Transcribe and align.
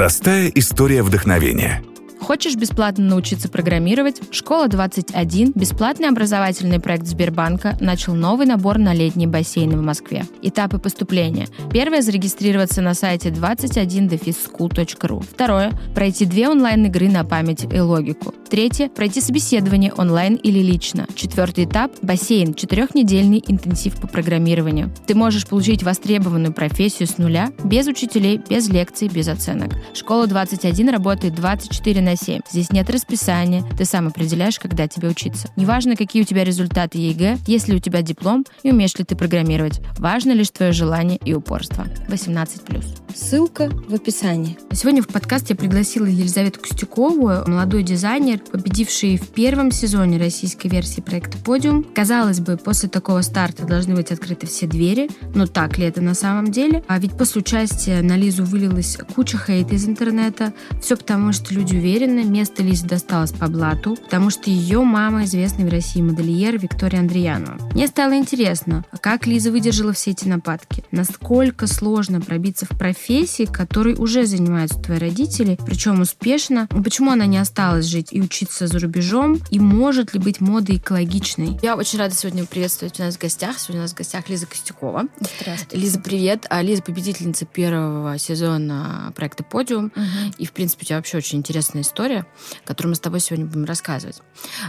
Простая 0.00 0.50
история 0.54 1.02
вдохновения. 1.02 1.82
Хочешь 2.30 2.54
бесплатно 2.54 3.06
научиться 3.06 3.48
программировать? 3.48 4.20
Школа 4.30 4.68
21, 4.68 5.50
бесплатный 5.56 6.06
образовательный 6.06 6.78
проект 6.78 7.08
Сбербанка, 7.08 7.76
начал 7.80 8.14
новый 8.14 8.46
набор 8.46 8.78
на 8.78 8.94
летние 8.94 9.26
бассейны 9.26 9.76
в 9.76 9.82
Москве. 9.82 10.24
Этапы 10.40 10.78
поступления. 10.78 11.48
Первое– 11.72 12.02
зарегистрироваться 12.02 12.82
на 12.82 12.94
сайте 12.94 13.30
21 13.30 13.53
дефис 13.53 14.10
school.ru. 14.10 15.24
Второе– 15.24 15.72
пройти 15.96 16.24
две 16.24 16.48
онлайн-игры 16.48 17.08
на 17.08 17.24
память 17.24 17.64
и 17.64 17.80
логику. 17.80 18.32
Третье– 18.48 18.88
пройти 18.94 19.20
собеседование 19.20 19.92
онлайн 19.92 20.36
или 20.36 20.60
лично. 20.60 21.08
Четвертый 21.16 21.64
этап– 21.64 21.90
бассейн, 22.02 22.54
четырехнедельный 22.54 23.42
интенсив 23.44 24.00
по 24.00 24.06
программированию. 24.06 24.94
Ты 25.04 25.16
можешь 25.16 25.48
получить 25.48 25.82
востребованную 25.82 26.52
профессию 26.52 27.08
с 27.08 27.18
нуля, 27.18 27.50
без 27.64 27.88
учителей, 27.88 28.40
без 28.48 28.68
лекций, 28.68 29.08
без 29.08 29.26
оценок. 29.26 29.72
Школа 29.94 30.28
21 30.28 30.90
работает 30.90 31.34
24 31.34 32.00
на 32.00 32.19
7. 32.20 32.42
Здесь 32.50 32.70
нет 32.70 32.90
расписания, 32.90 33.64
ты 33.76 33.84
сам 33.84 34.08
определяешь, 34.08 34.58
когда 34.58 34.86
тебе 34.86 35.08
учиться. 35.08 35.48
Неважно, 35.56 35.96
какие 35.96 36.22
у 36.22 36.26
тебя 36.26 36.44
результаты 36.44 36.98
ЕГЭ, 36.98 37.38
есть 37.46 37.68
ли 37.68 37.76
у 37.76 37.78
тебя 37.78 38.02
диплом 38.02 38.44
и 38.62 38.70
умеешь 38.70 38.94
ли 38.96 39.04
ты 39.04 39.16
программировать. 39.16 39.80
Важно 39.98 40.32
лишь 40.32 40.50
твое 40.50 40.72
желание 40.72 41.18
и 41.24 41.32
упорство. 41.34 41.86
18+. 42.08 42.84
Ссылка 43.14 43.70
в 43.88 43.94
описании. 43.94 44.56
Сегодня 44.72 45.02
в 45.02 45.08
подкаст 45.08 45.50
я 45.50 45.56
пригласила 45.56 46.06
Елизавету 46.06 46.60
Костюкову, 46.60 47.48
молодой 47.48 47.82
дизайнер, 47.82 48.38
победивший 48.38 49.16
в 49.16 49.28
первом 49.28 49.72
сезоне 49.72 50.18
российской 50.18 50.68
версии 50.68 51.00
проекта 51.00 51.38
«Подиум». 51.38 51.84
Казалось 51.94 52.40
бы, 52.40 52.56
после 52.56 52.88
такого 52.88 53.22
старта 53.22 53.66
должны 53.66 53.94
быть 53.94 54.12
открыты 54.12 54.46
все 54.46 54.66
двери, 54.66 55.10
но 55.34 55.46
так 55.46 55.78
ли 55.78 55.86
это 55.86 56.00
на 56.00 56.14
самом 56.14 56.50
деле? 56.52 56.84
А 56.86 56.98
ведь 56.98 57.16
после 57.16 57.40
участия 57.40 58.02
на 58.02 58.16
Лизу 58.16 58.44
вылилась 58.44 58.96
куча 59.14 59.38
хейта 59.38 59.74
из 59.74 59.86
интернета. 59.86 60.52
Все 60.80 60.96
потому, 60.96 61.32
что 61.32 61.54
люди 61.54 61.76
уверены, 61.76 61.99
место 62.06 62.62
Лизы 62.62 62.86
досталось 62.86 63.32
по 63.32 63.48
блату, 63.48 63.96
потому 63.96 64.30
что 64.30 64.50
ее 64.50 64.82
мама 64.82 65.24
известный 65.24 65.64
в 65.64 65.68
России 65.68 66.02
модельер 66.02 66.58
Виктория 66.58 67.00
Андреянова. 67.00 67.58
Мне 67.72 67.86
стало 67.86 68.16
интересно, 68.16 68.84
как 69.00 69.26
Лиза 69.26 69.50
выдержала 69.50 69.92
все 69.92 70.12
эти 70.12 70.26
нападки, 70.26 70.84
насколько 70.90 71.66
сложно 71.66 72.20
пробиться 72.20 72.66
в 72.66 72.70
профессии, 72.70 73.44
которой 73.44 73.94
уже 73.94 74.26
занимаются 74.26 74.78
твои 74.78 74.98
родители, 74.98 75.58
причем 75.66 76.00
успешно, 76.00 76.68
почему 76.84 77.10
она 77.10 77.26
не 77.26 77.38
осталась 77.38 77.86
жить 77.86 78.08
и 78.12 78.20
учиться 78.20 78.66
за 78.66 78.78
рубежом, 78.78 79.38
и 79.50 79.58
может 79.58 80.14
ли 80.14 80.20
быть 80.20 80.40
мода 80.40 80.76
экологичной. 80.76 81.58
Я 81.62 81.76
очень 81.76 81.98
рада 81.98 82.14
сегодня 82.14 82.44
приветствовать 82.44 82.98
у 83.00 83.02
нас 83.02 83.16
в 83.16 83.20
гостях. 83.20 83.58
Сегодня 83.58 83.80
у 83.80 83.84
нас 83.84 83.92
в 83.92 83.96
гостях 83.96 84.28
Лиза 84.28 84.46
Костюкова. 84.46 85.04
Здравствуйте. 85.40 85.76
Лиза, 85.76 86.00
привет. 86.00 86.46
А 86.50 86.62
Лиза 86.62 86.82
победительница 86.82 87.46
первого 87.46 88.18
сезона 88.18 89.12
проекта 89.14 89.44
«Подиум». 89.44 89.92
Мгм. 89.94 90.34
И, 90.38 90.46
в 90.46 90.52
принципе, 90.52 90.84
у 90.84 90.86
тебя 90.86 90.96
вообще 90.96 91.18
очень 91.18 91.38
интересная 91.38 91.82
история, 91.90 92.26
которую 92.64 92.90
мы 92.90 92.94
с 92.94 93.00
тобой 93.00 93.20
сегодня 93.20 93.46
будем 93.46 93.64
рассказывать. 93.64 94.22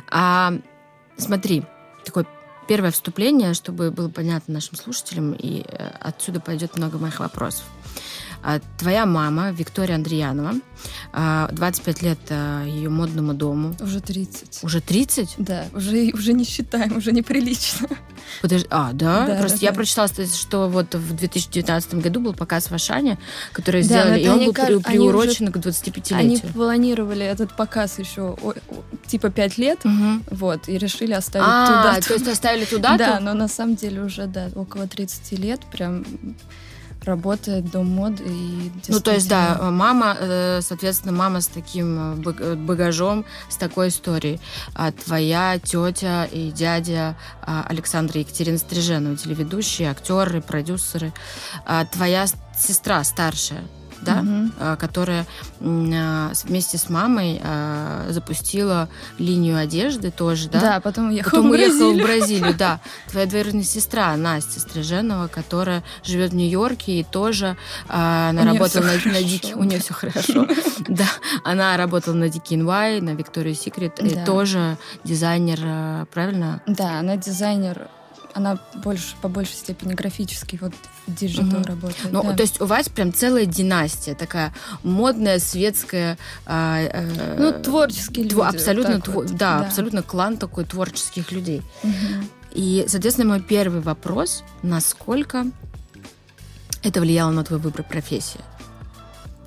А, 0.09 0.53
смотри, 1.17 1.63
такое 2.03 2.25
первое 2.67 2.91
вступление, 2.91 3.53
чтобы 3.53 3.91
было 3.91 4.09
понятно 4.09 4.55
нашим 4.55 4.75
слушателям, 4.75 5.33
и 5.33 5.61
э, 5.61 5.91
отсюда 6.00 6.39
пойдет 6.39 6.78
много 6.78 6.97
моих 6.97 7.19
вопросов. 7.19 7.66
А, 8.44 8.59
Твоя 8.78 9.06
мама, 9.06 9.52
Виктория 9.52 9.95
Андреянова, 9.95 10.53
а, 11.14 11.47
25 11.52 12.02
лет 12.02 12.20
а, 12.30 12.64
ее 12.66 12.89
модному 12.89 13.34
дому. 13.34 13.75
Уже 13.80 14.00
30. 14.02 14.64
Уже 14.64 14.81
30? 14.81 15.36
Да, 15.38 15.66
уже, 15.73 16.11
уже 16.14 16.34
не 16.34 16.44
считаем, 16.44 16.97
уже 16.97 17.12
неприлично. 17.12 17.88
Подожди, 18.42 18.67
а, 18.72 18.92
да? 18.94 19.28
Да, 19.28 19.36
Просто 19.36 19.59
да, 19.59 19.66
я 19.66 19.72
да. 19.72 19.75
прочитала, 19.75 20.08
что 20.08 20.69
вот 20.69 20.95
в 20.95 21.14
2019 21.16 21.95
году 21.95 22.19
был 22.19 22.34
показ 22.34 22.72
в 22.72 22.73
Ашане, 22.73 23.17
который 23.53 23.81
Да, 23.84 23.88
сделали, 23.88 24.19
и 24.23 24.28
он 24.28 24.36
они 24.38 24.45
был 24.47 24.53
при- 24.53 24.64
они 24.73 24.81
приурочен 24.84 25.52
к 25.52 25.56
Они 25.58 25.64
25-летию. 25.64 26.53
планировали 26.53 27.25
этот 27.25 27.56
показ 27.56 28.00
еще 28.00 28.22
о- 28.42 28.50
о- 28.52 28.56
типа 29.08 29.29
5 29.29 29.58
лет, 29.59 29.85
Мгм. 29.85 30.23
вот, 30.31 30.68
и 30.68 30.78
решили 30.78 31.13
оставить 31.13 31.46
А, 31.47 31.68
туда. 31.68 32.08
то 32.08 32.13
есть 32.13 32.28
оставили 32.28 32.66
туда? 32.66 32.97
Да, 32.97 33.19
но 33.19 33.34
на 33.34 33.47
самом 33.47 33.75
деле 33.75 34.02
уже, 34.02 34.25
да, 34.28 34.50
около 34.56 34.88
30 34.88 35.38
лет 35.38 35.59
прям 35.72 36.06
работает 37.03 37.69
дом 37.72 37.88
моды 37.88 38.23
и 38.25 38.72
Ну, 38.88 39.00
то 39.00 39.13
есть, 39.13 39.28
да, 39.28 39.57
мама, 39.72 40.16
э, 40.19 40.62
соответственно, 40.62 41.12
мама 41.12 41.41
с 41.41 41.47
таким 41.47 42.22
э, 42.22 42.34
э, 42.39 42.56
багажом, 42.56 43.25
с 43.50 43.56
такой 43.56 43.89
историей. 43.89 44.39
А 44.75 44.91
твоя 44.91 45.59
тетя 45.59 46.25
и 46.25 46.51
дядя 46.51 47.16
а, 47.41 47.66
Александра 47.67 48.19
и 48.19 48.23
Екатерина 48.23 48.57
Стриженова, 48.57 49.16
телеведущие, 49.17 49.90
актеры, 49.90 50.41
продюсеры. 50.41 51.11
А 51.66 51.85
твоя 51.85 52.25
сестра 52.56 53.03
старшая, 53.03 53.63
да, 54.01 54.23
а, 54.59 54.75
которая 54.75 55.25
с- 55.59 56.44
вместе 56.45 56.78
с 56.78 56.89
мамой 56.89 57.39
а, 57.44 58.07
запустила 58.09 58.89
линию 59.17 59.57
одежды 59.57 60.12
тоже, 60.12 60.50
да? 60.50 60.59
Да, 60.59 60.79
потом 60.79 61.09
уехала 61.09 61.31
Потом 61.31 61.47
в 61.50 61.51
уехала 61.51 61.91
в 61.94 61.95
Бразилию. 61.97 62.06
Бразилию, 62.06 62.56
да. 62.57 62.79
Твоя 63.09 63.25
двоюродная 63.28 63.63
сестра 63.63 64.16
Настя 64.17 64.59
Стриженова, 64.59 65.28
которая 65.28 65.84
живет 66.03 66.31
в 66.31 66.35
Нью-Йорке 66.35 67.00
и 67.00 67.03
тоже 67.03 67.57
она 67.88 68.41
У 68.41 68.45
работала 68.45 68.84
на, 68.84 68.94
на 68.94 69.00
хорошо. 69.00 69.19
Дик- 69.28 69.56
У 69.57 69.63
нее 69.63 69.79
все 69.79 69.94
хорошо. 69.94 70.47
Да, 70.88 71.06
она 71.44 71.78
работала 71.78 72.16
на 72.16 72.25
DKNY, 72.25 73.01
на 73.01 73.11
Victoria's 73.11 73.63
Secret, 73.66 74.03
и 74.06 74.25
тоже 74.25 74.78
дизайнер, 75.03 76.06
правильно? 76.07 76.61
Да, 76.67 77.00
она 77.00 77.16
дизайнер, 77.17 77.88
она 78.34 78.58
больше, 78.84 79.16
по 79.22 79.28
большей 79.28 79.56
степени 79.56 79.94
графический, 79.94 80.58
вот 80.62 80.74
в 81.08 81.14
digital 81.13 81.46
Мгм. 81.59 81.64
работает. 81.64 82.12
Ну, 82.12 82.24
да. 82.24 82.34
то 82.34 82.42
есть 82.44 82.62
у 82.62 82.66
вас 82.66 82.90
прям 82.90 83.14
целая 83.14 83.46
династия, 83.46 84.16
такая 84.16 84.53
модная, 84.84 85.40
светская. 85.40 86.18
а, 86.46 86.80
э, 86.81 87.36
Ну, 87.38 87.62
творческие 87.64 88.25
тво- 88.25 88.46
люди, 88.46 88.56
Абсолютно, 88.56 88.94
тво- 88.96 89.12
вот, 89.12 89.28
да, 89.31 89.59
да. 89.59 89.66
абсолютно 89.68 90.02
клан 90.03 90.38
такой 90.38 90.66
творческих 90.66 91.31
людей. 91.31 91.62
Мгм. 91.84 92.30
И, 92.53 92.86
соответственно, 92.88 93.30
мой 93.30 93.41
первый 93.41 93.81
вопрос, 93.81 94.44
насколько 94.64 95.46
это 96.84 97.00
влияло 97.02 97.31
на 97.31 97.44
твой 97.44 97.59
выбор 97.59 97.84
профессии? 97.84 98.40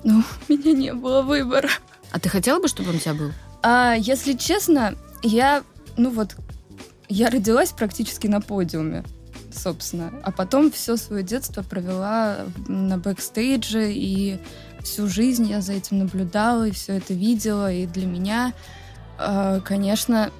Ну, 0.03 0.23
у 0.49 0.53
меня 0.53 0.73
не 0.73 0.93
было 0.93 1.21
выбора. 1.21 1.69
А 2.11 2.19
ты 2.19 2.29
хотела 2.29 2.59
бы, 2.59 2.67
чтобы 2.67 2.89
он 2.91 2.95
у 2.97 2.99
тебя 2.99 3.13
был? 3.13 3.31
А, 3.63 3.93
если 3.95 4.33
честно, 4.33 4.95
я, 5.23 5.63
ну 5.97 6.09
вот, 6.11 6.35
я 7.09 7.29
родилась 7.29 7.71
практически 7.71 8.27
на 8.27 8.41
подиуме, 8.41 9.03
собственно. 9.51 10.11
А 10.23 10.31
потом 10.31 10.71
все 10.71 10.97
свое 10.97 11.23
детство 11.23 11.63
провела 11.63 12.37
на 12.67 12.97
бэкстейдже, 12.97 13.91
и 13.91 14.39
всю 14.81 15.07
жизнь 15.07 15.47
я 15.47 15.61
за 15.61 15.73
этим 15.73 15.99
наблюдала, 15.99 16.67
и 16.67 16.71
все 16.71 16.93
это 16.97 17.13
видела. 17.13 17.71
И 17.71 17.85
для 17.85 18.05
меня, 18.05 18.53
а, 19.17 19.59
конечно, 19.61 20.31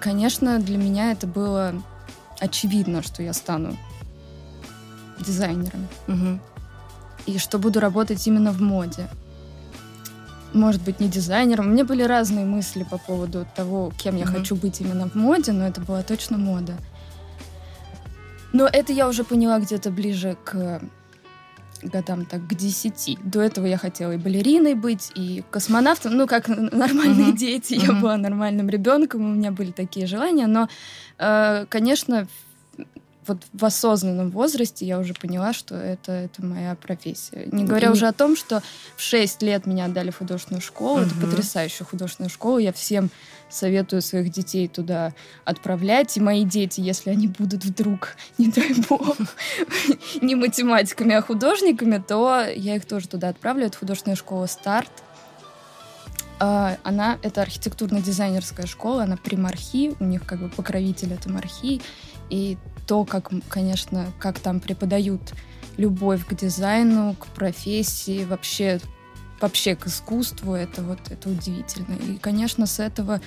конечно, 0.00 0.58
для 0.58 0.76
меня 0.76 1.12
это 1.12 1.26
было 1.26 1.74
очевидно, 2.40 3.02
что 3.02 3.22
я 3.22 3.32
стану 3.32 3.76
дизайнером. 5.20 5.88
Мгм. 6.06 6.40
и 7.26 7.38
что 7.38 7.58
буду 7.58 7.80
работать 7.80 8.26
именно 8.26 8.52
в 8.52 8.60
моде. 8.60 9.08
Может 10.54 10.82
быть, 10.82 11.00
не 11.00 11.08
дизайнером. 11.08 11.66
У 11.66 11.70
меня 11.70 11.84
были 11.84 12.04
разные 12.04 12.46
мысли 12.46 12.84
по 12.84 12.96
поводу 12.96 13.44
того, 13.56 13.92
кем 13.98 14.16
я 14.16 14.24
Мгм. 14.24 14.34
хочу 14.34 14.54
быть 14.54 14.80
именно 14.80 15.08
в 15.08 15.16
моде, 15.16 15.50
но 15.52 15.66
это 15.66 15.80
была 15.80 16.02
точно 16.02 16.38
мода. 16.38 16.76
Но 18.52 18.68
это 18.72 18.92
я 18.92 19.08
уже 19.08 19.24
поняла 19.24 19.58
где-то 19.58 19.90
ближе 19.90 20.36
к 20.44 20.80
годам 21.82 22.24
так, 22.24 22.46
к 22.46 22.54
10. 22.54 23.18
До 23.24 23.40
этого 23.40 23.66
я 23.66 23.76
хотела 23.78 24.12
и 24.12 24.16
балериной 24.16 24.74
быть, 24.74 25.10
и 25.16 25.42
космонавтом, 25.50 26.16
ну, 26.16 26.26
как 26.28 26.46
нормальные 26.48 27.28
Мгм. 27.28 27.36
дети. 27.36 27.74
Я 27.74 27.90
Мгм. 27.92 28.00
была 28.00 28.16
нормальным 28.16 28.68
ребенком, 28.68 29.24
у 29.24 29.34
меня 29.34 29.50
были 29.50 29.72
такие 29.72 30.06
желания, 30.06 30.46
но, 30.46 30.68
э, 31.18 31.66
конечно, 31.68 32.28
вот 33.26 33.38
в 33.52 33.64
осознанном 33.64 34.30
возрасте 34.30 34.86
я 34.86 34.98
уже 34.98 35.14
поняла, 35.14 35.52
что 35.52 35.74
это, 35.74 36.12
это 36.12 36.44
моя 36.44 36.74
профессия. 36.74 37.48
Не 37.52 37.64
говоря 37.64 37.90
уже 37.90 38.06
о 38.06 38.12
том, 38.12 38.36
что 38.36 38.62
в 38.96 39.00
6 39.02 39.42
лет 39.42 39.66
меня 39.66 39.86
отдали 39.86 40.10
в 40.10 40.18
художественную 40.18 40.60
школу. 40.62 41.00
Это 41.00 41.14
Мгм. 41.14 41.30
потрясающая 41.30 41.86
художественная 41.86 42.28
школа. 42.30 42.58
Я 42.58 42.72
всем 42.72 43.10
советую 43.50 44.02
своих 44.02 44.30
детей 44.30 44.68
туда 44.68 45.12
отправлять. 45.44 46.16
И 46.16 46.20
мои 46.20 46.44
дети, 46.44 46.80
если 46.80 47.10
они 47.10 47.28
будут 47.28 47.64
вдруг, 47.64 48.16
не 48.38 48.48
дай 48.48 48.74
бог, 48.88 49.16
не 50.22 50.34
математиками, 50.34 51.14
а 51.14 51.22
художниками, 51.22 52.02
то 52.06 52.44
я 52.54 52.76
их 52.76 52.84
тоже 52.84 53.08
туда 53.08 53.28
отправлю. 53.28 53.66
Это 53.66 53.78
художественная 53.78 54.16
школа 54.16 54.46
«Старт». 54.46 54.90
А, 56.40 56.76
Она, 56.82 57.18
это 57.22 57.42
архитектурно-дизайнерская 57.42 58.66
школа, 58.66 59.04
она 59.04 59.16
при 59.16 59.36
Мархи, 59.36 59.94
у 60.00 60.04
них 60.04 60.26
как 60.26 60.40
бы 60.40 60.48
покровитель 60.48 61.12
это 61.12 61.30
Мархи, 61.30 61.80
и 62.28 62.58
то, 62.86 63.04
как, 63.04 63.30
конечно, 63.48 64.12
как 64.18 64.38
там 64.38 64.60
преподают 64.60 65.34
любовь 65.76 66.24
к 66.26 66.34
дизайну, 66.34 67.14
к 67.18 67.26
профессии, 67.26 68.24
вообще, 68.24 68.80
вообще 69.40 69.74
к 69.74 69.86
искусству, 69.86 70.54
это 70.54 70.82
вот, 70.82 71.00
это 71.10 71.28
удивительно. 71.28 71.94
И, 71.94 72.18
конечно, 72.18 72.66
с 72.66 72.80
этого 72.80 73.20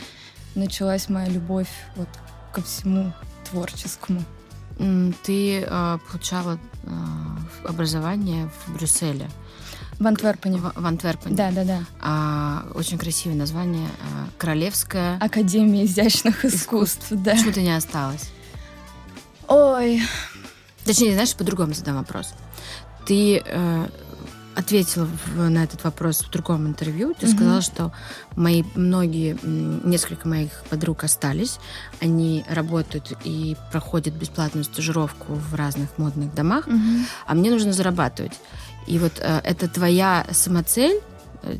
началась 0.55 1.09
моя 1.09 1.27
любовь 1.27 1.69
вот 1.95 2.09
ко 2.53 2.61
всему 2.61 3.13
творческому. 3.49 4.23
Ты 5.23 5.65
а, 5.67 5.97
получала 6.09 6.59
а, 6.85 7.37
образование 7.67 8.49
в 8.65 8.73
Брюсселе. 8.75 9.27
В 9.99 10.05
Антверпене. 10.05 10.57
В, 10.59 10.71
в 10.75 10.85
Антверпене. 10.85 11.35
Да, 11.35 11.51
да, 11.51 11.63
да. 11.63 11.79
А, 11.99 12.67
очень 12.75 12.99
красивое 12.99 13.35
название. 13.35 13.87
А, 13.87 14.27
Королевская... 14.37 15.17
Академия 15.17 15.85
изящных 15.85 16.45
искусств, 16.45 17.05
искусств 17.05 17.07
да. 17.11 17.31
Почему 17.31 17.51
ты 17.51 17.63
не 17.63 17.75
осталась? 17.75 18.29
Ой. 19.47 20.01
Точнее, 20.85 21.13
знаешь, 21.13 21.35
по-другому 21.35 21.73
задам 21.73 21.97
вопрос. 21.97 22.33
Ты 23.05 23.41
э, 23.45 23.87
ответила 24.55 25.05
в, 25.05 25.49
на 25.49 25.63
этот 25.63 25.83
вопрос 25.83 26.21
в 26.21 26.31
другом 26.31 26.67
интервью. 26.67 27.13
Ты 27.13 27.27
mm-hmm. 27.27 27.35
сказала, 27.35 27.61
что 27.61 27.93
мои 28.35 28.63
многие, 28.75 29.37
несколько 29.43 30.27
моих 30.27 30.63
подруг 30.69 31.03
остались. 31.03 31.59
Они 31.99 32.43
работают 32.49 33.13
и 33.23 33.55
проходят 33.71 34.15
бесплатную 34.15 34.63
стажировку 34.63 35.33
в 35.33 35.53
разных 35.55 35.97
модных 35.97 36.33
домах, 36.33 36.67
mm-hmm. 36.67 37.05
а 37.27 37.35
мне 37.35 37.51
нужно 37.51 37.71
зарабатывать. 37.71 38.33
И 38.87 38.97
вот 38.97 39.19
э, 39.19 39.41
это 39.43 39.67
твоя 39.67 40.25
самоцель 40.31 41.01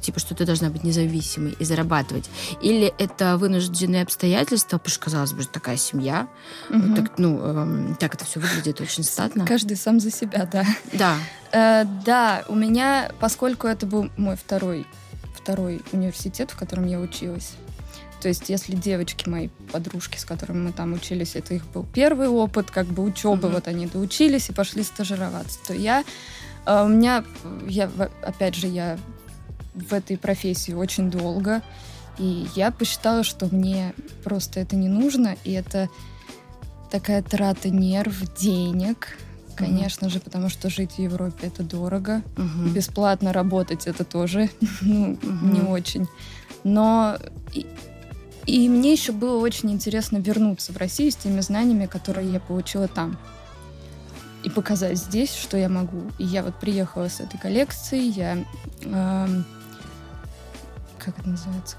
типа, 0.01 0.19
что 0.19 0.35
ты 0.35 0.45
должна 0.45 0.69
быть 0.69 0.83
независимой 0.83 1.56
и 1.59 1.65
зарабатывать. 1.65 2.29
Или 2.62 2.94
это 2.97 3.38
вынужденные 3.38 4.03
обстоятельства, 4.03 4.77
потому 4.77 4.91
что, 4.91 5.03
казалось 5.03 5.33
бы, 5.33 5.44
такая 5.45 5.77
семья. 5.77 6.27
Угу. 6.69 6.95
Так, 6.95 7.12
ну, 7.18 7.39
э, 7.41 7.95
так 8.00 8.15
это 8.15 8.25
все 8.25 8.39
выглядит 8.39 8.81
очень 8.81 9.03
статно. 9.03 9.45
Каждый 9.45 9.77
сам 9.77 10.00
за 10.00 10.12
себя, 10.12 10.47
да. 10.51 10.65
Да. 10.94 11.18
Э, 11.51 11.85
да, 12.06 12.44
у 12.47 12.56
меня, 12.56 13.12
поскольку 13.19 13.68
это 13.68 13.85
был 13.85 14.09
мой 14.18 14.35
второй, 14.35 14.85
второй 15.35 15.81
университет, 15.91 16.51
в 16.51 16.57
котором 16.57 16.85
я 16.85 17.00
училась, 17.00 17.53
то 18.21 18.29
есть, 18.29 18.50
если 18.50 18.75
девочки, 18.75 19.29
мои 19.29 19.50
подружки, 19.71 20.18
с 20.18 20.25
которыми 20.25 20.68
мы 20.68 20.71
там 20.71 20.94
учились, 20.94 21.35
это 21.35 21.53
их 21.53 21.65
был 21.68 21.85
первый 21.94 22.27
опыт, 22.27 22.71
как 22.71 22.88
бы 22.88 23.03
учебы, 23.03 23.47
mm 23.47 23.53
вот 23.53 23.68
они 23.68 23.88
доучились 23.88 24.50
и 24.50 24.53
пошли 24.53 24.83
стажироваться, 24.83 25.59
то 25.65 25.74
я, 25.74 26.03
э, 26.65 26.83
у 26.83 26.88
меня, 26.88 27.24
я, 27.68 27.89
опять 28.24 28.56
же, 28.56 28.68
я 28.68 28.97
в 29.77 29.94
этой 29.94 30.18
профессии 30.18 30.74
очень 30.74 31.09
долго, 31.09 31.62
и 32.18 32.47
я 32.56 32.71
посчитала, 32.71 33.24
что 33.24 33.47
мне 33.53 33.94
просто 34.24 34.59
это 34.59 34.75
не 34.75 34.88
нужно, 34.88 35.35
и 35.44 35.51
это 35.51 35.89
такая 36.89 37.21
трата 37.21 37.69
нерв, 37.69 38.35
денег, 38.35 39.18
конечно 39.56 40.06
mm-hmm. 40.06 40.09
же, 40.09 40.19
потому 40.19 40.50
что 40.50 40.69
жить 40.69 40.94
в 40.94 41.00
Европе 41.00 41.47
это 41.47 41.63
дорого, 41.63 42.21
mm-hmm. 42.35 42.74
бесплатно 42.74 43.33
работать 43.33 43.88
это 43.88 44.03
тоже 44.03 44.50
ну, 44.81 45.13
mm-hmm. 45.13 45.53
не 45.53 45.62
очень. 45.62 46.07
Но 46.63 47.18
и, 47.53 47.65
и 48.45 48.69
мне 48.69 48.94
еще 48.94 49.12
было 49.12 49.38
очень 49.38 49.71
интересно 49.71 50.18
вернуться 50.18 50.71
в 50.71 50.77
Россию 50.77 51.12
с 51.12 51.15
теми 51.15 51.41
знаниями, 51.41 51.85
которые 51.85 52.31
я 52.31 52.39
получила 52.39 52.88
там. 52.88 53.18
И 54.44 54.50
показать 54.50 54.97
здесь, 54.97 55.33
что 55.33 55.57
я 55.57 55.68
могу. 55.68 56.03
И 56.19 56.24
я 56.24 56.44
вот 56.44 56.56
приехала 56.56 57.09
с 57.09 57.19
этой 57.19 57.38
коллекцией, 57.38 58.09
я 58.09 58.45
э, 58.83 59.27
как 61.07 61.19
это 61.19 61.30
называется, 61.30 61.77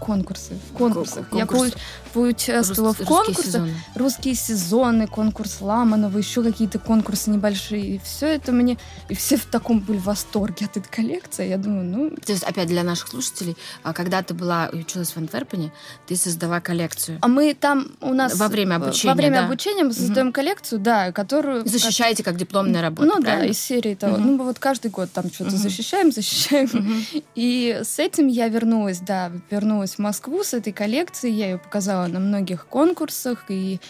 конкурсы. 0.00 0.54
В 0.70 0.76
конкурсах. 0.76 1.26
Конкурс. 1.30 1.72
Я 1.72 1.76
поучаствовала 2.12 2.94
в 2.94 2.98
конкурсах. 2.98 3.36
Русские 3.36 3.44
сезоны. 3.44 3.74
русские 3.94 4.34
сезоны, 4.34 5.06
конкурс 5.06 5.60
Ламанова, 5.60 6.16
еще 6.18 6.42
какие-то 6.42 6.78
конкурсы 6.78 7.30
небольшие. 7.30 7.96
И 7.96 8.00
все 8.02 8.26
это 8.26 8.52
мне... 8.52 8.78
И 9.08 9.14
все 9.14 9.36
в 9.36 9.44
таком 9.46 9.80
были 9.80 9.98
в 9.98 10.04
восторге 10.04 10.66
от 10.66 10.76
этой 10.76 10.88
коллекции. 10.88 11.48
Я 11.48 11.58
думаю, 11.58 11.84
ну... 11.84 12.10
То 12.10 12.32
есть, 12.32 12.44
опять 12.44 12.68
для 12.68 12.82
наших 12.82 13.08
слушателей, 13.08 13.56
а 13.82 13.92
когда 13.92 14.22
ты 14.22 14.34
была 14.34 14.70
училась 14.72 15.10
в 15.10 15.16
Антверпене, 15.16 15.72
ты 16.06 16.16
создала 16.16 16.60
коллекцию. 16.60 17.18
А 17.20 17.28
мы 17.28 17.54
там 17.54 17.92
у 18.00 18.14
нас... 18.14 18.34
Во 18.36 18.48
время 18.48 18.76
обучения, 18.76 19.12
Во 19.12 19.16
время 19.16 19.40
да? 19.40 19.46
обучения 19.46 19.84
мы 19.84 19.92
создаем 19.92 20.28
угу. 20.28 20.34
коллекцию, 20.34 20.80
да, 20.80 21.12
которую... 21.12 21.66
Защищаете 21.68 22.22
как 22.22 22.36
дипломная 22.36 22.82
работа, 22.82 23.06
Ну 23.06 23.22
правильно? 23.22 23.44
да, 23.44 23.50
из 23.50 23.58
серии 23.58 23.94
того. 23.94 24.14
Угу. 24.14 24.22
Ну 24.22 24.36
мы 24.36 24.44
вот 24.44 24.58
каждый 24.58 24.90
год 24.90 25.10
там 25.12 25.32
что-то 25.32 25.50
угу. 25.50 25.58
защищаем, 25.58 26.12
защищаем. 26.12 26.68
Угу. 26.72 27.22
И 27.34 27.80
с 27.82 27.98
этим 27.98 28.26
я 28.26 28.48
вернулась, 28.48 29.00
да, 29.00 29.30
вернулась 29.50 29.94
в 29.94 29.98
Москву 29.98 30.42
с 30.42 30.54
этой 30.54 30.72
коллекцией. 30.72 31.34
Я 31.34 31.50
ее 31.50 31.58
показала 31.58 32.07
на 32.12 32.20
многих 32.20 32.66
конкурсах, 32.66 33.46
и 33.48 33.80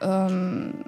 эм, 0.00 0.84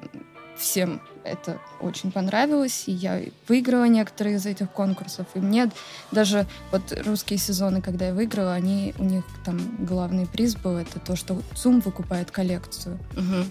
всем 0.57 1.01
это 1.25 1.59
очень 1.81 2.11
понравилось, 2.11 2.85
и 2.87 2.93
я 2.93 3.21
выиграла 3.47 3.87
некоторые 3.87 4.37
из 4.37 4.47
этих 4.47 4.71
конкурсов, 4.71 5.27
и 5.35 5.39
мне 5.39 5.71
даже 6.11 6.47
вот 6.73 6.83
русские 7.05 7.39
сезоны, 7.39 7.81
когда 7.81 8.09
я 8.09 8.15
выиграла, 8.15 8.55
они, 8.55 8.95
у 8.99 9.05
них 9.05 9.25
там 9.45 9.59
главный 9.85 10.27
приз 10.27 10.57
был, 10.57 10.77
это 10.77 10.99
то, 10.99 11.17
что 11.17 11.41
ЦУМ 11.55 11.81
выкупает 11.81 12.31
коллекцию. 12.31 12.99
Угу. 13.13 13.51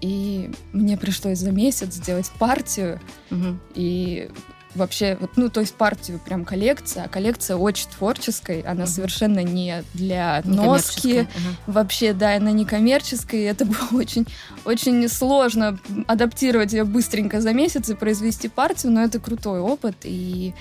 И 0.00 0.50
мне 0.72 0.96
пришлось 0.96 1.38
за 1.38 1.52
месяц 1.52 1.94
сделать 1.94 2.30
партию, 2.38 3.00
угу. 3.30 3.58
и 3.74 4.30
вообще, 4.74 5.16
вот, 5.20 5.30
ну, 5.36 5.48
то 5.48 5.60
есть 5.60 5.74
партию 5.74 6.20
прям 6.24 6.44
коллекция, 6.44 7.04
а 7.04 7.08
коллекция 7.08 7.56
очень 7.56 7.88
творческая, 7.88 8.62
она 8.66 8.84
mm-hmm. 8.84 8.86
совершенно 8.86 9.42
не 9.42 9.84
для 9.94 10.42
носки, 10.44 11.20
uh-huh. 11.20 11.26
вообще, 11.66 12.12
да, 12.12 12.36
она 12.36 12.52
не 12.52 12.64
коммерческая, 12.64 13.40
и 13.40 13.44
это 13.44 13.64
было 13.66 14.00
очень, 14.00 14.26
очень 14.64 15.08
сложно 15.08 15.78
адаптировать 16.06 16.72
ее 16.72 16.84
быстренько 16.84 17.40
за 17.40 17.52
месяц 17.52 17.90
и 17.90 17.94
произвести 17.94 18.48
партию, 18.48 18.92
но 18.92 19.02
это 19.02 19.20
крутой 19.20 19.60
опыт, 19.60 19.96
и... 20.04 20.54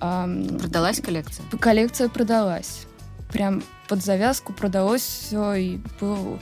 Эм, 0.00 0.58
продалась 0.58 1.00
коллекция? 1.00 1.44
Коллекция 1.60 2.08
продалась. 2.08 2.86
Прям 3.32 3.62
под 3.88 4.02
завязку 4.04 4.52
продалось 4.52 5.02
все, 5.02 5.54
и 5.54 5.78
был 6.00 6.38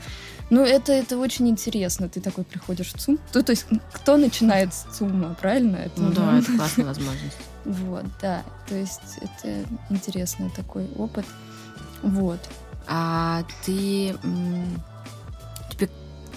ну, 0.52 0.62
это, 0.66 0.92
это 0.92 1.16
очень 1.16 1.48
интересно. 1.48 2.10
Ты 2.10 2.20
такой 2.20 2.44
приходишь 2.44 2.92
в 2.92 2.98
ЦУМ. 2.98 3.18
То, 3.32 3.42
то 3.42 3.52
есть, 3.52 3.64
кто 3.90 4.18
начинает 4.18 4.74
с 4.74 4.82
ЦУМа, 4.94 5.34
правильно? 5.40 5.76
Это, 5.76 6.02
ну 6.02 6.12
да, 6.12 6.38
это 6.38 6.52
классная 6.56 6.84
возможность. 6.84 7.38
Вот, 7.64 8.04
да. 8.20 8.42
То 8.68 8.74
есть, 8.74 9.00
это 9.22 9.64
интересный 9.88 10.50
такой 10.50 10.90
опыт. 10.98 11.24
Вот. 12.02 12.38
А 12.86 13.44
ты... 13.64 14.14
Тебе 15.70 15.88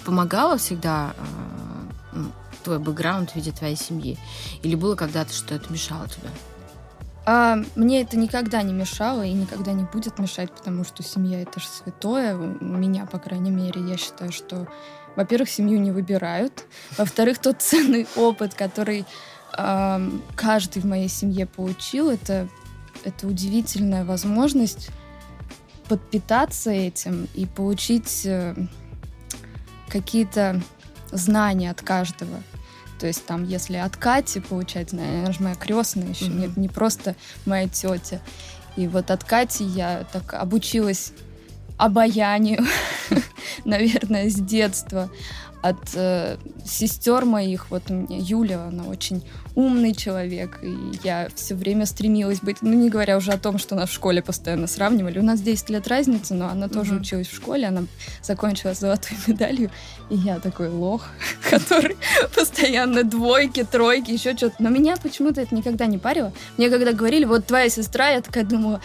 помогала 0.02 0.56
всегда 0.56 1.12
а, 1.18 2.24
твой 2.64 2.78
бэкграунд 2.78 3.32
в 3.32 3.36
виде 3.36 3.52
твоей 3.52 3.76
семьи? 3.76 4.16
Или 4.62 4.76
было 4.76 4.94
когда-то, 4.94 5.34
что 5.34 5.54
это 5.54 5.70
мешало 5.70 6.08
тебе? 6.08 6.30
А, 7.28 7.58
мне 7.74 8.02
это 8.02 8.16
никогда 8.16 8.62
не 8.62 8.72
мешало 8.72 9.26
и 9.26 9.32
никогда 9.32 9.72
не 9.72 9.82
будет 9.82 10.20
мешать, 10.20 10.52
потому 10.52 10.84
что 10.84 11.02
семья 11.02 11.42
это 11.42 11.58
же 11.58 11.66
святое. 11.66 12.36
У 12.36 12.64
меня, 12.64 13.04
по 13.04 13.18
крайней 13.18 13.50
мере, 13.50 13.80
я 13.80 13.96
считаю, 13.96 14.30
что, 14.30 14.68
во-первых, 15.16 15.50
семью 15.50 15.80
не 15.80 15.90
выбирают. 15.90 16.64
Во-вторых, 16.96 17.38
тот 17.38 17.60
ценный 17.60 18.06
опыт, 18.14 18.54
который 18.54 19.04
э, 19.58 20.10
каждый 20.36 20.82
в 20.82 20.86
моей 20.86 21.08
семье 21.08 21.46
получил, 21.46 22.10
это, 22.10 22.48
это 23.02 23.26
удивительная 23.26 24.04
возможность 24.04 24.90
подпитаться 25.88 26.70
этим 26.70 27.26
и 27.34 27.44
получить 27.46 28.24
э, 28.24 28.54
какие-то 29.88 30.62
знания 31.10 31.72
от 31.72 31.82
каждого. 31.82 32.40
То 32.98 33.06
есть 33.06 33.26
там, 33.26 33.44
если 33.44 33.76
от 33.76 33.96
Кати 33.96 34.40
получать, 34.40 34.92
она 34.92 35.30
же 35.32 35.42
моя 35.42 35.54
крестная 35.54 36.08
еще, 36.08 36.26
mm-hmm. 36.26 36.54
не, 36.56 36.62
не 36.62 36.68
просто 36.68 37.14
моя 37.44 37.68
тетя. 37.68 38.20
И 38.76 38.88
вот 38.88 39.10
от 39.10 39.24
Кати 39.24 39.64
я 39.64 40.06
так 40.12 40.34
обучилась 40.34 41.12
обаянию, 41.76 42.64
наверное, 43.64 44.30
с 44.30 44.34
детства 44.34 45.10
от 45.62 45.76
э, 45.94 46.36
сестер 46.64 47.24
моих. 47.24 47.70
Вот 47.70 47.84
у 47.88 47.94
меня 47.94 48.18
Юля, 48.20 48.64
она 48.64 48.84
очень 48.84 49.26
умный 49.54 49.94
человек, 49.94 50.58
и 50.62 50.76
я 51.02 51.28
все 51.34 51.54
время 51.54 51.86
стремилась 51.86 52.40
быть, 52.40 52.58
ну, 52.60 52.72
не 52.74 52.90
говоря 52.90 53.16
уже 53.16 53.32
о 53.32 53.38
том, 53.38 53.58
что 53.58 53.74
нас 53.74 53.88
в 53.88 53.92
школе 53.92 54.22
постоянно 54.22 54.66
сравнивали. 54.66 55.18
У 55.18 55.22
нас 55.22 55.40
10 55.40 55.70
лет 55.70 55.88
разницы, 55.88 56.34
но 56.34 56.48
она 56.48 56.68
тоже 56.68 56.94
mm-hmm. 56.94 57.00
училась 57.00 57.26
в 57.28 57.34
школе, 57.34 57.66
она 57.66 57.84
закончила 58.22 58.74
с 58.74 58.80
золотой 58.80 59.16
медалью, 59.26 59.70
и 60.10 60.16
я 60.16 60.38
такой 60.38 60.68
лох, 60.68 61.06
который 61.50 61.96
постоянно 62.34 63.02
двойки, 63.02 63.64
тройки, 63.64 64.10
еще 64.10 64.36
что-то. 64.36 64.56
Но 64.58 64.68
меня 64.68 64.96
почему-то 64.96 65.40
это 65.40 65.54
никогда 65.54 65.86
не 65.86 65.98
парило. 65.98 66.32
Мне 66.58 66.70
когда 66.70 66.92
говорили, 66.92 67.24
вот 67.24 67.46
твоя 67.46 67.68
сестра, 67.70 68.10
я 68.10 68.20
такая 68.20 68.44
думала, 68.44 68.80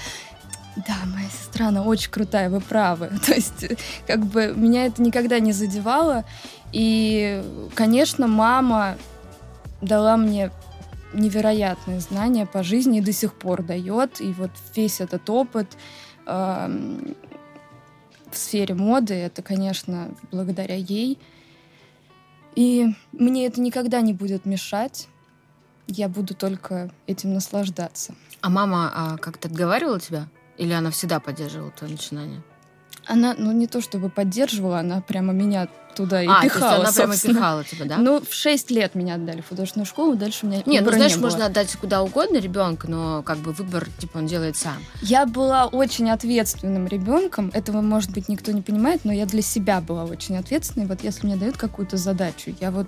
да, 0.75 0.95
моя 1.05 1.27
сестра, 1.29 1.67
она 1.67 1.83
очень 1.83 2.11
крутая, 2.11 2.49
вы 2.49 2.61
правы. 2.61 3.11
То 3.25 3.33
есть, 3.33 3.65
как 4.07 4.25
бы, 4.25 4.53
меня 4.55 4.85
это 4.85 5.01
никогда 5.01 5.39
не 5.39 5.51
задевало. 5.51 6.23
И, 6.71 7.43
конечно, 7.75 8.27
мама 8.27 8.97
дала 9.81 10.17
мне 10.17 10.51
невероятные 11.13 11.99
знания 11.99 12.45
по 12.45 12.63
жизни 12.63 12.99
и 12.99 13.01
до 13.01 13.11
сих 13.11 13.33
пор 13.33 13.63
дает. 13.63 14.21
И 14.21 14.31
вот 14.33 14.51
весь 14.75 15.01
этот 15.01 15.29
опыт 15.29 15.77
э, 16.25 16.67
в 18.31 18.37
сфере 18.37 18.75
моды, 18.75 19.13
это, 19.13 19.41
конечно, 19.41 20.09
благодаря 20.31 20.75
ей. 20.75 21.19
И 22.55 22.93
мне 23.11 23.45
это 23.45 23.61
никогда 23.61 24.01
не 24.01 24.13
будет 24.13 24.45
мешать. 24.45 25.07
Я 25.87 26.07
буду 26.07 26.35
только 26.35 26.91
этим 27.07 27.33
наслаждаться. 27.33 28.15
А 28.41 28.49
мама 28.49 28.91
а, 28.93 29.17
как-то 29.17 29.47
отговаривала 29.47 29.99
тебя? 29.99 30.27
Или 30.57 30.73
она 30.73 30.91
всегда 30.91 31.19
поддерживала 31.19 31.71
твое 31.71 31.93
начинание? 31.93 32.41
Она, 33.05 33.35
ну, 33.37 33.51
не 33.51 33.67
то 33.67 33.81
чтобы 33.81 34.09
поддерживала, 34.09 34.79
она 34.79 35.01
прямо 35.01 35.33
меня 35.33 35.67
туда 35.95 36.23
и 36.23 36.27
а, 36.27 36.41
пихала, 36.41 36.75
то 36.77 36.81
есть 36.83 36.97
она 36.99 37.07
прямо 37.07 37.17
пихала 37.17 37.63
тебя, 37.63 37.85
да? 37.85 37.97
Ну, 37.97 38.21
в 38.21 38.33
6 38.33 38.71
лет 38.71 38.95
меня 38.95 39.15
отдали 39.15 39.41
в 39.41 39.49
художественную 39.49 39.85
школу, 39.85 40.15
дальше 40.15 40.45
у 40.45 40.49
меня 40.49 40.61
Нет, 40.65 40.83
ну 40.85 40.91
знаешь, 40.91 41.11
не 41.13 41.17
было. 41.17 41.29
можно 41.29 41.45
отдать 41.47 41.75
куда 41.75 42.01
угодно 42.01 42.37
ребенка, 42.37 42.89
но 42.89 43.21
как 43.23 43.37
бы 43.39 43.51
выбор, 43.51 43.87
типа, 43.99 44.17
он 44.19 44.27
делает 44.27 44.55
сам. 44.57 44.77
Я 45.01 45.25
была 45.25 45.65
очень 45.65 46.09
ответственным 46.09 46.87
ребенком. 46.87 47.51
Этого, 47.53 47.81
может 47.81 48.11
быть, 48.11 48.29
никто 48.29 48.51
не 48.51 48.61
понимает, 48.61 49.01
но 49.05 49.11
я 49.13 49.25
для 49.25 49.41
себя 49.41 49.81
была 49.81 50.03
очень 50.05 50.37
ответственной. 50.37 50.85
Вот 50.85 51.03
если 51.03 51.25
мне 51.27 51.35
дают 51.35 51.57
какую-то 51.57 51.97
задачу, 51.97 52.53
я 52.59 52.71
вот 52.71 52.87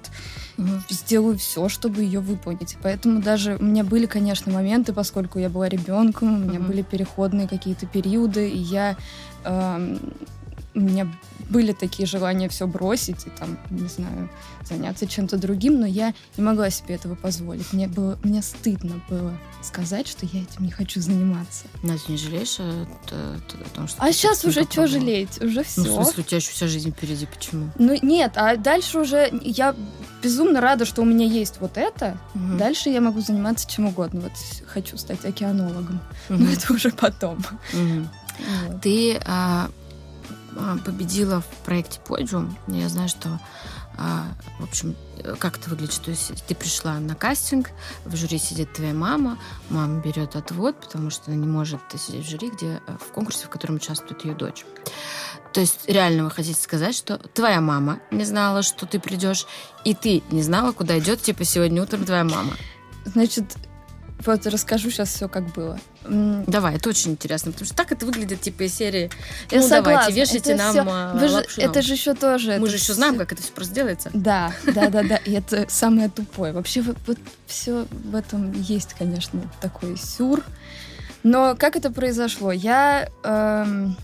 сделаю 0.89 1.37
все, 1.37 1.69
чтобы 1.69 2.01
ее 2.03 2.19
выполнить. 2.19 2.77
Поэтому 2.81 3.21
даже 3.21 3.57
у 3.57 3.63
меня 3.63 3.83
были, 3.83 4.05
конечно, 4.05 4.51
моменты, 4.51 4.93
поскольку 4.93 5.39
я 5.39 5.49
была 5.49 5.67
ребенком, 5.69 6.33
у 6.33 6.37
меня 6.37 6.59
Мгм. 6.59 6.67
были 6.67 6.81
переходные 6.81 7.47
какие-то 7.47 7.85
периоды, 7.85 8.49
и 8.49 8.57
я 8.57 8.95
эм, 9.45 9.99
у 10.75 10.79
меня 10.79 11.07
были 11.49 11.71
такие 11.73 12.05
желания 12.07 12.49
все 12.49 12.65
бросить 12.67 13.27
и 13.27 13.29
там, 13.29 13.57
не 13.69 13.87
знаю, 13.87 14.29
заняться 14.63 15.05
чем-то 15.07 15.37
другим, 15.37 15.79
но 15.79 15.85
я 15.85 16.13
не 16.37 16.43
могла 16.43 16.69
себе 16.69 16.95
этого 16.95 17.15
позволить. 17.15 17.71
Мне 17.73 17.87
было, 17.87 18.17
мне 18.23 18.41
стыдно 18.41 19.01
было 19.09 19.37
сказать, 19.61 20.07
что 20.07 20.25
я 20.25 20.41
этим 20.41 20.65
не 20.65 20.71
хочу 20.71 20.99
заниматься. 21.01 21.65
Надя, 21.83 22.01
не 22.07 22.17
жалеешь 22.17 22.59
о, 22.59 22.63
о- 23.11 23.35
о 23.37 23.69
том, 23.75 23.87
что 23.87 24.01
А 24.01 24.07
ты 24.07 24.13
сейчас 24.13 24.43
уже 24.45 24.63
что 24.63 24.87
жалеть? 24.87 25.41
Уже 25.41 25.59
Ну, 25.59 25.63
все. 25.63 25.81
в 25.81 25.85
смысле, 26.03 26.23
у 26.23 26.25
тебя 26.25 26.37
еще 26.37 26.51
вся 26.51 26.67
жизнь 26.67 26.91
впереди, 26.91 27.25
почему? 27.25 27.69
Ну 27.77 27.97
нет, 28.01 28.33
а 28.35 28.55
дальше 28.55 28.99
уже 28.99 29.29
я 29.43 29.75
безумно 30.23 30.59
рада, 30.61 30.85
что 30.85 31.01
у 31.01 31.05
меня 31.05 31.25
есть 31.25 31.55
вот 31.59 31.77
это. 31.77 32.17
Мгм. 32.33 32.57
Дальше 32.57 32.89
я 32.89 33.01
могу 33.01 33.19
заниматься 33.21 33.69
чем 33.69 33.85
угодно. 33.87 34.21
Вот 34.21 34.31
хочу 34.65 34.97
стать 34.97 35.23
океанологом. 35.25 35.99
Мгм. 36.29 36.45
Но 36.45 36.51
это 36.51 36.73
уже 36.73 36.89
потом. 36.91 37.43
Мгм. 37.73 38.09
Вот. 38.67 38.81
Ты 38.81 39.19
а, 39.25 39.69
победила 40.85 41.41
в 41.41 41.65
проекте 41.65 41.99
«Подиум». 42.05 42.57
Я 42.67 42.89
знаю, 42.89 43.09
что 43.09 43.39
а, 43.97 44.25
в 44.59 44.63
общем, 44.63 44.95
э, 45.19 45.35
как 45.37 45.57
это 45.57 45.69
выглядит, 45.69 45.93
что 45.93 46.09
если 46.09 46.33
ты 46.33 46.55
пришла 46.55 46.99
на 46.99 47.15
кастинг, 47.15 47.69
в 48.05 48.15
жюри 48.15 48.39
сидит 48.39 48.73
твоя 48.73 48.93
мама, 48.93 49.37
мама 49.69 50.01
берет 50.01 50.35
отвод, 50.35 50.79
потому 50.79 51.11
что 51.11 51.31
она 51.31 51.39
не 51.39 51.45
может 51.45 51.79
сидеть 51.95 52.25
в 52.25 52.29
жюри, 52.29 52.49
где 52.49 52.81
э, 52.87 52.97
в 52.99 53.11
конкурсе, 53.11 53.45
в 53.45 53.49
котором 53.49 53.75
участвует 53.75 54.25
ее 54.25 54.33
дочь. 54.33 54.65
То 55.53 55.61
есть 55.61 55.87
реально 55.87 56.23
вы 56.23 56.31
хотите 56.31 56.59
сказать, 56.59 56.95
что 56.95 57.19
твоя 57.19 57.61
мама 57.61 57.99
не 58.09 58.25
знала, 58.25 58.63
что 58.63 58.87
ты 58.87 58.99
придешь, 58.99 59.45
и 59.85 59.93
ты 59.93 60.23
не 60.31 60.41
знала, 60.41 60.71
куда 60.71 60.97
идет, 60.97 61.21
типа, 61.21 61.43
сегодня 61.43 61.83
утром 61.83 62.05
твоя 62.05 62.23
мама. 62.23 62.53
Значит, 63.05 63.45
вот 64.25 64.45
расскажу 64.47 64.89
сейчас 64.91 65.09
все, 65.09 65.27
как 65.29 65.53
было. 65.53 65.79
Давай, 66.05 66.75
это 66.75 66.89
очень 66.89 67.11
интересно, 67.11 67.51
потому 67.51 67.65
что 67.65 67.75
так 67.75 67.91
это 67.91 68.05
выглядит, 68.05 68.41
типа, 68.41 68.63
из 68.63 68.73
серии 68.73 69.09
Я 69.51 69.61
«Ну, 69.61 69.69
давайте, 69.69 69.69
согласна, 69.69 70.11
вешайте 70.13 70.51
это 70.53 70.63
нам 70.63 70.71
всё- 70.71 70.83
а, 70.87 71.27
же- 71.27 71.61
это 71.61 71.79
уши». 71.79 71.87
же 71.87 71.93
еще 71.93 72.13
тоже. 72.13 72.57
Мы 72.59 72.67
же 72.67 72.75
еще 72.75 72.83
всё- 72.85 72.93
знаем, 72.95 73.17
как 73.17 73.31
это 73.31 73.41
все 73.41 73.51
просто 73.51 73.73
делается. 73.73 74.09
Да, 74.13 74.53
да, 74.65 74.89
да, 74.89 75.03
да. 75.03 75.15
И 75.17 75.31
это 75.31 75.65
самое 75.69 76.09
тупое. 76.09 76.51
Вообще 76.53 76.81
вот, 76.81 76.97
все 77.47 77.85
в 77.91 78.15
этом 78.15 78.51
есть, 78.61 78.93
конечно, 78.93 79.41
такой 79.61 79.97
сюр. 79.97 80.43
Но 81.23 81.55
как 81.57 81.75
это 81.77 81.89
произошло? 81.89 82.51
Я 82.51 83.07
эм, 83.23 83.95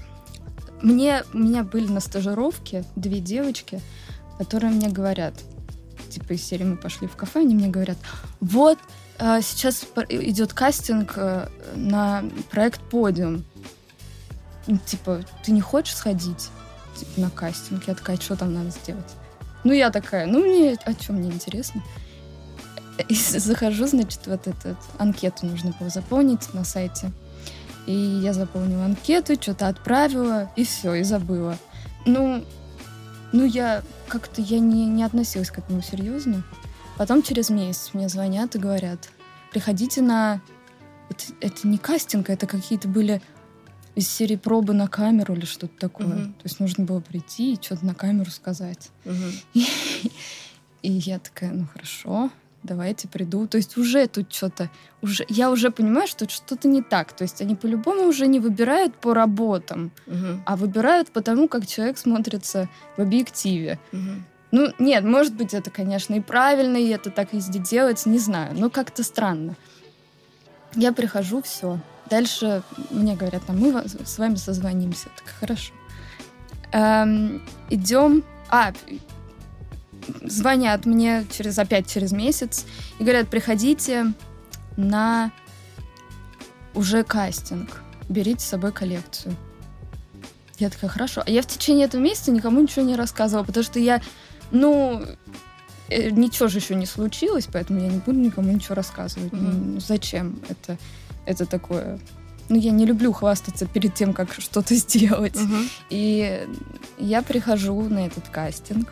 мне 0.82 1.24
у 1.34 1.38
меня 1.38 1.64
были 1.64 1.88
на 1.92 2.00
стажировке 2.00 2.86
две 2.96 3.20
девочки, 3.20 3.82
которые 4.38 4.72
мне 4.72 4.88
говорят, 4.88 5.34
типа 6.10 6.34
из 6.34 6.44
серии 6.46 6.64
мы 6.64 6.78
пошли 6.78 7.08
в 7.08 7.16
кафе, 7.18 7.42
они 7.42 7.56
мне 7.56 7.68
говорят, 7.68 7.98
вот 8.40 8.78
сейчас 9.42 9.84
по- 9.84 10.06
идет 10.10 10.54
кастинг 10.54 11.14
э, 11.18 11.48
на 11.76 12.24
проект 12.50 12.82
Подиум. 12.82 13.44
Ну, 14.68 14.78
Типа, 14.86 15.22
ты 15.44 15.52
не 15.52 15.62
хочешь 15.62 15.96
сходить 15.96 16.50
типа, 16.96 17.22
на 17.22 17.30
кастинг? 17.30 17.88
Я 17.88 17.96
такая, 17.96 18.18
что 18.18 18.36
там 18.36 18.54
надо 18.54 18.70
сделать? 18.70 19.16
Ну, 19.64 19.74
я 19.74 19.90
такая, 19.90 20.26
ну, 20.26 20.40
мне, 20.40 20.78
о 20.86 20.94
чем 20.94 21.18
мне 21.18 21.30
интересно? 21.30 21.84
И 23.08 23.14
захожу, 23.40 23.88
значит, 23.88 24.22
вот 24.26 24.48
эту 24.48 24.78
анкету 24.98 25.46
нужно 25.46 25.74
было 25.80 25.90
заполнить 25.90 26.54
на 26.54 26.64
сайте. 26.64 27.12
И 27.86 27.94
я 27.94 28.34
заполнила 28.34 28.86
анкету, 28.86 29.36
что-то 29.36 29.68
отправила, 29.68 30.50
и 30.56 30.64
все, 30.64 30.94
и 30.94 31.04
забыла. 31.04 31.58
Ну, 32.06 32.46
ну 33.32 33.46
я 33.46 33.84
как-то 34.08 34.42
я 34.42 34.60
не, 34.60 34.86
не 34.86 35.04
относилась 35.04 35.52
к 35.52 35.58
этому 35.58 35.82
серьезно. 35.82 36.44
Потом 37.00 37.24
через 37.24 37.50
месяц 37.50 37.92
мне 37.94 38.10
звонят 38.10 38.56
и 38.56 38.60
говорят, 38.60 39.10
приходите 39.54 40.02
на... 40.02 40.42
Это, 41.10 41.24
это 41.40 41.66
не 41.66 41.78
кастинг, 41.78 42.30
это 42.30 42.46
какие-то 42.46 42.90
были 42.90 43.22
из 43.96 44.10
серии 44.10 44.36
пробы 44.36 44.74
на 44.74 44.90
камеру 44.90 45.34
или 45.34 45.46
что-то 45.46 45.72
такое. 45.80 46.08
Мгм. 46.08 46.34
То 46.34 46.42
есть 46.44 46.60
нужно 46.60 46.84
было 46.84 47.00
прийти 47.00 47.54
и 47.54 47.62
что-то 47.62 47.86
на 47.86 47.96
камеру 47.96 48.30
сказать. 48.32 48.90
Мгм. 49.06 49.32
И 50.82 50.92
я 50.92 51.20
такая, 51.20 51.52
ну 51.52 51.68
хорошо, 51.74 52.32
давайте 52.64 53.08
приду. 53.08 53.48
То 53.48 53.56
есть 53.56 53.78
уже 53.78 54.06
тут 54.08 54.34
что-то, 54.34 54.70
уже, 55.02 55.26
я 55.30 55.52
уже 55.52 55.72
понимаю, 55.72 56.06
что 56.06 56.28
что-то 56.28 56.68
не 56.68 56.82
так. 56.82 57.14
То 57.14 57.24
есть 57.24 57.42
они 57.42 57.56
по-любому 57.56 58.10
уже 58.10 58.28
не 58.28 58.42
выбирают 58.42 58.94
по 58.96 59.14
работам, 59.14 59.92
Мгм. 60.06 60.44
а 60.46 60.58
выбирают 60.58 61.12
по 61.12 61.22
тому, 61.22 61.48
как 61.48 61.66
человек 61.66 61.98
смотрится 61.98 62.68
в 62.98 63.02
объективе. 63.02 63.80
Мгм. 63.94 64.26
Ну, 64.52 64.74
нет, 64.80 65.04
может 65.04 65.36
быть, 65.36 65.54
это, 65.54 65.70
конечно, 65.70 66.16
и 66.16 66.20
правильно, 66.20 66.78
и 66.78 66.90
это 66.90 67.12
так 67.12 67.34
везде 67.34 67.60
делается, 67.60 68.10
не 68.10 68.20
знаю, 68.20 68.56
но 68.58 68.70
как-то 68.70 69.04
странно. 69.04 69.56
Я 70.76 70.92
прихожу, 70.92 71.42
все. 71.42 71.80
Дальше 72.10 72.64
мне 72.90 73.16
говорят, 73.16 73.44
а 73.48 73.54
мы 73.54 73.84
с 73.88 74.18
вами 74.18 74.36
созвонимся. 74.36 75.10
Так 75.16 75.36
хорошо. 75.40 75.74
Эм, 76.72 77.44
идем. 77.70 78.24
А, 78.50 78.74
звонят 80.24 80.86
мне 80.86 81.26
через 81.32 81.60
опять 81.60 81.92
через 81.92 82.12
месяц 82.12 82.66
и 82.98 83.04
говорят, 83.04 83.30
приходите 83.30 84.14
на 84.78 85.32
уже 86.74 87.04
кастинг. 87.04 87.82
Берите 88.08 88.44
с 88.44 88.50
собой 88.50 88.72
коллекцию. 88.72 89.36
Я 90.58 90.70
такая, 90.70 90.90
хорошо. 90.90 91.24
А 91.26 91.30
я 91.30 91.42
в 91.42 91.48
течение 91.48 91.86
этого 91.86 92.02
месяца 92.02 92.32
никому 92.32 92.62
ничего 92.62 92.84
не 92.84 92.96
рассказывала, 92.96 93.46
потому 93.46 93.64
что 93.64 93.80
я, 93.80 94.02
ну, 94.52 95.04
э, 95.90 96.10
ничего 96.10 96.48
же 96.48 96.58
еще 96.60 96.76
не 96.76 96.86
случилось, 96.86 97.48
поэтому 97.52 97.80
я 97.82 97.88
не 97.88 97.98
буду 98.00 98.18
никому 98.20 98.52
ничего 98.52 98.76
рассказывать. 98.76 99.32
Мгм. 99.34 99.74
Ну, 99.76 99.80
зачем 99.80 100.40
это, 100.50 100.78
это 101.26 101.46
такое? 101.46 102.00
Ну, 102.50 102.56
я 102.58 102.72
не 102.72 102.86
люблю 102.86 103.12
хвастаться 103.14 103.66
перед 103.68 103.94
тем, 103.94 104.14
как 104.14 104.34
что-то 104.34 104.74
сделать. 104.76 105.36
Мгм. 105.36 105.70
И 105.90 106.48
я 106.98 107.22
прихожу 107.22 107.82
на 107.84 108.06
этот 108.08 108.28
кастинг. 108.30 108.92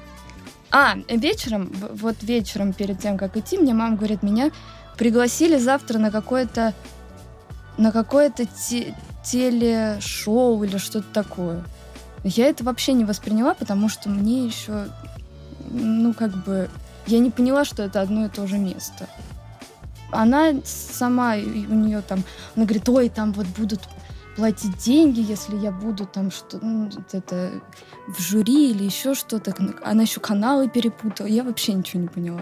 А, 0.69 0.95
вечером, 1.09 1.71
вот 1.93 2.17
вечером 2.21 2.73
перед 2.73 2.99
тем, 2.99 3.17
как 3.17 3.37
идти, 3.37 3.57
мне 3.57 3.73
мама 3.73 3.95
говорит, 3.95 4.21
меня 4.21 4.51
пригласили 4.97 5.57
завтра 5.57 5.97
на 5.97 6.11
какое-то 6.11 6.73
на 7.77 7.91
какое-то 7.91 8.45
те- 8.47 8.95
телешоу 9.23 10.63
или 10.63 10.77
что-то 10.77 11.05
такое. 11.13 11.63
Я 12.23 12.47
это 12.47 12.63
вообще 12.63 12.93
не 12.93 13.05
восприняла, 13.05 13.53
потому 13.53 13.87
что 13.87 14.09
мне 14.09 14.45
еще, 14.45 14.87
ну, 15.69 16.13
как 16.13 16.31
бы, 16.43 16.69
я 17.05 17.19
не 17.19 17.31
поняла, 17.31 17.65
что 17.65 17.83
это 17.83 18.01
одно 18.01 18.25
и 18.25 18.29
то 18.29 18.47
же 18.47 18.57
место. 18.57 19.07
Она 20.11 20.53
сама, 20.63 21.35
у 21.35 21.73
нее 21.73 22.01
там, 22.01 22.23
она 22.55 22.65
говорит, 22.65 22.87
ой, 22.89 23.09
там 23.09 23.33
вот 23.33 23.47
будут 23.47 23.81
платить 24.37 24.77
деньги, 24.77 25.19
если 25.19 25.57
я 25.57 25.71
буду 25.71 26.05
там 26.05 26.31
что 26.31 26.59
ну, 26.61 26.89
это 27.11 27.51
в 28.07 28.21
жюри 28.21 28.71
или 28.71 28.83
еще 28.83 29.15
что-то. 29.15 29.53
Она 29.83 30.03
еще 30.03 30.19
каналы 30.19 30.69
перепутала. 30.69 31.27
Я 31.27 31.43
вообще 31.43 31.73
ничего 31.73 32.03
не 32.03 32.07
поняла. 32.07 32.41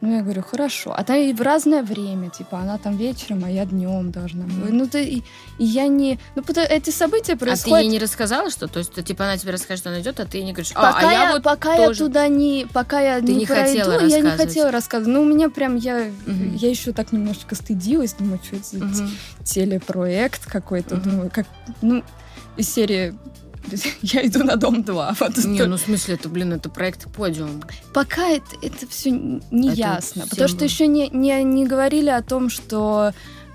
Ну, 0.00 0.14
я 0.14 0.22
говорю, 0.22 0.42
хорошо. 0.42 0.94
А 0.96 1.02
там 1.02 1.16
и 1.16 1.32
в 1.32 1.40
разное 1.40 1.82
время, 1.82 2.30
типа, 2.30 2.60
она 2.60 2.78
там 2.78 2.96
вечером, 2.96 3.42
а 3.44 3.50
я 3.50 3.64
днем 3.64 4.12
должна 4.12 4.44
была. 4.44 4.68
Ну, 4.70 4.86
ты, 4.86 5.02
и, 5.04 5.24
и 5.58 5.64
я 5.64 5.88
не... 5.88 6.20
Ну, 6.36 6.42
потому, 6.42 6.68
эти 6.70 6.90
события 6.90 7.32
А 7.32 7.36
ты 7.36 7.44
происходят... 7.46 7.82
ей 7.82 7.88
не 7.90 7.98
рассказала, 7.98 8.48
что? 8.50 8.68
То 8.68 8.78
есть, 8.78 8.92
ты, 8.92 9.02
типа, 9.02 9.24
она 9.24 9.36
тебе 9.36 9.50
расскажет, 9.50 9.80
что 9.80 9.90
она 9.90 10.00
идет, 10.00 10.20
а 10.20 10.24
ты 10.24 10.38
ей 10.38 10.44
не 10.44 10.52
говоришь, 10.52 10.70
а, 10.76 10.92
Пока, 10.92 11.08
а 11.08 11.12
я, 11.12 11.22
я 11.24 11.32
вот 11.32 11.42
пока 11.42 11.76
тоже». 11.76 12.04
я 12.04 12.06
туда 12.06 12.28
не... 12.28 12.68
Пока 12.72 13.00
я 13.00 13.20
Ты 13.20 13.32
не, 13.32 13.38
не 13.40 13.46
пройду, 13.46 14.06
я 14.06 14.20
не 14.20 14.30
хотела 14.30 14.70
рассказывать. 14.70 15.12
Ну, 15.12 15.22
у 15.22 15.24
меня 15.24 15.50
прям... 15.50 15.74
Я, 15.74 16.12
Мгм. 16.26 16.54
я 16.54 16.70
еще 16.70 16.92
так 16.92 17.10
немножечко 17.10 17.56
стыдилась. 17.56 18.12
Думаю, 18.12 18.38
что 18.44 18.54
это 18.54 18.84
Мгм. 18.84 19.10
телепроект 19.42 20.46
какой-то. 20.46 20.94
Мгм. 20.94 21.10
Думаю, 21.10 21.30
как... 21.34 21.46
Ну, 21.82 22.04
из 22.56 22.72
серии... 22.72 23.14
Я 24.02 24.26
иду 24.26 24.44
на 24.44 24.56
дом 24.56 24.82
2. 24.82 25.16
Вот 25.20 25.36
Не, 25.44 25.64
ну 25.64 25.76
в 25.76 25.80
смысле, 25.80 26.14
это, 26.14 26.28
блин, 26.28 26.52
это 26.52 26.68
проект 26.68 27.12
подиум. 27.12 27.62
Пока 27.92 28.28
это, 28.28 28.56
это 28.62 28.86
все 28.88 29.10
не 29.10 29.68
Это 29.68 29.78
ясно. 29.78 30.22
всем 30.22 30.28
Потому 30.28 30.48
что 30.48 30.64
еще 30.64 30.86
не, 30.86 31.08
не, 31.08 31.42
не 31.44 31.66
говорили 31.66 32.10
о 32.10 32.22
том, 32.22 32.50
что 32.50 33.12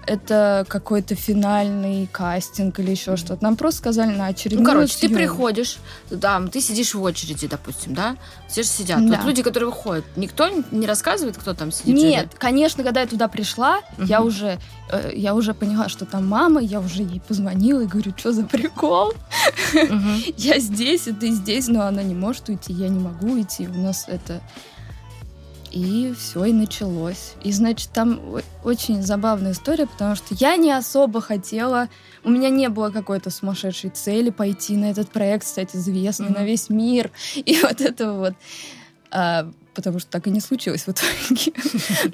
это 0.07 0.65
какой-то 0.67 1.15
финальный 1.15 2.07
кастинг 2.11 2.79
или 2.79 2.91
еще 2.91 3.15
что-то. 3.17 3.43
Нам 3.43 3.55
просто 3.55 3.79
сказали 3.79 4.15
на 4.15 4.27
очередную 4.27 4.63
Ну, 4.63 4.69
короче, 4.73 4.93
ты 4.93 4.99
съемку. 4.99 5.15
приходишь, 5.15 5.77
там, 6.21 6.49
ты 6.49 6.61
сидишь 6.61 6.93
в 6.93 7.01
очереди, 7.01 7.47
допустим, 7.47 7.93
да? 7.93 8.17
Все 8.47 8.63
же 8.63 8.69
сидят. 8.69 8.99
Да. 9.09 9.17
Вот 9.17 9.25
люди, 9.25 9.41
которые 9.41 9.69
выходят, 9.69 10.05
никто 10.15 10.49
не 10.71 10.85
рассказывает, 10.85 11.37
кто 11.37 11.53
там 11.53 11.71
сидит? 11.71 11.95
Нет, 11.95 12.27
конечно, 12.37 12.83
когда 12.83 13.01
я 13.01 13.07
туда 13.07 13.27
пришла, 13.27 13.79
я 13.97 14.19
Мгм. 14.19 14.27
уже, 14.27 14.59
э, 14.91 15.11
я 15.15 15.33
уже 15.35 15.53
поняла, 15.53 15.89
что 15.89 16.05
там 16.05 16.27
мама, 16.27 16.61
я 16.61 16.79
уже 16.79 17.03
ей 17.03 17.19
позвонила 17.19 17.81
и 17.81 17.87
говорю, 17.87 18.13
что 18.15 18.31
за 18.31 18.43
прикол? 18.43 19.13
Мгм. 19.73 20.17
Я 20.37 20.59
здесь, 20.59 21.07
и 21.07 21.13
ты 21.13 21.29
здесь, 21.31 21.67
но 21.67 21.83
она 21.85 22.03
не 22.03 22.13
может 22.15 22.49
уйти, 22.49 22.73
я 22.73 22.87
не 22.89 22.99
могу 22.99 23.33
уйти, 23.33 23.67
у 23.67 23.73
нас 23.81 24.05
это... 24.07 24.41
И 25.73 26.13
все, 26.15 26.45
и 26.45 26.53
началось. 26.53 27.33
И, 27.43 27.51
значит, 27.51 27.89
там 27.91 28.21
очень 28.63 29.01
забавная 29.01 29.53
история, 29.53 29.87
потому 29.87 30.15
что 30.15 30.35
я 30.35 30.55
не 30.55 30.71
особо 30.71 31.19
хотела... 31.19 31.89
У 32.23 32.29
меня 32.29 32.49
не 32.49 32.69
было 32.69 32.91
какой-то 32.91 33.31
сумасшедшей 33.31 33.89
цели 33.89 34.29
пойти 34.29 34.77
на 34.77 34.91
этот 34.91 35.09
проект, 35.09 35.47
стать 35.47 35.75
известной 35.75 36.27
Мгм. 36.29 36.35
на 36.35 36.45
весь 36.45 36.69
мир. 36.69 37.09
И 37.35 37.59
вот 37.61 37.81
это 37.81 38.13
вот... 38.13 38.33
А, 39.09 39.49
потому 39.73 39.97
что 39.99 40.09
так 40.11 40.27
и 40.27 40.29
не 40.31 40.39
случилось 40.41 40.85
в 40.85 40.89
итоге. 40.89 41.53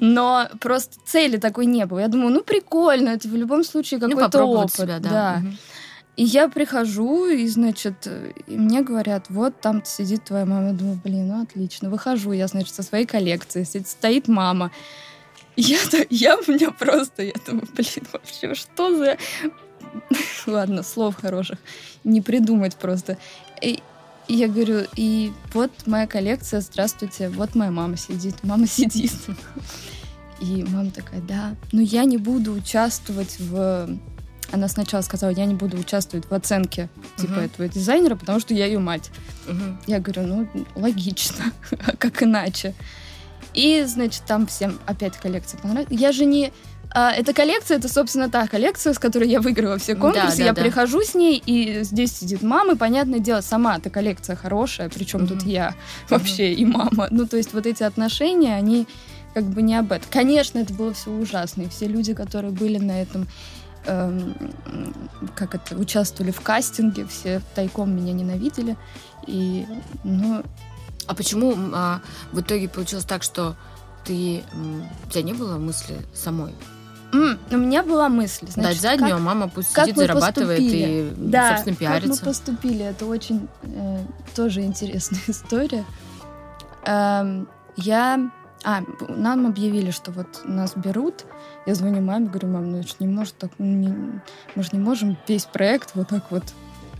Но 0.00 0.48
просто 0.58 0.96
цели 1.04 1.36
такой 1.36 1.66
не 1.66 1.84
было. 1.84 1.98
Я 1.98 2.08
думаю, 2.08 2.32
ну 2.32 2.42
прикольно, 2.42 3.10
это 3.10 3.28
в 3.28 3.36
любом 3.36 3.62
случае 3.64 4.00
Ну, 4.00 4.08
какой-то 4.08 4.30
попробовать 4.30 4.64
опыт. 4.74 4.74
себя, 4.74 4.98
да. 5.00 5.36
Мгм. 5.40 5.58
И 6.20 6.24
я 6.24 6.50
прихожу, 6.50 7.28
и, 7.28 7.48
значит, 7.48 8.06
и 8.46 8.54
мне 8.58 8.82
говорят, 8.82 9.30
вот 9.30 9.58
там 9.58 9.82
сидит 9.86 10.24
твоя 10.24 10.44
мама. 10.44 10.66
Я 10.66 10.72
думаю, 10.74 11.00
блин, 11.02 11.28
ну 11.28 11.42
отлично. 11.42 11.88
Выхожу 11.88 12.32
я, 12.32 12.46
значит, 12.46 12.74
со 12.74 12.82
своей 12.82 13.06
коллекцией. 13.06 13.64
Сидит- 13.64 13.88
Стоит 13.88 14.28
мама. 14.28 14.70
И 15.56 15.62
Я, 15.62 15.78
я 16.10 16.36
у 16.36 16.40
меня 16.42 16.72
просто, 16.72 17.22
я 17.22 17.32
думаю, 17.46 17.66
блин, 17.74 18.06
вообще, 18.12 18.54
что 18.54 18.98
за... 18.98 19.16
Ладно, 20.46 20.82
слов 20.82 21.14
хороших 21.14 21.58
не 22.04 22.20
придумать 22.20 22.76
просто. 22.76 23.16
И 23.62 23.82
я 24.28 24.46
говорю, 24.48 24.80
и 24.96 25.32
вот 25.54 25.70
моя 25.86 26.06
коллекция, 26.06 26.60
здравствуйте, 26.60 27.30
вот 27.30 27.54
моя 27.54 27.70
мама 27.70 27.96
сидит, 27.96 28.34
мама 28.42 28.66
сидит. 28.66 29.12
И 30.40 30.64
мама 30.68 30.90
такая, 30.90 31.20
да, 31.20 31.54
но 31.72 31.80
я 31.80 32.04
не 32.04 32.16
буду 32.18 32.52
участвовать 32.52 33.36
в... 33.38 33.98
Она 34.52 34.68
сначала 34.68 35.02
сказала, 35.02 35.30
я 35.30 35.44
не 35.46 35.54
буду 35.54 35.76
участвовать 35.78 36.28
в 36.28 36.34
оценке 36.34 36.88
типа 37.16 37.32
Мгм. 37.34 37.40
этого 37.44 37.68
дизайнера, 37.68 38.16
потому 38.16 38.40
что 38.40 38.54
я 38.54 38.66
ее 38.66 38.78
мать. 38.78 39.10
Мгм. 39.46 39.78
Я 39.86 40.00
говорю, 40.00 40.22
ну, 40.26 40.48
логично, 40.74 41.44
как 41.98 42.22
иначе? 42.22 42.74
И, 43.54 43.84
значит, 43.86 44.22
там 44.26 44.46
всем 44.46 44.78
опять 44.86 45.16
коллекция 45.16 45.58
понравилась. 45.60 45.88
Я 46.00 46.12
же 46.12 46.24
не... 46.24 46.52
а, 46.92 47.12
эта 47.12 47.32
коллекция, 47.32 47.78
это, 47.78 47.88
собственно, 47.88 48.28
та 48.30 48.46
коллекция, 48.46 48.92
с 48.92 48.98
которой 48.98 49.28
я 49.28 49.40
выиграла 49.40 49.78
все 49.78 49.94
Да, 49.94 50.00
конкурсы. 50.00 50.38
да, 50.38 50.44
я 50.44 50.52
да. 50.52 50.62
прихожу 50.62 51.02
с 51.02 51.14
ней, 51.14 51.42
и 51.44 51.80
здесь 51.82 52.12
сидит 52.18 52.42
мама, 52.42 52.72
и, 52.72 52.76
понятное 52.76 53.18
дело, 53.20 53.40
сама 53.40 53.76
эта 53.78 53.90
коллекция 53.90 54.36
хорошая, 54.36 54.88
причем 54.88 55.26
тут 55.26 55.42
Мгм. 55.42 55.48
я 55.50 55.74
вообще 56.08 56.52
и 56.52 56.64
мама. 56.64 57.08
Ну, 57.10 57.26
то 57.26 57.36
есть 57.36 57.52
вот 57.54 57.66
эти 57.66 57.82
отношения, 57.82 58.54
они 58.56 58.86
как 59.34 59.44
бы 59.44 59.62
не 59.62 59.76
об 59.76 59.90
этом. 59.92 60.08
Конечно, 60.10 60.58
это 60.58 60.74
было 60.74 60.92
все 60.92 61.10
ужасно, 61.10 61.62
и 61.62 61.68
все 61.68 61.86
люди, 61.86 62.14
которые 62.14 62.50
были 62.52 62.78
на 62.78 63.00
этом 63.02 63.28
эм, 63.90 64.34
как 65.34 65.54
это, 65.54 65.76
участвовали 65.76 66.30
в 66.30 66.40
кастинге, 66.40 67.06
все 67.06 67.40
тайком 67.54 67.94
меня 67.94 68.12
ненавидели. 68.12 68.76
И, 69.26 69.66
ну, 70.04 70.42
А 71.06 71.14
почему 71.14 71.54
а, 71.74 72.00
в 72.32 72.40
итоге 72.40 72.68
получилось 72.68 73.04
так, 73.04 73.22
что 73.22 73.56
ты... 74.04 74.42
У 75.06 75.10
тебя 75.10 75.22
не 75.22 75.32
было 75.34 75.58
мысли 75.58 75.96
самой? 76.14 76.54
у 77.12 77.56
меня 77.56 77.82
была 77.82 78.08
мысль, 78.08 78.46
значит, 78.48 78.72
Дать 78.74 78.80
заднюю, 78.80 79.10
как- 79.10 79.18
а 79.18 79.22
мама 79.22 79.48
пусть 79.48 79.72
как 79.72 79.86
сидит, 79.86 79.96
зарабатывает 79.98 80.58
поступили? 80.60 81.10
и, 81.10 81.14
да, 81.16 81.48
собственно, 81.56 81.76
как 81.76 81.82
мы 81.82 82.00
пиарится. 82.00 82.24
поступили, 82.24 82.84
это 82.84 83.06
очень 83.06 83.48
э, 83.62 84.04
тоже 84.36 84.62
интересная 84.62 85.20
история. 85.26 85.84
Эм, 86.84 87.48
я... 87.76 88.30
А, 88.62 88.82
нам 89.08 89.46
объявили, 89.46 89.90
что 89.90 90.12
вот 90.12 90.42
нас 90.44 90.74
берут. 90.76 91.24
Я 91.66 91.74
звоню 91.74 92.02
маме, 92.02 92.28
говорю, 92.28 92.48
мам, 92.48 92.72
ну 92.72 92.80
это 92.80 92.94
не 92.98 93.06
может 93.06 93.36
так... 93.38 93.50
ну, 93.58 93.66
не- 93.66 94.20
мы 94.54 94.62
же 94.62 94.70
не 94.72 94.78
можем 94.78 95.16
весь 95.26 95.44
проект 95.44 95.94
вот 95.94 96.08
так 96.08 96.30
вот 96.30 96.44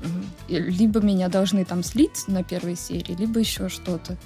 Мгм. 0.03 0.25
И 0.49 0.59
либо 0.59 1.01
меня 1.01 1.29
должны 1.29 1.65
там 1.65 1.83
слить 1.83 2.25
на 2.27 2.43
первой 2.43 2.77
серии, 2.77 3.15
либо 3.15 3.41
еще 3.41 3.69
что-то. 3.69 4.17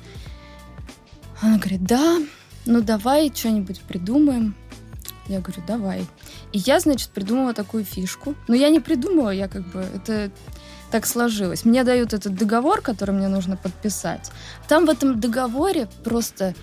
Она 1.40 1.58
говорит, 1.58 1.84
да, 1.84 2.18
ну 2.64 2.80
давай 2.80 3.32
что-нибудь 3.34 3.80
придумаем. 3.80 4.54
Я 5.26 5.40
говорю, 5.40 5.62
давай. 5.66 6.06
И 6.52 6.58
я, 6.58 6.80
значит, 6.80 7.10
придумала 7.10 7.54
такую 7.54 7.84
фишку. 7.84 8.34
Но 8.46 8.54
я 8.54 8.68
не 8.68 8.80
придумала, 8.80 9.30
я 9.30 9.48
как 9.48 9.66
бы... 9.68 9.80
Это 9.80 10.30
так 10.90 11.06
сложилось. 11.06 11.64
Мне 11.64 11.82
дают 11.82 12.12
этот 12.12 12.34
договор, 12.34 12.80
который 12.80 13.14
мне 13.14 13.28
нужно 13.28 13.56
подписать. 13.56 14.30
Там 14.68 14.86
в 14.86 14.90
этом 14.90 15.18
договоре 15.18 15.88
просто 16.04 16.54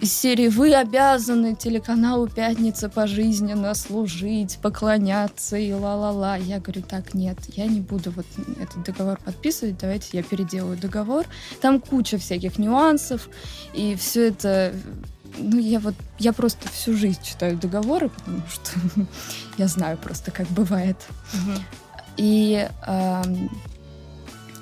из 0.00 0.12
серии 0.12 0.48
«Вы 0.48 0.74
обязаны 0.74 1.56
телеканалу 1.56 2.28
«Пятница» 2.28 2.88
пожизненно 2.88 3.74
служить, 3.74 4.58
поклоняться 4.62 5.56
и 5.56 5.72
ла-ла-ла». 5.72 6.36
Я 6.36 6.60
говорю, 6.60 6.82
так, 6.82 7.14
нет, 7.14 7.38
я 7.48 7.66
не 7.66 7.80
буду 7.80 8.12
вот 8.12 8.26
этот 8.60 8.84
договор 8.84 9.18
подписывать, 9.24 9.78
давайте 9.78 10.16
я 10.16 10.22
переделаю 10.22 10.76
договор. 10.76 11.26
Там 11.60 11.80
куча 11.80 12.18
всяких 12.18 12.58
нюансов, 12.58 13.28
и 13.74 13.96
все 13.96 14.28
это... 14.28 14.72
Ну, 15.36 15.58
я 15.58 15.78
вот, 15.80 15.94
я 16.18 16.32
просто 16.32 16.68
всю 16.68 16.96
жизнь 16.96 17.20
читаю 17.22 17.56
договоры, 17.56 18.08
потому 18.08 18.42
что 18.48 18.70
я 19.58 19.66
знаю 19.66 19.98
просто, 19.98 20.30
как 20.30 20.46
бывает. 20.48 20.96
И, 22.16 22.68
ам, 22.82 23.50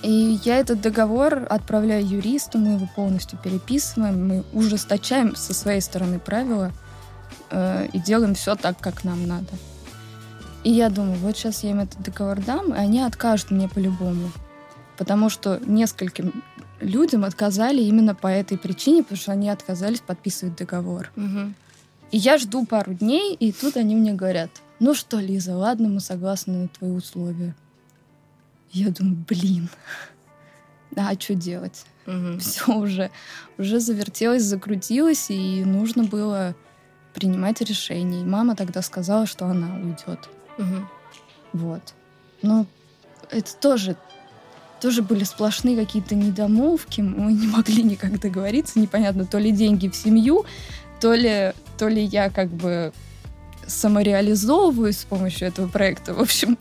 и 0.02 0.38
я 0.44 0.58
этот 0.58 0.80
договор 0.80 1.46
отправляю 1.48 2.06
юристу, 2.06 2.58
мы 2.58 2.74
его 2.74 2.88
полностью 2.94 3.38
переписываем, 3.42 4.28
мы 4.28 4.44
ужесточаем 4.52 5.34
со 5.36 5.54
своей 5.54 5.80
стороны 5.80 6.18
правила 6.18 6.72
э, 7.50 7.88
и 7.92 7.98
делаем 7.98 8.34
все 8.34 8.54
так, 8.54 8.78
как 8.78 9.04
нам 9.04 9.26
надо. 9.26 9.52
И 10.64 10.70
я 10.70 10.90
думаю, 10.90 11.16
вот 11.18 11.36
сейчас 11.36 11.62
я 11.62 11.70
им 11.70 11.80
этот 11.80 12.02
договор 12.02 12.42
дам, 12.44 12.74
и 12.74 12.76
они 12.76 13.00
откажут 13.00 13.50
мне 13.50 13.68
по-любому. 13.68 14.30
Потому 14.98 15.28
что 15.28 15.60
нескольким 15.64 16.42
людям 16.80 17.24
отказали 17.24 17.82
именно 17.82 18.14
по 18.14 18.26
этой 18.26 18.58
причине, 18.58 19.02
потому 19.02 19.18
что 19.18 19.32
они 19.32 19.48
отказались 19.48 20.00
подписывать 20.00 20.56
договор. 20.56 21.10
Мгм. 21.16 21.54
И 22.10 22.18
я 22.18 22.38
жду 22.38 22.66
пару 22.66 22.94
дней, 22.94 23.34
и 23.34 23.52
тут 23.52 23.76
они 23.76 23.94
мне 23.94 24.12
говорят, 24.12 24.50
ну 24.78 24.94
что, 24.94 25.18
Лиза, 25.18 25.56
ладно, 25.56 25.88
мы 25.88 26.00
согласны 26.00 26.54
на 26.54 26.68
твои 26.68 26.90
условия. 26.90 27.54
Я 28.72 28.90
думаю, 28.90 29.24
блин, 29.28 29.68
а 30.96 31.14
что 31.18 31.34
делать? 31.34 31.84
Мгм. 32.06 32.38
Все 32.40 32.72
уже, 32.72 33.10
уже 33.58 33.80
завертелось, 33.80 34.42
закрутилось, 34.42 35.30
и 35.30 35.64
нужно 35.64 36.04
было 36.04 36.54
принимать 37.14 37.60
решение. 37.60 38.22
И 38.22 38.24
мама 38.24 38.56
тогда 38.56 38.82
сказала, 38.82 39.26
что 39.26 39.46
она 39.46 39.76
уйдет. 39.76 40.28
Мгм. 40.58 40.88
Вот. 41.52 41.94
Но 42.42 42.66
это 43.30 43.54
тоже, 43.56 43.96
тоже 44.80 45.02
были 45.02 45.24
сплошные 45.24 45.76
какие-то 45.76 46.14
недомолвки. 46.14 47.00
Мы 47.00 47.32
не 47.32 47.46
могли 47.46 47.82
никак 47.82 48.20
договориться. 48.20 48.78
Непонятно, 48.78 49.24
то 49.24 49.38
ли 49.38 49.50
деньги 49.50 49.88
в 49.88 49.96
семью, 49.96 50.44
то 51.00 51.14
ли, 51.14 51.52
то 51.78 51.88
ли 51.88 52.04
я 52.04 52.30
как 52.30 52.48
бы 52.48 52.92
самореализовываюсь 53.66 54.98
с 54.98 55.04
помощью 55.04 55.48
этого 55.48 55.68
проекта. 55.68 56.14
В 56.14 56.20
общем, 56.20 56.58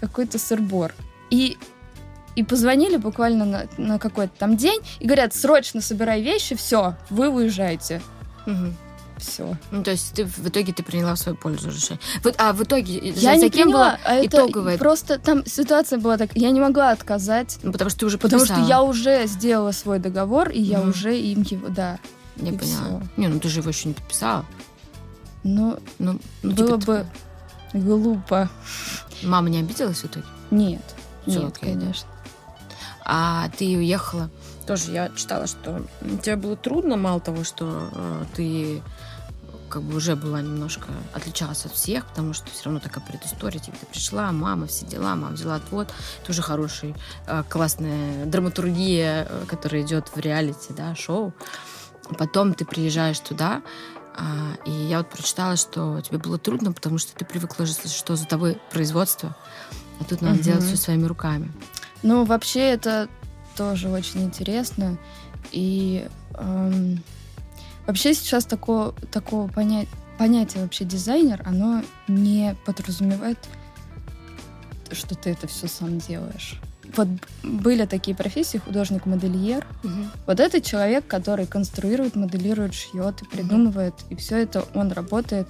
какой-то 0.00 0.38
сырбор. 0.38 0.94
И, 1.30 1.56
и 2.36 2.42
позвонили 2.44 2.96
буквально 2.96 3.44
на, 3.44 3.66
на 3.78 3.98
какой-то 3.98 4.32
там 4.38 4.56
день 4.56 4.80
и 4.98 5.04
говорят, 5.06 5.34
срочно 5.34 5.80
собирай 5.80 6.22
вещи, 6.22 6.54
все, 6.56 6.96
вы 7.08 7.28
уезжаете. 7.28 8.02
Мгм. 8.46 8.76
Все. 9.18 9.54
Ну, 9.70 9.82
то 9.82 9.90
есть 9.90 10.14
ты 10.14 10.24
в 10.24 10.48
итоге 10.48 10.72
ты 10.72 10.82
приняла 10.82 11.14
в 11.14 11.18
свою 11.18 11.36
пользу 11.36 11.68
решение. 11.68 12.00
Вот, 12.24 12.36
а 12.38 12.54
в 12.54 12.62
итоге 12.62 12.98
Я 13.10 13.34
за 13.34 13.44
не 13.44 13.50
кем 13.50 13.64
приняла, 13.68 13.90
была 13.90 13.98
а 14.06 14.14
это 14.14 14.26
итоговая? 14.38 14.78
просто 14.78 15.18
там 15.18 15.44
ситуация 15.44 15.98
была 15.98 16.16
так, 16.16 16.30
я 16.34 16.50
не 16.50 16.58
могла 16.60 16.90
отказать, 16.90 17.58
Ну, 17.62 17.70
потому 17.70 17.90
что 17.90 18.00
ты 18.00 18.06
уже 18.06 18.16
потому 18.16 18.46
что 18.46 18.54
подписала. 18.54 18.68
я 18.78 18.82
уже 18.82 19.26
сделала 19.26 19.72
свой 19.72 19.98
договор, 19.98 20.48
и 20.48 20.60
я 20.62 20.80
уже 20.80 21.18
им 21.20 21.42
его, 21.42 21.68
да. 21.68 21.98
Я 22.36 22.52
поняла. 22.52 22.62
всё. 22.62 23.02
Не, 23.18 23.28
ну 23.28 23.38
ты 23.40 23.48
же 23.50 23.60
его 23.60 23.68
еще 23.68 23.88
не 23.88 23.94
подписала. 23.94 24.46
Но 25.44 25.78
Ну, 25.98 26.18
ну, 26.42 26.52
было 26.54 26.80
типа, 26.80 26.86
бы 26.86 27.06
глупо. 27.74 28.48
Мама 29.22 29.50
не 29.50 29.58
обиделась 29.58 29.98
в 29.98 30.06
итоге? 30.06 30.24
Нет, 30.50 30.80
нет, 31.26 31.58
конечно. 31.58 32.08
А 33.04 33.48
ты 33.58 33.76
уехала. 33.76 34.30
Тоже 34.66 34.92
я 34.92 35.08
читала, 35.10 35.46
что 35.46 35.82
тебе 36.22 36.36
было 36.36 36.56
трудно, 36.56 36.96
мало 36.96 37.20
того, 37.20 37.44
что 37.44 37.88
э, 37.92 38.24
ты 38.36 38.82
как 39.68 39.82
бы 39.82 39.96
уже 39.96 40.16
была 40.16 40.42
немножко 40.42 40.88
отличалась 41.12 41.64
от 41.64 41.72
всех, 41.72 42.04
потому 42.06 42.34
что 42.34 42.50
все 42.50 42.64
равно 42.64 42.80
такая 42.80 43.04
предыстория, 43.04 43.60
типа 43.60 43.76
ты 43.80 43.86
пришла, 43.86 44.32
мама, 44.32 44.66
все 44.66 44.84
дела, 44.84 45.14
мама 45.14 45.34
взяла 45.34 45.56
отвод, 45.56 45.88
тоже 46.26 46.42
хороший, 46.42 46.94
э, 47.26 47.42
классная 47.48 48.26
драматургия, 48.26 49.26
э, 49.28 49.44
которая 49.46 49.82
идет 49.82 50.08
в 50.14 50.18
реалити, 50.18 50.72
да, 50.72 50.94
шоу. 50.94 51.32
Потом 52.18 52.54
ты 52.54 52.64
приезжаешь 52.64 53.20
туда, 53.20 53.62
А, 54.16 54.56
и 54.66 54.70
я 54.70 54.98
вот 54.98 55.08
прочитала, 55.08 55.56
что 55.56 56.00
тебе 56.00 56.18
было 56.18 56.36
трудно, 56.36 56.72
потому 56.72 56.98
что 56.98 57.14
ты 57.14 57.24
привыкла, 57.24 57.64
что 57.64 58.16
за 58.16 58.26
тобой 58.26 58.60
производство, 58.70 59.34
а 60.00 60.04
тут 60.04 60.22
надо 60.22 60.36
угу. 60.36 60.42
делать 60.42 60.64
все 60.64 60.76
своими 60.76 61.04
руками. 61.04 61.52
Ну, 62.02 62.24
вообще 62.24 62.60
это 62.60 63.08
тоже 63.56 63.88
очень 63.88 64.24
интересно. 64.24 64.98
И 65.52 66.08
эм, 66.34 67.02
вообще 67.86 68.14
сейчас 68.14 68.44
такого, 68.46 68.92
такого 69.12 69.48
понять, 69.48 69.88
понятия 70.18 70.60
вообще 70.60 70.84
дизайнер, 70.84 71.42
оно 71.44 71.82
не 72.08 72.56
подразумевает, 72.64 73.38
что 74.90 75.14
ты 75.14 75.30
это 75.30 75.46
все 75.46 75.68
сам 75.68 75.98
делаешь 75.98 76.58
вот 76.96 77.08
были 77.42 77.86
такие 77.86 78.16
профессии, 78.16 78.58
художник-модельер. 78.58 79.66
Угу. 79.84 79.92
Вот 80.26 80.40
это 80.40 80.60
человек, 80.60 81.06
который 81.06 81.46
конструирует, 81.46 82.16
моделирует, 82.16 82.74
шьет 82.74 83.22
и 83.22 83.24
придумывает, 83.24 83.94
угу. 83.94 84.04
и 84.10 84.16
все 84.16 84.38
это 84.38 84.64
он 84.74 84.92
работает. 84.92 85.48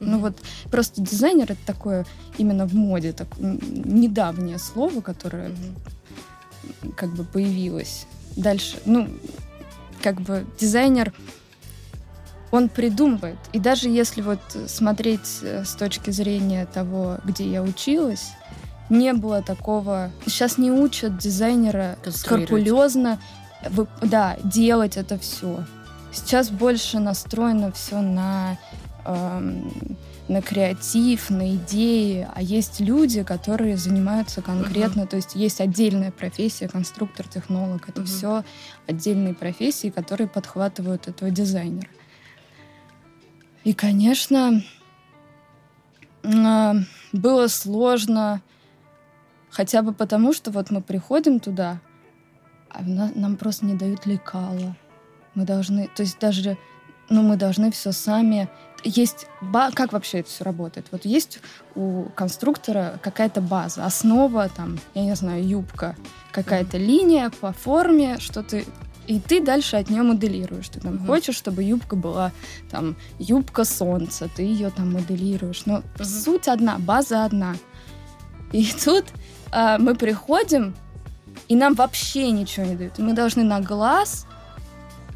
Ну 0.00 0.18
вот 0.18 0.36
просто 0.70 1.00
дизайнер 1.00 1.52
это 1.52 1.66
такое 1.66 2.06
именно 2.38 2.66
в 2.66 2.74
моде, 2.74 3.12
так, 3.12 3.28
недавнее 3.38 4.58
слово, 4.58 5.00
которое 5.00 5.50
угу. 5.50 6.92
как 6.96 7.12
бы 7.14 7.24
появилось. 7.24 8.06
Дальше, 8.36 8.78
ну, 8.84 9.08
как 10.02 10.20
бы 10.20 10.46
дизайнер 10.58 11.12
он 12.50 12.68
придумывает. 12.68 13.38
И 13.52 13.58
даже 13.58 13.88
если 13.88 14.20
вот 14.20 14.40
смотреть 14.66 15.38
э, 15.42 15.64
с 15.64 15.74
точки 15.74 16.10
зрения 16.10 16.66
того, 16.66 17.18
где 17.24 17.50
я 17.50 17.62
училась, 17.62 18.32
не 18.92 19.14
было 19.14 19.42
такого... 19.42 20.10
Сейчас 20.26 20.58
не 20.58 20.70
учат 20.70 21.16
дизайнера 21.16 21.96
скрупулезно 22.10 23.18
да, 24.02 24.36
делать 24.44 24.96
это 24.96 25.18
все. 25.18 25.64
Сейчас 26.12 26.50
больше 26.50 26.98
настроено 26.98 27.72
все 27.72 28.02
на, 28.02 28.58
эм, 29.06 29.96
на 30.28 30.42
креатив, 30.42 31.30
на 31.30 31.54
идеи, 31.54 32.28
а 32.34 32.42
есть 32.42 32.80
люди, 32.80 33.22
которые 33.22 33.78
занимаются 33.78 34.42
конкретно, 34.42 35.02
uh-huh. 35.02 35.08
то 35.08 35.16
есть 35.16 35.34
есть 35.36 35.62
отдельная 35.62 36.10
профессия, 36.10 36.68
конструктор, 36.68 37.26
технолог, 37.26 37.88
это 37.88 38.02
uh-huh. 38.02 38.04
все 38.04 38.44
отдельные 38.86 39.32
профессии, 39.32 39.88
которые 39.88 40.28
подхватывают 40.28 41.08
этого 41.08 41.30
дизайнера. 41.30 41.88
И, 43.64 43.72
конечно, 43.72 44.62
э, 46.24 46.72
было 47.12 47.46
сложно 47.46 48.42
Хотя 49.52 49.82
бы 49.82 49.92
потому, 49.92 50.32
что 50.32 50.50
вот 50.50 50.70
мы 50.70 50.80
приходим 50.80 51.38
туда, 51.38 51.78
а 52.70 52.82
нам 52.82 53.36
просто 53.36 53.66
не 53.66 53.74
дают 53.74 54.06
лекала. 54.06 54.74
Мы 55.34 55.44
должны, 55.44 55.88
то 55.94 56.02
есть 56.02 56.18
даже, 56.18 56.56
ну, 57.10 57.22
мы 57.22 57.36
должны 57.36 57.70
все 57.70 57.92
сами. 57.92 58.48
Есть, 58.82 59.26
ба... 59.42 59.70
как 59.72 59.92
вообще 59.92 60.20
это 60.20 60.30
все 60.30 60.44
работает? 60.44 60.86
Вот 60.90 61.04
есть 61.04 61.40
у 61.74 62.04
конструктора 62.14 62.98
какая-то 63.02 63.42
база, 63.42 63.84
основа, 63.84 64.48
там, 64.48 64.78
я 64.94 65.04
не 65.04 65.14
знаю, 65.14 65.46
юбка, 65.46 65.96
какая-то 66.32 66.78
линия 66.78 67.30
по 67.40 67.52
форме, 67.52 68.18
что 68.18 68.42
ты 68.42 68.64
и 69.06 69.18
ты 69.18 69.42
дальше 69.42 69.76
от 69.76 69.90
нее 69.90 70.02
моделируешь. 70.02 70.68
Ты 70.68 70.80
там 70.80 70.94
угу. 70.94 71.06
хочешь, 71.06 71.34
чтобы 71.34 71.62
юбка 71.64 71.96
была 71.96 72.32
там 72.70 72.96
юбка 73.18 73.64
солнца, 73.64 74.30
ты 74.34 74.42
ее 74.42 74.70
там 74.70 74.92
моделируешь. 74.92 75.66
Но 75.66 75.78
угу. 75.78 76.04
суть 76.04 76.48
одна, 76.48 76.78
база 76.78 77.24
одна. 77.24 77.56
И 78.52 78.70
тут 78.84 79.06
э, 79.52 79.76
мы 79.78 79.94
приходим, 79.94 80.74
и 81.48 81.56
нам 81.56 81.74
вообще 81.74 82.30
ничего 82.30 82.66
не 82.66 82.76
дают. 82.76 82.98
Мы 82.98 83.12
должны 83.12 83.42
на 83.44 83.60
глаз 83.60 84.26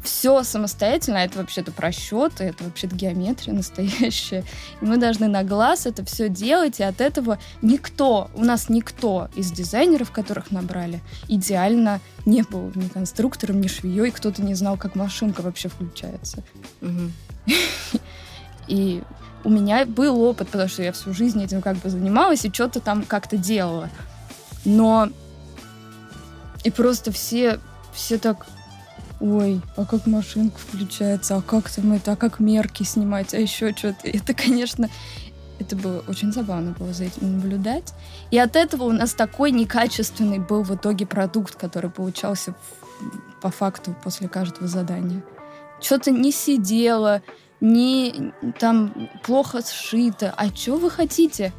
все 0.07 0.43
самостоятельно, 0.43 1.19
а 1.19 1.25
это 1.25 1.39
вообще-то 1.39 1.71
просчеты, 1.71 2.45
это 2.45 2.63
вообще-то 2.63 2.95
геометрия 2.95 3.53
настоящая. 3.53 4.43
И 4.81 4.85
мы 4.85 4.97
должны 4.97 5.27
на 5.27 5.43
глаз 5.43 5.85
это 5.85 6.05
все 6.05 6.29
делать, 6.29 6.79
и 6.79 6.83
от 6.83 7.01
этого 7.01 7.39
никто, 7.61 8.31
у 8.33 8.43
нас 8.43 8.69
никто 8.69 9.29
из 9.35 9.51
дизайнеров, 9.51 10.11
которых 10.11 10.49
набрали, 10.51 11.01
идеально 11.27 11.99
не 12.25 12.43
был 12.43 12.71
ни 12.73 12.87
конструктором, 12.87 13.59
ни 13.59 13.67
швеей, 13.67 14.11
кто-то 14.11 14.41
не 14.41 14.55
знал, 14.55 14.77
как 14.77 14.95
машинка 14.95 15.41
вообще 15.41 15.67
включается. 15.67 16.43
И 18.67 19.03
у 19.43 19.49
меня 19.49 19.85
был 19.85 20.21
опыт, 20.21 20.49
потому 20.49 20.69
что 20.69 20.83
я 20.83 20.91
всю 20.91 21.13
жизнь 21.13 21.41
этим 21.41 21.61
как 21.61 21.77
бы 21.77 21.89
занималась 21.89 22.43
и 22.43 22.51
что-то 22.51 22.81
там 22.81 23.03
как-то 23.03 23.37
делала. 23.37 23.89
Но 24.67 25.07
и 26.65 26.69
просто 26.69 27.13
все, 27.13 27.61
все 27.93 28.17
так, 28.17 28.45
ой, 29.21 29.61
а 29.77 29.85
как 29.85 30.05
машинка 30.07 30.59
включается, 30.59 31.37
а 31.37 31.41
как 31.41 31.69
там 31.69 31.93
это, 31.93 32.11
а 32.11 32.15
как 32.17 32.41
мерки 32.41 32.83
снимать, 32.83 33.33
а 33.33 33.39
еще 33.39 33.73
что-то. 33.73 34.09
Это, 34.09 34.33
конечно, 34.33 34.89
это 35.57 35.77
было 35.77 36.03
очень 36.09 36.33
забавно 36.33 36.75
было 36.77 36.91
за 36.91 37.05
этим 37.05 37.37
наблюдать. 37.37 37.93
И 38.29 38.37
от 38.37 38.57
этого 38.57 38.83
у 38.83 38.91
нас 38.91 39.13
такой 39.13 39.51
некачественный 39.51 40.39
был 40.39 40.63
в 40.63 40.75
итоге 40.75 41.05
продукт, 41.05 41.55
который 41.55 41.89
получался 41.89 42.51
в, 42.51 43.39
по 43.39 43.49
факту 43.49 43.95
после 44.03 44.27
каждого 44.27 44.67
задания. 44.67 45.23
Что-то 45.79 46.11
не 46.11 46.33
сидело, 46.33 47.21
не 47.61 48.33
там 48.59 49.09
плохо 49.23 49.61
сшито. 49.61 50.33
А 50.35 50.53
что 50.53 50.75
вы 50.75 50.89
хотите? 50.91 51.53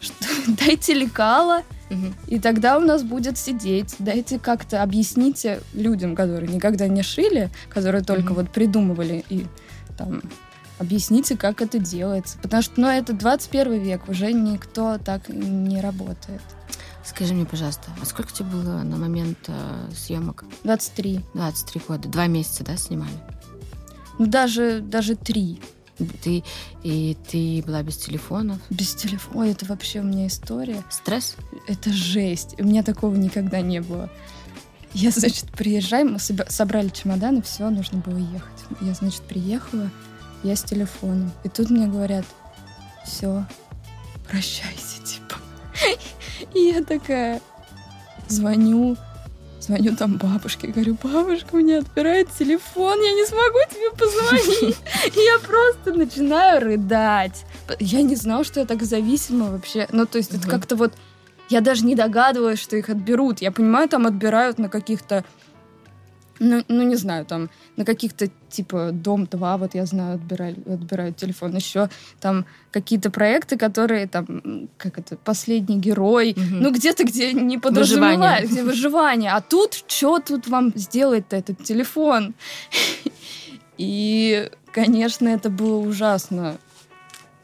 Что, 0.00 0.26
дайте 0.64 0.94
лекала, 0.94 1.62
Угу. 1.90 2.14
И 2.26 2.38
тогда 2.38 2.76
у 2.76 2.80
нас 2.80 3.02
будет 3.02 3.38
сидеть. 3.38 3.96
Дайте 3.98 4.38
как-то 4.38 4.82
объясните 4.82 5.62
людям, 5.72 6.14
которые 6.14 6.52
никогда 6.52 6.86
не 6.86 7.02
шили, 7.02 7.50
которые 7.70 8.04
только 8.04 8.32
угу. 8.32 8.42
вот 8.42 8.50
придумывали 8.50 9.24
и 9.30 9.46
там 9.96 10.22
объясните, 10.78 11.36
как 11.36 11.60
это 11.62 11.78
делается. 11.78 12.38
Потому 12.42 12.62
что, 12.62 12.80
ну, 12.80 12.88
это 12.88 13.12
21 13.12 13.82
век, 13.82 14.08
уже 14.08 14.32
никто 14.32 14.98
так 14.98 15.28
не 15.28 15.80
работает. 15.80 16.42
Скажи 17.04 17.32
мне, 17.32 17.46
пожалуйста, 17.46 17.90
а 18.00 18.04
сколько 18.04 18.32
тебе 18.32 18.50
было 18.50 18.82
на 18.82 18.96
момент 18.96 19.38
э, 19.48 19.90
съемок? 19.96 20.44
23. 20.64 21.24
23 21.32 21.82
года. 21.88 22.08
Два 22.08 22.26
месяца, 22.26 22.64
да, 22.64 22.76
снимали? 22.76 23.10
Ну, 24.18 24.26
даже, 24.26 24.80
даже 24.80 25.16
три. 25.16 25.60
Ты, 26.22 26.44
и 26.82 27.16
ты 27.28 27.62
была 27.66 27.82
без 27.82 27.96
телефонов? 27.96 28.58
Без 28.70 28.94
телефона. 28.94 29.40
Ой, 29.40 29.50
это 29.50 29.66
вообще 29.66 30.00
у 30.00 30.04
меня 30.04 30.26
история. 30.26 30.82
Стресс? 30.90 31.36
Это 31.66 31.92
жесть. 31.92 32.54
У 32.58 32.64
меня 32.64 32.82
такого 32.82 33.14
никогда 33.16 33.60
не 33.60 33.80
было. 33.80 34.10
Я, 34.94 35.10
значит, 35.10 35.50
приезжаю, 35.50 36.08
мы 36.08 36.18
собрали 36.18 36.88
чемодан, 36.88 37.38
и 37.38 37.42
все, 37.42 37.68
нужно 37.68 37.98
было 37.98 38.16
ехать. 38.16 38.64
Я, 38.80 38.94
значит, 38.94 39.22
приехала, 39.22 39.90
я 40.42 40.56
с 40.56 40.62
телефоном. 40.62 41.30
И 41.44 41.48
тут 41.48 41.70
мне 41.70 41.86
говорят, 41.86 42.24
все, 43.04 43.44
прощайся, 44.28 45.02
типа. 45.04 45.36
И 46.54 46.60
я 46.72 46.82
такая 46.82 47.40
звоню, 48.28 48.96
звоню 49.68 49.94
там 49.96 50.16
бабушке, 50.16 50.68
говорю, 50.68 50.96
бабушка, 51.02 51.56
мне 51.56 51.78
отбирает 51.78 52.28
телефон, 52.38 53.00
я 53.02 53.12
не 53.12 53.26
смогу 53.26 53.58
тебе 53.70 53.90
позвонить. 53.90 54.76
Я 55.14 55.38
просто 55.46 55.92
начинаю 55.92 56.60
рыдать. 56.60 57.44
Я 57.78 58.02
не 58.02 58.16
знала, 58.16 58.44
что 58.44 58.60
я 58.60 58.66
так 58.66 58.82
зависима 58.82 59.50
вообще. 59.50 59.86
Ну, 59.92 60.06
то 60.06 60.18
есть 60.18 60.34
это 60.34 60.48
как-то 60.48 60.76
вот... 60.76 60.94
Я 61.50 61.60
даже 61.60 61.84
не 61.84 61.94
догадывалась, 61.94 62.60
что 62.60 62.76
их 62.76 62.88
отберут. 62.88 63.40
Я 63.40 63.50
понимаю, 63.52 63.88
там 63.88 64.06
отбирают 64.06 64.58
на 64.58 64.68
каких-то 64.68 65.24
ну, 66.40 66.64
ну, 66.68 66.82
не 66.82 66.96
знаю, 66.96 67.24
там 67.24 67.50
на 67.76 67.84
каких-то 67.84 68.28
типа 68.48 68.90
Дом-2, 68.92 69.58
вот 69.58 69.74
я 69.74 69.86
знаю, 69.86 70.14
отбирали, 70.14 70.56
отбирают 70.66 71.16
телефон. 71.16 71.56
Еще 71.56 71.88
там 72.20 72.46
какие-то 72.70 73.10
проекты, 73.10 73.56
которые 73.56 74.06
там, 74.06 74.68
как 74.76 74.98
это, 74.98 75.16
последний 75.16 75.78
герой, 75.78 76.32
угу. 76.32 76.42
ну 76.50 76.72
где-то, 76.72 77.04
где 77.04 77.32
не 77.32 77.58
подразумевают, 77.58 78.50
где 78.50 78.62
выживание. 78.62 79.32
А 79.32 79.40
тут, 79.40 79.84
что 79.86 80.18
тут 80.18 80.48
вам 80.48 80.72
сделает 80.74 81.32
этот 81.32 81.62
телефон? 81.62 82.34
И, 83.78 84.50
конечно, 84.72 85.28
это 85.28 85.50
было 85.50 85.76
ужасно. 85.76 86.58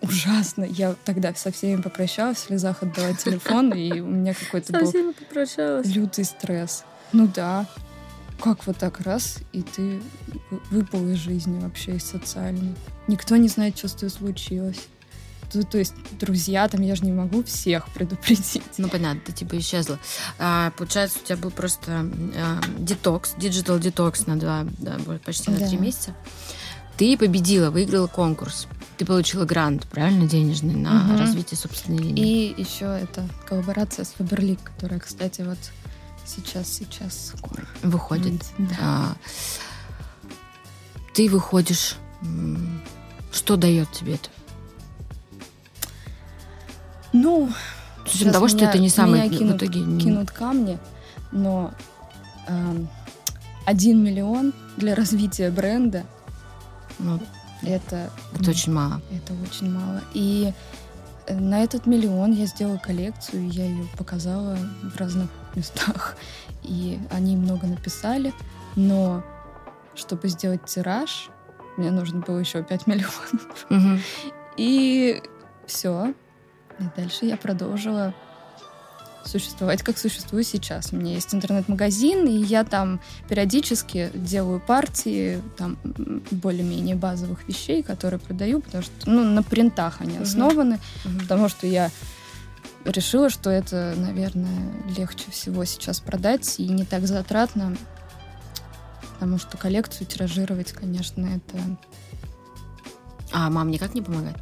Ужасно. 0.03 0.65
Я 0.65 0.95
тогда 1.05 1.33
со 1.35 1.51
всеми 1.51 1.81
попрощалась, 1.81 2.39
в 2.39 2.47
слезах 2.47 2.83
отдала 2.83 3.15
телефон, 3.15 3.73
и 3.73 4.01
у 4.01 4.07
меня 4.07 4.35
какой-то 4.35 4.73
был 4.73 4.93
лютый 5.85 6.25
стресс. 6.25 6.85
Ну 7.13 7.29
да, 7.33 7.67
как 8.41 8.67
вот 8.67 8.77
так 8.79 9.01
раз, 9.01 9.39
и 9.53 9.63
ты 9.63 10.03
выпал 10.71 11.09
из 11.09 11.17
жизни 11.17 11.59
вообще, 11.61 11.97
из 11.97 12.05
социальной. 12.05 12.75
Никто 13.07 13.37
не 13.37 13.49
знает, 13.49 13.79
что 13.79 13.89
с 13.89 13.93
тобой 13.93 14.11
случилось. 14.11 14.89
То, 15.51 15.63
то 15.63 15.79
есть 15.79 15.95
друзья, 16.19 16.67
там 16.69 16.83
я 16.83 16.97
же 16.97 17.05
не 17.05 17.13
могу 17.13 17.45
всех 17.45 17.89
предупредить. 17.91 18.63
Ну, 18.79 18.89
понятно, 18.89 19.21
ты 19.25 19.33
типа 19.33 19.57
исчезла. 19.59 19.99
А, 20.39 20.73
получается, 20.77 21.19
у 21.23 21.27
тебя 21.27 21.37
был 21.37 21.51
просто 21.51 22.11
а, 22.37 22.61
детокс, 22.79 23.35
digital 23.39 23.79
detox 23.79 24.27
на 24.27 24.37
два, 24.37 24.67
да, 24.79 24.99
почти 25.25 25.51
на 25.51 25.67
три 25.67 25.79
месяца. 25.79 26.15
Ты 26.97 27.17
победила, 27.17 27.71
выиграла 27.71 28.07
конкурс. 28.07 28.67
Ты 28.97 29.05
получила 29.05 29.45
грант, 29.45 29.87
правильно, 29.87 30.29
денежный 30.29 30.75
на 30.75 31.05
угу. 31.05 31.19
развитие 31.19 31.59
собственной 31.59 31.99
линии. 31.99 32.53
И 32.53 32.61
еще 32.61 32.85
это 32.85 33.29
коллаборация 33.47 34.05
с 34.05 34.13
Фаберлик, 34.13 34.61
которая, 34.63 35.01
кстати, 35.01 35.43
вот 35.43 35.59
сейчас, 36.27 36.69
сейчас 36.69 37.35
скоро. 37.37 37.65
Выходит. 37.83 38.45
Да. 38.59 38.77
А, 38.81 39.17
ты 41.15 41.29
выходишь 41.29 41.97
Что 43.33 43.57
дает 43.57 43.91
тебе 43.93 44.15
это? 44.15 44.29
Ну, 47.13 47.51
с 48.07 48.15
учетом 48.15 48.33
того, 48.33 48.49
что 48.49 48.65
это 48.65 48.79
не 48.79 48.89
самый 48.89 49.29
кинут, 49.29 49.55
в 49.55 49.65
итоге... 49.65 49.81
кинут 49.99 50.31
камни, 50.31 50.79
но 51.31 51.73
эм, 52.49 52.89
один 53.67 54.03
миллион 54.03 54.53
для 54.77 54.95
развития 54.95 55.51
бренда 55.51 56.05
ну, 56.99 57.21
это... 57.63 58.11
Это 58.39 58.51
очень 58.51 58.73
мало. 58.73 59.01
Это 59.11 59.33
очень 59.49 59.71
мало. 59.71 60.03
И 60.13 60.53
э, 61.27 61.39
на 61.39 61.63
этот 61.63 61.87
миллион 61.87 62.33
я 62.33 62.47
сделала 62.47 62.79
коллекцию, 62.79 63.49
я 63.49 63.65
ее 63.65 63.87
показала 63.97 64.57
в 64.83 64.97
разных 64.97 65.29
местах. 65.57 66.17
И 66.63 66.99
они 67.11 67.37
много 67.37 67.67
написали, 67.67 68.33
но 68.77 69.23
чтобы 69.95 70.29
сделать 70.29 70.65
тираж, 70.65 71.29
мне 71.77 71.91
нужно 71.91 72.21
было 72.21 72.39
еще 72.39 72.63
5 72.63 72.87
миллионов. 72.87 73.67
Угу. 73.71 73.99
И 74.57 75.23
все. 75.67 76.15
И 76.79 76.85
дальше 76.97 77.27
я 77.27 77.37
продолжила 77.37 78.15
существовать, 79.25 79.83
как 79.83 79.99
существую 79.99 80.45
сейчас. 80.45 80.93
У 80.93 80.97
меня 80.97 81.15
есть 81.15 81.35
интернет-магазин, 81.35 82.27
и 82.27 82.33
я 82.33 82.65
там 82.65 83.01
периодически 83.29 84.11
делаю 84.15 84.61
партии 84.61 85.41
там 85.57 85.79
более-менее 86.31 86.97
базовых 86.97 87.49
вещей, 87.49 87.83
которые 87.83 88.21
продаю, 88.21 88.61
потому 88.61 88.83
что 88.85 88.93
ну, 89.07 89.25
на 89.25 89.43
принтах 89.43 90.01
они 90.01 90.19
основаны, 90.19 90.79
uh-huh. 91.05 91.21
потому 91.21 91.49
что 91.49 91.67
я 91.67 91.91
решила, 92.85 93.31
что 93.31 93.51
это, 93.51 93.95
наверное, 93.97 94.73
легче 94.97 95.31
всего 95.31 95.65
сейчас 95.65 96.01
продать 96.01 96.59
и 96.59 96.69
не 96.69 96.85
так 96.85 97.07
затратно, 97.07 97.77
потому 99.15 99.39
что 99.39 99.57
коллекцию 99.57 100.07
тиражировать, 100.07 100.73
конечно, 100.73 101.27
это... 101.27 101.59
А 103.33 103.51
мам 103.51 103.71
никак 103.71 103.95
не 103.95 104.03
помогает? 104.03 104.37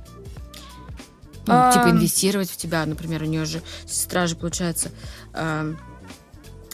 Ну, 1.46 1.55
а... 1.55 1.72
Типа 1.72 1.90
инвестировать 1.90 2.50
в 2.50 2.57
тебя, 2.57 2.85
например, 2.87 3.22
у 3.22 3.26
нее 3.26 3.44
же 3.44 3.62
сестра 3.87 4.26
же, 4.26 4.37
получается, 4.37 4.90
э, 5.35 5.74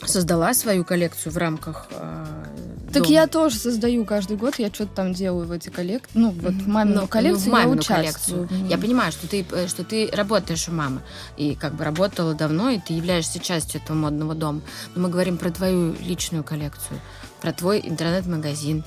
создала 0.05 0.55
свою 0.55 0.85
коллекцию 0.85 1.33
в 1.33 1.37
рамках 1.37 1.89
э, 1.91 2.45
так 2.93 3.03
дома. 3.03 3.15
я 3.15 3.27
тоже 3.27 3.57
создаю 3.57 4.05
каждый 4.05 4.37
год, 4.37 4.59
я 4.59 4.69
что-то 4.69 4.95
там 4.95 5.13
делаю 5.13 5.47
в 5.47 5.53
эти 5.53 5.69
коллекции. 5.69 6.11
Ну, 6.15 6.31
вот 6.31 6.55
в 6.55 6.69
мамину 6.69 7.03
ну, 7.03 7.09
коллекцию 7.09 7.45
ну, 7.45 7.51
в 7.51 7.53
мамину 7.53 7.75
я 7.75 7.79
участвую. 7.79 8.49
Коллекцию. 8.49 8.71
Я 8.71 8.79
понимаю, 8.79 9.13
что 9.13 9.29
ты, 9.29 9.47
э, 9.53 9.67
что 9.69 9.85
ты 9.85 10.09
работаешь 10.13 10.69
у 10.69 10.73
мамы. 10.73 11.01
И 11.37 11.55
как 11.55 11.75
бы 11.75 11.85
работала 11.85 12.35
давно, 12.35 12.71
и 12.71 12.79
ты 12.79 12.95
являешься 12.95 13.39
частью 13.39 13.81
этого 13.83 13.97
модного 13.97 14.35
дома. 14.35 14.61
Но 14.95 15.03
мы 15.03 15.09
говорим 15.09 15.37
про 15.37 15.51
твою 15.51 15.95
личную 16.01 16.45
коллекцию, 16.45 17.01
про 17.41 17.53
твой 17.53 17.81
интернет-магазин. 17.85 18.85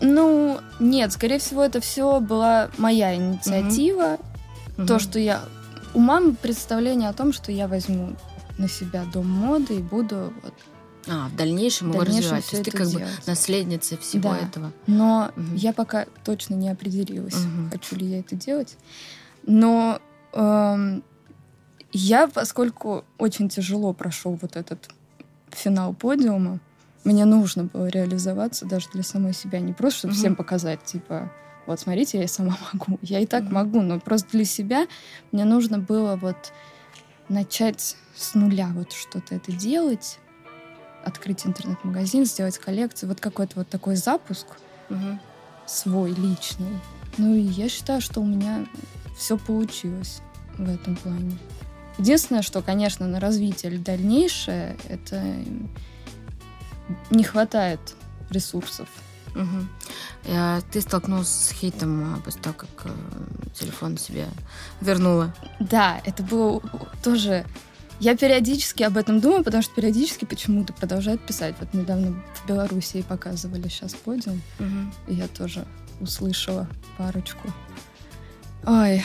Ну, 0.00 0.60
нет, 0.80 1.12
скорее 1.12 1.38
всего, 1.38 1.64
это 1.64 1.80
все 1.80 2.20
была 2.20 2.70
моя 2.78 3.14
инициатива. 3.14 4.18
Угу. 4.76 4.86
То, 4.86 4.98
что 4.98 5.18
я... 5.18 5.42
У 5.94 6.00
мамы 6.00 6.34
представление 6.34 7.08
о 7.08 7.14
том, 7.14 7.32
что 7.32 7.50
я 7.50 7.66
возьму 7.68 8.14
на 8.58 8.68
себя 8.68 9.04
дом 9.12 9.28
моды 9.28 9.76
и 9.76 9.82
буду 9.82 10.32
вот, 10.42 10.54
а, 11.10 11.28
в 11.28 11.36
дальнейшем, 11.36 11.90
в 11.90 11.94
его 11.94 12.04
развивать. 12.04 12.46
То 12.46 12.56
есть 12.56 12.70
ты 12.70 12.76
как 12.76 12.86
делать. 12.86 13.04
бы 13.04 13.10
наследница 13.26 13.96
всего 13.98 14.30
да. 14.30 14.38
этого. 14.38 14.72
Но 14.86 15.32
угу. 15.36 15.46
я 15.54 15.72
пока 15.72 16.06
точно 16.24 16.54
не 16.54 16.68
определилась, 16.68 17.34
угу. 17.36 17.70
хочу 17.72 17.96
ли 17.96 18.06
я 18.06 18.20
это 18.20 18.36
делать. 18.36 18.76
Но 19.46 20.00
эм, 20.32 21.02
я, 21.92 22.28
поскольку 22.28 23.04
очень 23.16 23.48
тяжело 23.48 23.92
прошел 23.92 24.38
вот 24.40 24.56
этот 24.56 24.88
финал 25.50 25.94
подиума, 25.94 26.60
мне 27.04 27.24
нужно 27.24 27.64
было 27.64 27.86
реализоваться 27.86 28.66
даже 28.66 28.88
для 28.92 29.02
самой 29.02 29.32
себя. 29.32 29.60
Не 29.60 29.72
просто, 29.72 29.98
чтобы 29.98 30.12
угу. 30.12 30.18
всем 30.18 30.36
показать, 30.36 30.84
типа, 30.84 31.30
вот 31.68 31.78
смотрите, 31.78 32.18
я 32.18 32.28
сама 32.28 32.56
могу. 32.72 32.98
Я 33.02 33.20
и 33.20 33.26
так 33.26 33.44
mm-hmm. 33.44 33.52
могу, 33.52 33.82
но 33.82 34.00
просто 34.00 34.30
для 34.32 34.46
себя 34.46 34.86
мне 35.32 35.44
нужно 35.44 35.78
было 35.78 36.16
вот 36.16 36.52
начать 37.28 37.96
с 38.16 38.34
нуля 38.34 38.70
вот 38.74 38.92
что-то 38.92 39.34
это 39.34 39.52
делать, 39.52 40.18
открыть 41.08 41.46
интернет-магазин, 41.46 42.24
сделать 42.24 42.58
коллекцию, 42.58 43.08
вот 43.08 43.20
какой-то 43.20 43.54
вот 43.56 43.68
такой 43.68 43.96
запуск 43.96 44.46
mm-hmm. 44.88 45.18
свой 45.66 46.12
личный. 46.12 46.78
Ну 47.16 47.34
и 47.34 47.40
я 47.40 47.68
считаю, 47.68 48.00
что 48.00 48.20
у 48.20 48.26
меня 48.26 48.66
все 49.16 49.36
получилось 49.36 50.20
в 50.56 50.68
этом 50.68 50.96
плане. 50.96 51.36
Единственное, 51.98 52.42
что, 52.42 52.62
конечно, 52.62 53.06
на 53.06 53.18
развитие 53.18 53.76
дальнейшее, 53.78 54.76
это 54.88 55.22
не 57.10 57.24
хватает 57.24 57.80
ресурсов 58.30 58.88
Угу. 59.34 60.32
Ты 60.72 60.80
столкнулась 60.80 61.28
с 61.28 61.52
хейтом 61.52 62.14
а, 62.14 62.20
после 62.20 62.42
того, 62.42 62.54
как 62.56 62.68
э, 62.84 62.90
телефон 63.54 63.96
себе 63.96 64.26
вернула. 64.80 65.34
Да, 65.60 66.00
это 66.04 66.22
было 66.22 66.60
тоже... 67.02 67.44
Я 68.00 68.16
периодически 68.16 68.84
об 68.84 68.96
этом 68.96 69.20
думаю, 69.20 69.42
потому 69.42 69.62
что 69.62 69.74
периодически 69.74 70.24
почему-то 70.24 70.72
продолжают 70.72 71.20
писать. 71.20 71.56
Вот 71.58 71.74
недавно 71.74 72.14
в 72.34 72.46
Белоруссии 72.46 73.02
показывали 73.02 73.68
сейчас 73.68 73.94
подиум, 73.94 74.40
угу. 74.60 74.92
и 75.08 75.14
я 75.14 75.26
тоже 75.26 75.64
услышала 76.00 76.68
парочку. 76.96 77.48
Ой, 78.64 79.04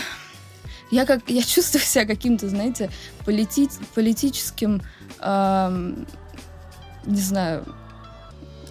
я 0.92 1.06
как 1.06 1.28
я 1.28 1.42
чувствую 1.42 1.82
себя 1.82 2.06
каким-то, 2.06 2.50
знаете, 2.50 2.92
полити, 3.26 3.68
политическим, 3.96 4.82
эм, 5.20 6.06
не 7.06 7.22
знаю, 7.22 7.66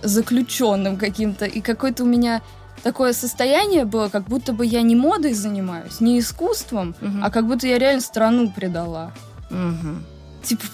заключенным 0.02 0.96
каким-то. 0.98 1.46
И 1.46 1.60
какое-то 1.60 2.04
у 2.04 2.06
меня 2.06 2.42
такое 2.84 3.12
состояние 3.12 3.84
было, 3.84 4.08
как 4.08 4.28
будто 4.28 4.52
бы 4.52 4.64
я 4.64 4.82
не 4.82 4.94
модой 4.94 5.34
занимаюсь, 5.34 6.00
не 6.00 6.20
искусством, 6.20 6.94
угу. 7.00 7.18
а 7.22 7.30
как 7.30 7.46
будто 7.46 7.66
я 7.66 7.78
реально 7.78 8.00
страну 8.00 8.50
предала. 8.50 9.12
Угу. 9.50 10.11
Типа, 10.42 10.64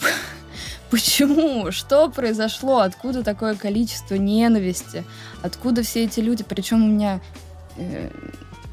почему? 0.90 1.70
Что 1.70 2.08
произошло? 2.10 2.80
Откуда 2.80 3.22
такое 3.22 3.54
количество 3.54 4.14
ненависти? 4.14 5.04
Откуда 5.42 5.82
все 5.82 6.04
эти 6.04 6.20
люди? 6.20 6.44
Причем 6.44 6.84
у 6.84 6.88
меня 6.88 7.20
э, 7.76 8.10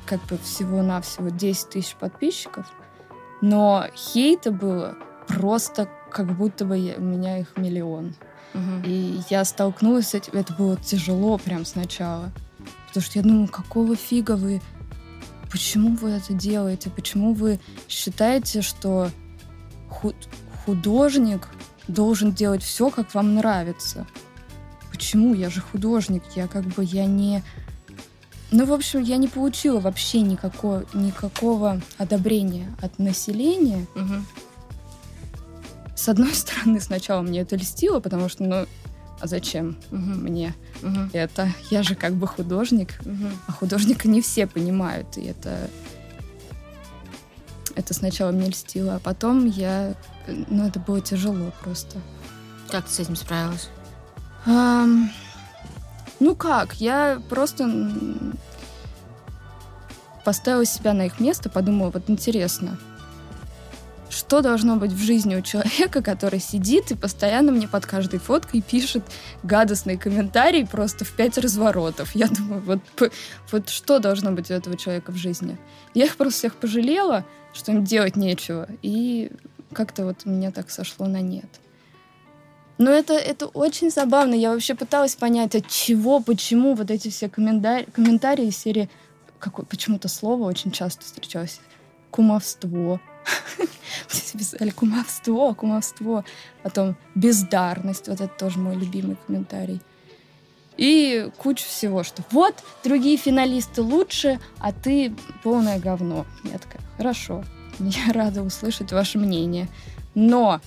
как 0.05 0.23
бы 0.25 0.38
всего-навсего 0.38 1.29
10 1.29 1.69
тысяч 1.69 1.95
подписчиков, 1.95 2.65
но 3.41 3.88
хейта 3.95 4.51
было 4.51 4.95
просто 5.27 5.89
как 6.10 6.36
будто 6.36 6.65
бы 6.65 6.77
я, 6.77 6.95
у 6.95 7.01
меня 7.01 7.39
их 7.39 7.58
миллион. 7.58 8.15
И 8.86 9.19
я 9.29 9.43
столкнулась 9.43 10.10
с 10.10 10.13
этим, 10.13 10.39
это 10.39 10.53
было 10.53 10.77
тяжело 10.77 11.38
прям 11.38 11.65
сначала. 11.65 12.31
Потому 12.88 13.03
что 13.03 13.19
я 13.19 13.23
думаю, 13.23 13.49
какого 13.49 13.97
фига 13.97 14.38
вы... 14.38 14.62
Почему 15.51 15.95
вы 15.95 16.12
это 16.12 16.34
делаете? 16.34 16.89
Почему 16.89 17.34
вы 17.34 17.60
считаете, 17.89 18.62
что 18.62 19.10
худ... 19.89 20.15
художник 20.65 21.47
должен 21.88 22.34
делать 22.34 22.63
все, 22.63 22.89
как 22.89 23.13
вам 23.13 23.36
нравится? 23.36 24.08
Почему? 24.91 25.34
Я 25.34 25.49
же 25.49 25.62
художник, 25.62 26.23
я 26.36 26.47
как 26.47 26.63
бы, 26.63 26.84
я 26.84 27.06
не... 27.06 27.43
Ну, 28.51 28.65
в 28.65 28.73
общем, 28.73 29.01
я 29.01 29.17
не 29.17 29.28
получила 29.28 29.80
вообще 29.80 30.21
никакого, 30.21 30.86
никакого 30.93 31.82
одобрения 31.97 32.73
от 32.82 32.97
населения. 32.99 33.86
Угу. 33.95 34.13
С 35.95 36.10
одной 36.10 36.34
стороны, 36.34 36.80
сначала 36.80 37.21
мне 37.21 37.41
это 37.41 37.56
льстило, 37.56 37.99
потому 37.99 38.30
что, 38.30 38.43
ну, 38.43 38.65
а 39.19 39.28
зачем 39.28 39.78
угу. 39.91 39.97
мне 39.97 40.54
угу. 40.82 41.10
это? 41.13 41.49
Я 41.69 41.84
же 41.84 41.95
как 41.95 42.13
бы 42.13 42.28
художник, 42.28 42.93
угу. 43.01 43.28
а 43.47 43.51
художника 43.51 44.08
не 44.08 44.21
все 44.21 44.47
понимают, 44.47 45.17
и 45.17 45.25
это 45.25 45.69
это 47.76 47.94
сначала 47.94 48.32
мне 48.32 48.50
льстило, 48.50 48.96
а 48.96 49.00
потом 49.00 49.46
я, 49.46 49.94
ну, 50.28 50.68
это 50.68 50.80
было 50.80 51.02
тяжело 51.02 51.52
просто. 51.62 51.98
Как 52.70 52.86
ты 52.86 52.92
с 52.92 53.00
этим 53.00 53.16
справилась? 53.16 53.70
А, 54.46 54.86
ну 56.20 56.36
как, 56.36 56.76
я 56.76 57.22
просто 57.30 57.70
поставила 60.24 60.66
себя 60.66 60.94
на 60.94 61.06
их 61.06 61.20
место, 61.20 61.50
подумала, 61.50 61.92
вот 61.92 62.10
интересно, 62.10 62.78
что 64.15 64.41
должно 64.41 64.78
быть 64.78 64.91
в 64.91 64.97
жизни 64.97 65.36
у 65.36 65.41
человека, 65.41 66.01
который 66.01 66.39
сидит 66.39 66.91
и 66.91 66.95
постоянно 66.95 67.51
мне 67.51 67.67
под 67.67 67.86
каждой 67.86 68.19
фоткой 68.19 68.62
пишет 68.62 69.04
гадостные 69.43 69.97
комментарии 69.97 70.63
просто 70.63 71.04
в 71.04 71.12
пять 71.12 71.38
разворотов. 71.38 72.15
Я 72.15 72.28
думаю, 72.28 72.62
вот, 72.62 72.80
вот 73.51 73.69
что 73.69 73.99
должно 73.99 74.32
быть 74.32 74.49
у 74.49 74.54
этого 74.54 74.78
человека 74.78 75.12
в 75.12 75.17
жизни? 75.17 75.58
Я 75.93 76.06
их 76.06 76.15
просто 76.15 76.39
всех 76.39 76.56
пожалела, 76.56 77.25
что 77.54 77.73
им 77.73 77.84
делать 77.84 78.15
нечего, 78.15 78.67
и 78.82 79.32
как-то 79.73 80.06
вот 80.06 80.25
меня 80.25 80.51
так 80.51 80.69
сошло 80.69 81.08
на 81.08 81.21
нет. 81.21 81.60
Но 82.78 82.91
это, 82.91 83.13
это 83.13 83.47
очень 83.47 83.89
забавно. 83.89 84.34
Я 84.34 84.51
вообще 84.51 84.75
пыталась 84.75 85.15
понять, 85.15 85.56
от 85.56 85.67
чего, 85.67 86.19
почему 86.19 86.75
вот 86.75 86.91
эти 86.91 87.10
все 87.10 87.30
комментарии, 87.30 87.88
комментарии 87.91 88.47
из 88.47 88.58
серии... 88.58 88.89
Какое, 89.39 89.65
почему-то 89.65 90.08
слово 90.08 90.43
очень 90.43 90.71
часто 90.71 91.04
встречалось. 91.04 91.60
Кумовство, 92.12 92.99
все 94.08 94.38
писали 94.38 94.70
кумовство, 94.70 95.54
кумовство. 95.54 96.24
Потом 96.64 96.96
бездарность. 97.16 98.08
Вот 98.08 98.22
это 98.22 98.34
тоже 98.34 98.60
мой 98.60 98.76
любимый 98.76 99.18
комментарий. 99.26 99.82
И 100.78 101.30
кучу 101.38 101.66
всего, 101.66 102.04
что 102.04 102.24
вот, 102.32 102.56
другие 102.84 103.18
финалисты 103.18 103.82
лучше, 103.82 104.40
а 104.60 104.74
ты 104.74 105.16
полное 105.42 105.80
говно. 105.80 106.26
Я 106.44 106.58
такая, 106.58 106.82
хорошо, 106.98 107.44
я 107.80 108.12
рада 108.14 108.42
услышать 108.42 108.92
ваше 108.92 109.18
мнение. 109.18 109.70
Но 110.16 110.60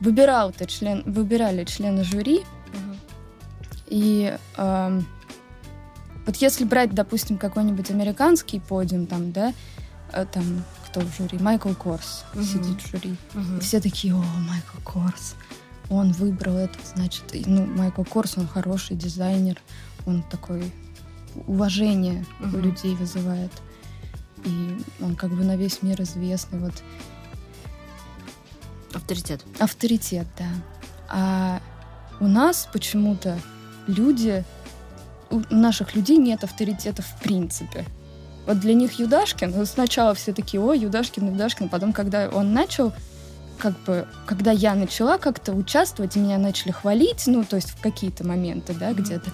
выбирал 0.00 0.52
ты 0.52 0.66
член, 0.66 1.02
выбирали 1.06 1.64
члены 1.64 2.02
жюри, 2.02 2.44
и 3.90 4.36
эм, 4.56 5.06
вот 6.26 6.36
если 6.36 6.64
брать, 6.64 6.94
допустим, 6.94 7.38
какой-нибудь 7.38 7.90
американский 7.90 8.60
подиум, 8.60 9.06
там, 9.06 9.32
да, 9.32 9.54
э, 10.12 10.26
там, 10.30 10.62
кто 10.88 11.00
в 11.00 11.14
жюри? 11.16 11.38
Майкл 11.38 11.72
Корс 11.74 12.24
угу. 12.34 12.42
сидит 12.42 12.80
в 12.80 12.90
жюри. 12.90 13.16
Угу. 13.34 13.56
И 13.58 13.60
все 13.60 13.80
такие, 13.80 14.14
о, 14.14 14.22
Майкл 14.22 14.78
Корс, 14.84 15.34
он 15.90 16.12
выбрал 16.12 16.56
это, 16.56 16.78
значит, 16.94 17.24
ну, 17.46 17.66
Майкл 17.66 18.04
Корс, 18.04 18.38
он 18.38 18.48
хороший 18.48 18.96
дизайнер, 18.96 19.60
он 20.06 20.22
такой 20.30 20.72
уважение 21.46 22.24
угу. 22.40 22.56
у 22.56 22.60
людей 22.60 22.94
вызывает. 22.94 23.52
И 24.44 24.78
он 25.00 25.16
как 25.16 25.30
бы 25.30 25.44
на 25.44 25.56
весь 25.56 25.82
мир 25.82 26.00
известный. 26.02 26.60
Вот. 26.60 26.74
Авторитет. 28.94 29.44
Авторитет, 29.58 30.26
да. 30.38 30.48
А 31.08 31.60
у 32.20 32.26
нас 32.26 32.68
почему-то 32.72 33.38
люди, 33.86 34.44
у 35.30 35.40
наших 35.50 35.94
людей 35.94 36.18
нет 36.18 36.44
авторитета 36.44 37.02
в 37.02 37.20
принципе. 37.20 37.84
Вот 38.48 38.60
для 38.60 38.72
них 38.72 38.98
Юдашкин, 38.98 39.66
сначала 39.66 40.14
все 40.14 40.32
такие, 40.32 40.62
о, 40.62 40.72
Юдашкин, 40.72 41.32
Юдашкин, 41.32 41.68
потом, 41.68 41.92
когда 41.92 42.30
он 42.30 42.54
начал, 42.54 42.94
как 43.58 43.78
бы, 43.80 44.08
когда 44.24 44.52
я 44.52 44.74
начала 44.74 45.18
как-то 45.18 45.52
участвовать, 45.52 46.16
и 46.16 46.18
меня 46.18 46.38
начали 46.38 46.72
хвалить, 46.72 47.24
ну, 47.26 47.44
то 47.44 47.56
есть 47.56 47.68
в 47.68 47.82
какие-то 47.82 48.26
моменты, 48.26 48.72
да, 48.72 48.90
mm-hmm. 48.90 48.94
где-то, 48.94 49.30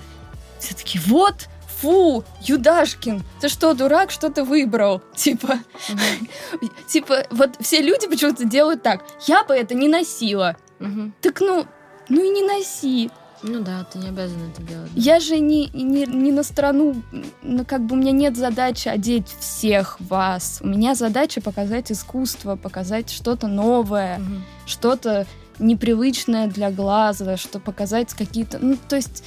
все 0.59 0.75
такие, 0.75 1.01
вот, 1.07 1.47
фу, 1.81 2.25
Юдашкин, 2.41 3.23
ты 3.41 3.49
что, 3.49 3.73
дурак, 3.75 4.11
что 4.11 4.31
ты 4.31 4.43
выбрал? 4.43 5.01
Типа, 5.15 5.61
mm-hmm. 5.91 6.71
типа, 6.89 7.25
вот 7.31 7.51
все 7.61 7.83
люди 7.83 8.09
почему-то 8.09 8.45
делают 8.45 8.83
так, 8.83 9.05
я 9.29 9.45
бы 9.45 9.55
это 9.55 9.75
не 9.75 9.87
носила. 9.87 10.57
Mm-hmm. 10.81 11.13
Так, 11.21 11.41
ну, 11.41 11.67
ну 12.09 12.21
и 12.21 12.31
не 12.31 12.43
носи. 12.43 13.13
Ну 13.47 13.61
да, 13.61 13.85
ты 13.85 13.99
не 13.99 14.09
обязан 14.09 14.39
это 14.51 14.63
делать. 14.63 14.91
Да. 14.95 15.01
Я 15.01 15.21
же 15.21 15.39
не, 15.39 15.69
не, 15.75 16.07
не 16.07 16.33
на 16.33 16.43
страну, 16.43 17.03
ну, 17.43 17.67
как 17.67 17.85
бы 17.85 17.95
у 17.95 17.99
меня 17.99 18.11
нет 18.11 18.39
задачи 18.39 18.89
одеть 18.89 19.29
всех 19.39 20.01
вас. 20.01 20.61
У 20.63 20.67
меня 20.67 20.95
задача 20.95 21.43
показать 21.43 21.93
искусство, 21.93 22.57
показать 22.57 23.11
что-то 23.11 23.47
новое, 23.47 24.17
угу. 24.17 24.41
что-то 24.65 25.27
непривычное 25.59 26.47
для 26.47 26.71
глаза, 26.71 27.37
что 27.37 27.61
показать 27.61 28.15
какие-то... 28.15 28.59
Ну, 28.61 28.79
то 28.89 28.97
есть... 28.97 29.23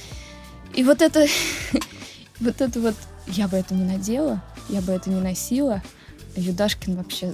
И 0.74 0.82
вот 0.82 1.00
это... 1.00 1.26
вот 2.40 2.60
это 2.60 2.80
вот... 2.80 2.96
Я 3.28 3.46
бы 3.46 3.56
это 3.56 3.72
не 3.74 3.84
надела, 3.84 4.42
я 4.68 4.80
бы 4.80 4.90
это 4.90 5.10
не 5.10 5.20
носила. 5.20 5.80
А 6.36 6.40
Юдашкин 6.40 6.96
вообще... 6.96 7.32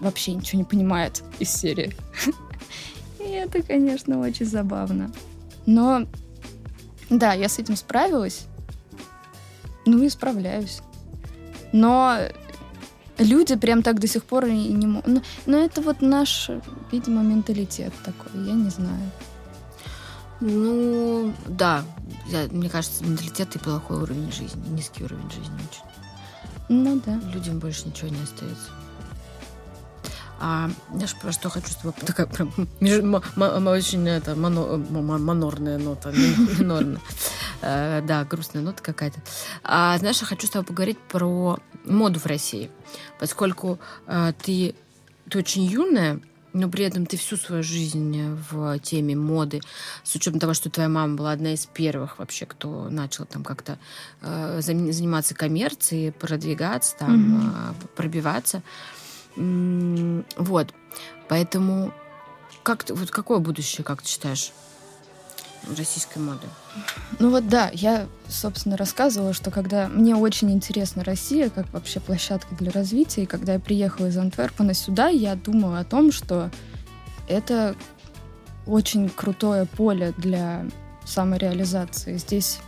Вообще 0.00 0.32
ничего 0.32 0.60
не 0.60 0.64
понимает 0.64 1.22
из 1.38 1.50
серии. 1.50 1.94
И 3.20 3.32
это, 3.32 3.62
конечно, 3.62 4.18
очень 4.20 4.46
забавно. 4.46 5.12
Но 5.66 6.06
да, 7.10 7.32
я 7.32 7.48
с 7.48 7.58
этим 7.58 7.76
справилась. 7.76 8.46
Ну 9.86 10.02
и 10.02 10.08
справляюсь. 10.08 10.80
Но 11.72 12.16
люди 13.18 13.56
прям 13.56 13.82
так 13.82 14.00
до 14.00 14.06
сих 14.06 14.24
пор 14.24 14.46
и 14.46 14.52
не 14.52 14.86
могут. 14.86 15.06
Но, 15.06 15.22
но 15.46 15.58
это 15.58 15.80
вот 15.80 16.00
наш, 16.00 16.50
видимо, 16.90 17.22
менталитет 17.22 17.92
такой, 18.04 18.46
я 18.46 18.52
не 18.52 18.70
знаю. 18.70 19.10
Ну, 20.40 21.32
да. 21.46 21.84
Я, 22.26 22.48
мне 22.50 22.68
кажется, 22.70 23.04
менталитет 23.04 23.54
и 23.56 23.58
плохой 23.58 24.02
уровень 24.02 24.32
жизни, 24.32 24.62
низкий 24.68 25.04
уровень 25.04 25.30
жизни 25.30 25.54
очень. 25.54 25.84
Ну 26.68 27.00
да. 27.04 27.20
Людям 27.32 27.58
больше 27.58 27.86
ничего 27.86 28.08
не 28.08 28.22
остается. 28.22 28.70
А 30.40 30.70
я 30.98 31.06
же 31.06 31.16
про 31.16 31.32
что 31.32 31.48
хочу 31.48 31.68
с 31.68 31.76
тобой... 31.76 31.94
Такая 32.04 32.26
прям 32.26 32.52
очень 32.80 34.08
это, 34.08 34.34
мано, 34.34 34.78
манорная 34.78 35.78
нота, 35.78 36.12
минорная. 36.12 37.00
Э, 37.62 38.02
да, 38.02 38.24
грустная 38.24 38.62
нота 38.62 38.82
какая-то. 38.82 39.20
А, 39.62 39.96
знаешь, 39.98 40.20
я 40.20 40.26
хочу 40.26 40.46
с 40.46 40.50
тобой 40.50 40.66
поговорить 40.66 40.98
про 40.98 41.58
моду 41.84 42.20
в 42.20 42.26
России. 42.26 42.70
Поскольку 43.18 43.78
э, 44.06 44.32
ты, 44.42 44.74
ты 45.30 45.38
очень 45.38 45.64
юная, 45.64 46.20
но 46.54 46.68
при 46.68 46.84
этом 46.84 47.04
ты 47.04 47.16
всю 47.16 47.36
свою 47.36 47.62
жизнь 47.62 48.38
в 48.50 48.78
теме 48.78 49.16
моды, 49.16 49.60
с 50.04 50.14
учетом 50.14 50.40
того, 50.40 50.54
что 50.54 50.70
твоя 50.70 50.88
мама 50.88 51.16
была 51.16 51.32
одна 51.32 51.52
из 51.52 51.66
первых 51.66 52.18
вообще, 52.18 52.46
кто 52.46 52.88
начал 52.88 53.26
там 53.26 53.42
как-то 53.44 53.78
э, 54.22 54.60
заниматься 54.62 55.34
коммерцией, 55.34 56.12
продвигаться, 56.12 56.96
там, 56.96 57.74
mm-hmm. 57.74 57.88
пробиваться. 57.96 58.62
Вот. 59.36 60.74
Поэтому 61.28 61.92
как 62.62 62.84
ты, 62.84 62.94
вот 62.94 63.10
какое 63.10 63.38
будущее, 63.38 63.84
как 63.84 64.02
ты 64.02 64.08
считаешь, 64.08 64.52
российской 65.76 66.18
моды? 66.18 66.46
Ну 67.18 67.30
вот 67.30 67.48
да, 67.48 67.70
я, 67.72 68.06
собственно, 68.28 68.76
рассказывала, 68.76 69.32
что 69.32 69.50
когда 69.50 69.88
мне 69.88 70.14
очень 70.16 70.50
интересна 70.50 71.04
Россия, 71.04 71.50
как 71.50 71.72
вообще 71.72 72.00
площадка 72.00 72.54
для 72.54 72.70
развития, 72.70 73.22
и 73.22 73.26
когда 73.26 73.54
я 73.54 73.60
приехала 73.60 74.06
из 74.06 74.16
Антверпена 74.16 74.74
сюда, 74.74 75.08
я 75.08 75.34
думала 75.34 75.80
о 75.80 75.84
том, 75.84 76.12
что 76.12 76.50
это 77.28 77.76
очень 78.66 79.08
крутое 79.08 79.66
поле 79.66 80.12
для 80.16 80.66
самореализации. 81.04 82.16
Здесь, 82.16 82.58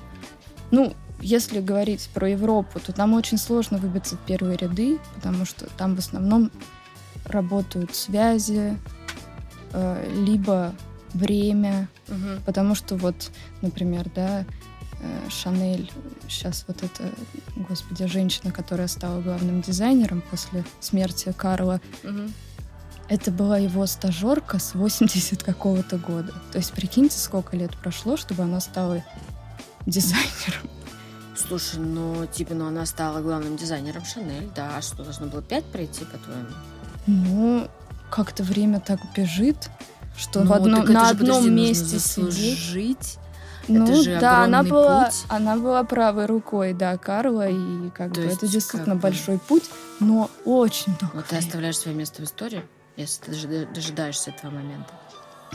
ну, 0.71 0.95
если 1.21 1.61
говорить 1.61 2.09
про 2.13 2.29
Европу, 2.29 2.81
то 2.81 2.93
там 2.93 3.15
очень 3.15 3.39
сложно 3.39 3.79
выбиться 3.79 4.17
в 4.17 4.21
первые 4.21 4.57
ряды, 4.57 4.99
потому 5.15 5.45
что 5.45 5.67
там 5.77 5.97
в 5.97 5.99
основном 5.99 6.51
работают 7.25 7.95
связи, 7.95 8.79
э, 9.73 10.25
либо 10.25 10.75
время, 11.15 11.89
угу. 12.09 12.41
потому 12.45 12.75
что 12.75 12.97
вот, 12.97 13.31
например, 13.63 14.11
да, 14.15 14.45
э, 15.01 15.29
Шанель, 15.31 15.91
сейчас 16.29 16.65
вот 16.69 16.83
эта, 16.83 17.11
господи, 17.57 18.07
женщина, 18.07 18.53
которая 18.53 18.89
стала 18.89 19.21
главным 19.21 19.63
дизайнером 19.63 20.23
после 20.31 20.65
смерти 20.81 21.33
Карла, 21.37 21.81
угу. 22.05 22.31
это 23.09 23.31
была 23.31 23.59
его 23.59 23.87
стажерка 23.87 24.59
с 24.59 24.75
80 24.75 25.43
какого-то 25.43 25.97
года. 25.99 26.35
То 26.53 26.59
есть 26.59 26.73
прикиньте, 26.73 27.19
сколько 27.19 27.57
лет 27.57 27.77
прошло, 27.77 28.17
чтобы 28.17 28.43
она 28.43 28.61
стала 28.61 29.03
дизайнером. 29.87 30.76
Слушай, 31.37 31.81
ну, 31.81 32.27
типа, 32.27 32.55
ну, 32.55 32.67
она 32.67 32.87
стала 32.87 33.21
главным 33.21 33.57
дизайнером 33.57 34.05
Шанель, 34.05 34.51
да. 34.55 34.77
А 34.77 34.83
что, 34.83 35.05
должно 35.05 35.27
было 35.27 35.43
пять 35.43 35.65
пройти, 35.65 36.05
по-твоему? 36.05 36.49
Ну, 37.07 37.69
как-то 38.11 38.43
время 38.43 38.81
так 38.81 39.01
бежит, 39.15 39.71
что 40.17 40.41
ну, 40.41 40.51
в 40.51 40.53
одно, 40.55 40.83
на 40.83 40.87
же, 40.87 41.11
одном 41.11 41.29
подожди, 41.29 41.51
месте 41.51 41.99
сидеть. 41.99 42.59
Жить. 42.59 43.19
Ну 43.69 43.85
это 43.85 44.03
же 44.03 44.21
да, 44.21 44.45
она 44.45 44.63
была, 44.63 45.07
путь. 45.07 45.25
она 45.29 45.57
была 45.57 45.83
правой 45.83 46.27
рукой, 46.27 46.73
да, 46.73 46.97
Карла, 46.97 47.49
и 47.49 47.91
как 47.91 48.15
То 48.15 48.21
бы 48.21 48.27
это 48.29 48.47
действительно 48.47 48.95
как 48.95 49.03
большой 49.03 49.39
путь, 49.39 49.65
но 49.99 50.31
очень 50.45 50.97
долго. 51.01 51.17
Вот 51.17 51.27
ты 51.27 51.37
оставляешь 51.37 51.79
свое 51.79 51.97
место 51.97 52.23
в 52.23 52.25
истории, 52.27 52.63
если 52.97 53.33
ты 53.33 53.67
дожидаешься 53.75 54.31
этого 54.31 54.53
момента. 54.53 54.93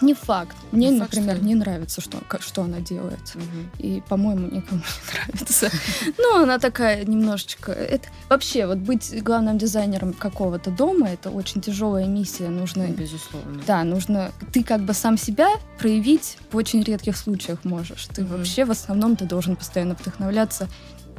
Не 0.01 0.13
факт. 0.13 0.55
Мне, 0.71 0.89
не 0.89 0.99
например, 0.99 1.35
факт, 1.35 1.45
не 1.45 1.55
нравится, 1.55 2.01
что, 2.01 2.17
что 2.39 2.63
она 2.63 2.79
делает. 2.79 3.19
Угу. 3.35 3.77
И, 3.79 4.01
по-моему, 4.07 4.47
никому 4.47 4.81
не 4.81 5.13
нравится. 5.13 5.69
Ну, 6.17 6.43
она 6.43 6.59
такая 6.59 7.05
немножечко... 7.05 7.71
Это 7.71 8.09
вообще, 8.29 8.65
вот 8.65 8.79
быть 8.79 9.23
главным 9.23 9.57
дизайнером 9.57 10.13
какого-то 10.13 10.71
дома, 10.71 11.09
это 11.09 11.29
очень 11.29 11.61
тяжелая 11.61 12.07
миссия. 12.07 12.49
Нужно... 12.49 12.87
Безусловно. 12.87 13.61
Да, 13.67 13.83
нужно... 13.83 14.31
Ты 14.51 14.63
как 14.63 14.83
бы 14.83 14.93
сам 14.93 15.17
себя 15.17 15.47
проявить 15.77 16.37
в 16.51 16.55
очень 16.55 16.83
редких 16.83 17.15
случаях 17.17 17.63
можешь. 17.63 18.07
Ты 18.07 18.23
угу. 18.23 18.37
вообще 18.37 18.65
в 18.65 18.71
основном 18.71 19.15
ты 19.15 19.25
должен 19.25 19.55
постоянно 19.55 19.95
вдохновляться 19.95 20.67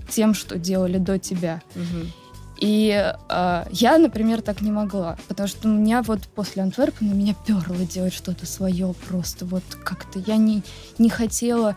тем, 0.08 0.34
что 0.34 0.58
делали 0.58 0.98
до 0.98 1.18
тебя. 1.18 1.62
Угу. 1.74 2.21
И 2.62 3.12
э, 3.28 3.64
я, 3.72 3.98
например, 3.98 4.40
так 4.40 4.60
не 4.60 4.70
могла, 4.70 5.18
потому 5.26 5.48
что 5.48 5.66
у 5.66 5.72
меня 5.72 6.00
вот 6.00 6.20
после 6.28 6.62
Антверпена 6.62 7.12
меня 7.12 7.34
перло 7.34 7.84
делать 7.84 8.14
что-то 8.14 8.46
свое 8.46 8.94
просто. 9.08 9.44
Вот 9.46 9.64
как-то 9.82 10.20
я 10.20 10.36
не, 10.36 10.62
не 10.96 11.10
хотела, 11.10 11.76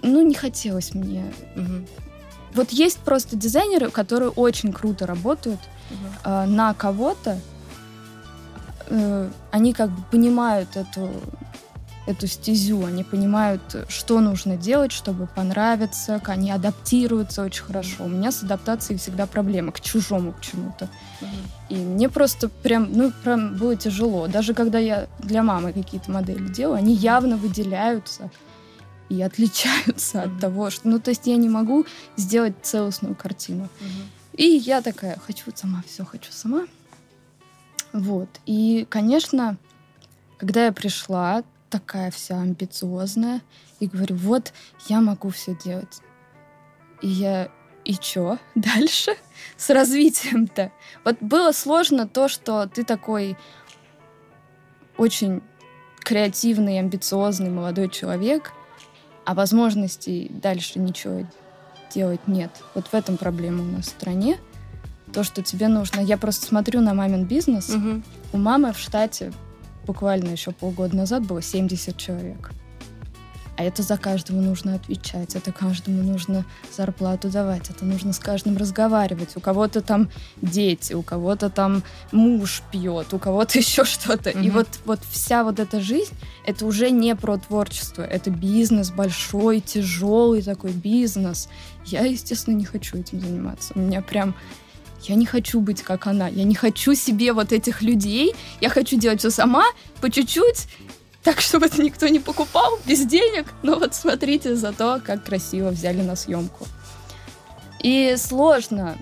ну, 0.00 0.22
не 0.22 0.36
хотелось 0.36 0.94
мне. 0.94 1.24
Угу. 1.56 1.86
Вот 2.54 2.70
есть 2.70 2.98
просто 2.98 3.34
дизайнеры, 3.34 3.90
которые 3.90 4.30
очень 4.30 4.72
круто 4.72 5.04
работают 5.04 5.58
угу. 5.90 6.30
э, 6.30 6.46
на 6.46 6.74
кого-то. 6.74 7.40
Э, 8.86 9.28
они 9.50 9.72
как 9.72 9.90
бы 9.90 10.00
понимают 10.12 10.76
эту 10.76 11.10
эту 12.06 12.26
стезю, 12.26 12.84
они 12.84 13.04
понимают, 13.04 13.86
что 13.88 14.20
нужно 14.20 14.56
делать, 14.56 14.90
чтобы 14.90 15.26
понравиться, 15.26 16.20
они 16.26 16.50
адаптируются 16.50 17.42
очень 17.42 17.62
хорошо. 17.62 18.04
У 18.04 18.08
меня 18.08 18.32
с 18.32 18.42
адаптацией 18.42 18.98
всегда 18.98 19.26
проблема 19.26 19.70
к 19.70 19.80
чужому 19.80 20.32
к 20.32 20.40
чему-то. 20.40 20.88
И 21.68 21.76
мне 21.76 22.08
просто 22.08 22.48
прям, 22.48 22.92
ну, 22.92 23.12
прям 23.22 23.56
было 23.56 23.76
тяжело. 23.76 24.26
Даже 24.26 24.52
когда 24.52 24.78
я 24.78 25.06
для 25.20 25.42
мамы 25.42 25.72
какие-то 25.72 26.10
модели 26.10 26.48
делаю, 26.48 26.76
они 26.76 26.94
явно 26.94 27.36
выделяются. 27.36 28.30
и 29.12 29.20
отличаются 29.20 30.18
mm-hmm. 30.18 30.36
от 30.36 30.40
того, 30.40 30.70
что... 30.70 30.88
Ну, 30.88 30.98
то 30.98 31.10
есть 31.10 31.26
я 31.26 31.36
не 31.36 31.48
могу 31.48 31.84
сделать 32.16 32.54
целостную 32.62 33.14
картину. 33.14 33.64
Mm-hmm. 33.64 34.36
И 34.38 34.44
я 34.44 34.80
такая, 34.80 35.18
хочу 35.18 35.44
сама, 35.54 35.82
все 35.86 36.04
хочу 36.04 36.32
сама. 36.32 36.62
Вот. 37.92 38.28
И, 38.46 38.86
конечно, 38.88 39.58
когда 40.38 40.64
я 40.64 40.72
пришла, 40.72 41.42
такая 41.72 42.10
вся 42.10 42.38
амбициозная, 42.38 43.40
и 43.80 43.86
говорю, 43.86 44.14
вот, 44.16 44.52
я 44.88 45.00
могу 45.00 45.30
все 45.30 45.56
делать. 45.56 46.00
И 47.00 47.08
я, 47.08 47.50
и 47.84 47.94
чё 47.94 48.38
дальше 48.54 49.16
с 49.56 49.70
развитием-то? 49.70 50.70
Вот 51.04 51.16
было 51.20 51.52
сложно 51.52 52.06
то, 52.06 52.28
что 52.28 52.66
ты 52.66 52.84
такой 52.84 53.38
очень 54.98 55.42
креативный, 56.00 56.78
амбициозный 56.78 57.50
молодой 57.50 57.88
человек, 57.88 58.52
а 59.24 59.34
возможностей 59.34 60.30
дальше 60.30 60.78
ничего 60.78 61.26
делать 61.94 62.28
нет. 62.28 62.50
Вот 62.74 62.86
в 62.88 62.94
этом 62.94 63.16
проблема 63.16 63.62
у 63.62 63.66
нас 63.66 63.86
в 63.86 63.88
стране. 63.88 64.38
То, 65.12 65.24
что 65.24 65.42
тебе 65.42 65.68
нужно... 65.68 66.00
Я 66.00 66.18
просто 66.18 66.46
смотрю 66.46 66.80
на 66.80 66.92
мамин 66.92 67.24
бизнес. 67.24 67.70
Угу. 67.70 68.02
У 68.32 68.36
мамы 68.38 68.72
в 68.72 68.78
штате 68.78 69.32
буквально 69.86 70.30
еще 70.30 70.52
полгода 70.52 70.96
назад 70.96 71.26
было 71.26 71.42
70 71.42 71.96
человек. 71.96 72.50
А 73.56 73.64
это 73.64 73.82
за 73.82 73.98
каждого 73.98 74.40
нужно 74.40 74.74
отвечать, 74.74 75.36
это 75.36 75.52
каждому 75.52 76.02
нужно 76.02 76.46
зарплату 76.74 77.28
давать, 77.28 77.68
это 77.68 77.84
нужно 77.84 78.14
с 78.14 78.18
каждым 78.18 78.56
разговаривать. 78.56 79.36
У 79.36 79.40
кого-то 79.40 79.82
там 79.82 80.10
дети, 80.40 80.94
у 80.94 81.02
кого-то 81.02 81.50
там 81.50 81.82
муж 82.12 82.62
пьет, 82.72 83.12
у 83.12 83.18
кого-то 83.18 83.58
еще 83.60 83.84
что-то. 83.84 84.30
Mm-hmm. 84.30 84.44
И 84.44 84.50
вот, 84.50 84.68
вот 84.86 85.00
вся 85.10 85.44
вот 85.44 85.60
эта 85.60 85.80
жизнь, 85.80 86.14
это 86.46 86.64
уже 86.64 86.90
не 86.90 87.14
про 87.14 87.36
творчество, 87.36 88.02
это 88.02 88.30
бизнес 88.30 88.90
большой, 88.90 89.60
тяжелый 89.60 90.42
такой 90.42 90.72
бизнес. 90.72 91.48
Я, 91.84 92.06
естественно, 92.06 92.54
не 92.54 92.64
хочу 92.64 92.96
этим 92.96 93.20
заниматься. 93.20 93.74
У 93.74 93.80
меня 93.80 94.00
прям 94.00 94.34
я 95.08 95.16
не 95.16 95.26
хочу 95.26 95.60
быть 95.60 95.82
как 95.82 96.06
она, 96.06 96.28
я 96.28 96.44
не 96.44 96.54
хочу 96.54 96.94
себе 96.94 97.32
вот 97.32 97.52
этих 97.52 97.82
людей, 97.82 98.34
я 98.60 98.68
хочу 98.68 98.98
делать 98.98 99.20
все 99.20 99.30
сама, 99.30 99.64
по 100.00 100.10
чуть-чуть, 100.10 100.68
так, 101.22 101.40
чтобы 101.40 101.66
это 101.66 101.82
никто 101.82 102.08
не 102.08 102.18
покупал, 102.18 102.78
без 102.84 103.06
денег. 103.06 103.46
Но 103.62 103.78
вот 103.78 103.94
смотрите 103.94 104.56
за 104.56 104.72
то, 104.72 105.00
как 105.04 105.24
красиво 105.24 105.68
взяли 105.68 106.02
на 106.02 106.16
съемку. 106.16 106.66
И 107.80 108.14
сложно, 108.16 108.96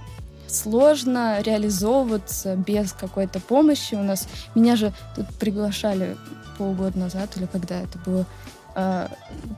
сложно 0.46 1.40
реализовываться 1.40 2.56
без 2.56 2.92
какой-то 2.92 3.40
помощи. 3.40 3.94
У 3.94 4.02
нас 4.02 4.28
меня 4.54 4.76
же 4.76 4.92
тут 5.16 5.26
приглашали 5.38 6.16
полгода 6.58 6.98
назад 6.98 7.36
или 7.36 7.46
когда 7.46 7.80
это 7.80 7.98
было 7.98 8.26
э, 8.74 9.08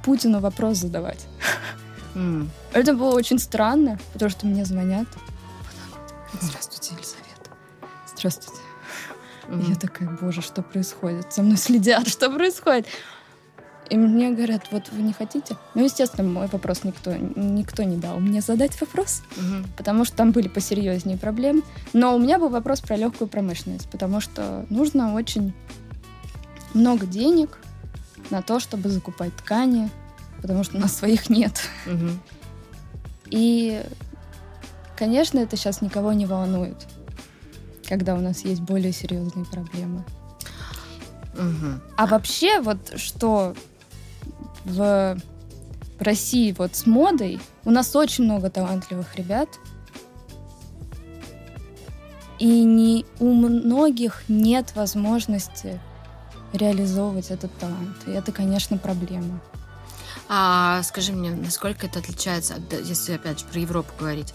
Путину 0.04 0.40
вопрос 0.40 0.78
задавать. 0.78 1.26
Mm. 2.14 2.48
Это 2.72 2.94
было 2.94 3.14
очень 3.14 3.38
странно, 3.38 3.98
потому 4.12 4.30
что 4.30 4.46
мне 4.46 4.64
звонят. 4.64 5.08
Здравствуйте, 6.40 6.94
Елизавета. 6.94 7.50
Здравствуйте. 8.16 8.62
Mm-hmm. 9.48 9.68
Я 9.68 9.74
такая, 9.76 10.08
боже, 10.20 10.40
что 10.40 10.62
происходит? 10.62 11.32
За 11.32 11.42
мной 11.42 11.56
следят, 11.56 12.08
что 12.08 12.30
происходит? 12.30 12.86
И 13.90 13.96
мне 13.96 14.30
говорят, 14.30 14.68
вот 14.70 14.88
вы 14.90 15.02
не 15.02 15.12
хотите? 15.12 15.56
Ну, 15.74 15.84
естественно, 15.84 16.26
мой 16.26 16.46
вопрос 16.46 16.84
никто, 16.84 17.14
никто 17.14 17.82
не 17.82 17.96
дал 17.96 18.20
мне 18.20 18.40
задать 18.40 18.80
вопрос, 18.80 19.22
угу. 19.36 19.68
потому 19.76 20.06
что 20.06 20.16
там 20.16 20.32
были 20.32 20.48
посерьезнее 20.48 21.18
проблемы. 21.18 21.62
Но 21.92 22.16
у 22.16 22.18
меня 22.18 22.38
был 22.38 22.48
вопрос 22.48 22.80
про 22.80 22.96
легкую 22.96 23.28
промышленность, 23.28 23.90
потому 23.90 24.20
что 24.20 24.64
нужно 24.70 25.12
очень 25.12 25.52
много 26.72 27.04
денег 27.06 27.58
на 28.30 28.40
то, 28.40 28.60
чтобы 28.60 28.88
закупать 28.88 29.36
ткани, 29.36 29.90
потому 30.40 30.64
что 30.64 30.78
у 30.78 30.80
нас 30.80 30.96
своих 30.96 31.28
нет. 31.28 31.60
Угу. 31.86 32.08
И, 33.26 33.82
конечно, 35.04 35.38
это 35.38 35.56
сейчас 35.56 35.82
никого 35.82 36.12
не 36.12 36.26
волнует 36.26 36.76
когда 37.92 38.14
у 38.14 38.20
нас 38.20 38.42
есть 38.44 38.62
более 38.62 38.90
серьезные 38.90 39.44
проблемы. 39.44 40.02
Угу. 41.34 41.80
А 41.98 42.06
вообще, 42.06 42.60
вот 42.60 42.98
что 42.98 43.54
в 44.64 45.18
России 45.98 46.54
вот 46.56 46.74
с 46.74 46.86
модой, 46.86 47.38
у 47.66 47.70
нас 47.70 47.94
очень 47.94 48.24
много 48.24 48.48
талантливых 48.48 49.14
ребят, 49.16 49.48
и 52.38 52.64
не, 52.64 53.04
у 53.20 53.34
многих 53.34 54.22
нет 54.28 54.74
возможности 54.74 55.78
реализовывать 56.54 57.30
этот 57.30 57.54
талант. 57.58 57.96
И 58.06 58.10
это, 58.10 58.32
конечно, 58.32 58.78
проблема. 58.78 59.38
А 60.28 60.82
скажи 60.82 61.12
мне, 61.12 61.30
насколько 61.30 61.86
это 61.86 61.98
отличается, 61.98 62.54
если 62.84 63.16
опять 63.16 63.40
же 63.40 63.44
про 63.44 63.60
Европу 63.60 63.92
говорить, 63.98 64.32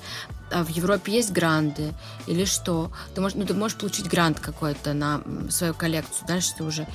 а 0.52 0.64
в 0.64 0.70
Европе 0.70 1.14
есть 1.14 1.32
гранды 1.32 1.94
или 2.26 2.46
что? 2.46 2.92
Ты 3.14 3.22
можешь, 3.22 3.38
ну, 3.38 3.46
ты 3.46 3.54
можешь 3.54 3.78
получить 3.78 4.08
грант 4.08 4.40
какой-то 4.40 4.94
на 4.94 5.22
свою 5.50 5.74
коллекцию, 5.74 6.28
дальше 6.28 6.54
ты 6.58 6.64
уже... 6.64 6.88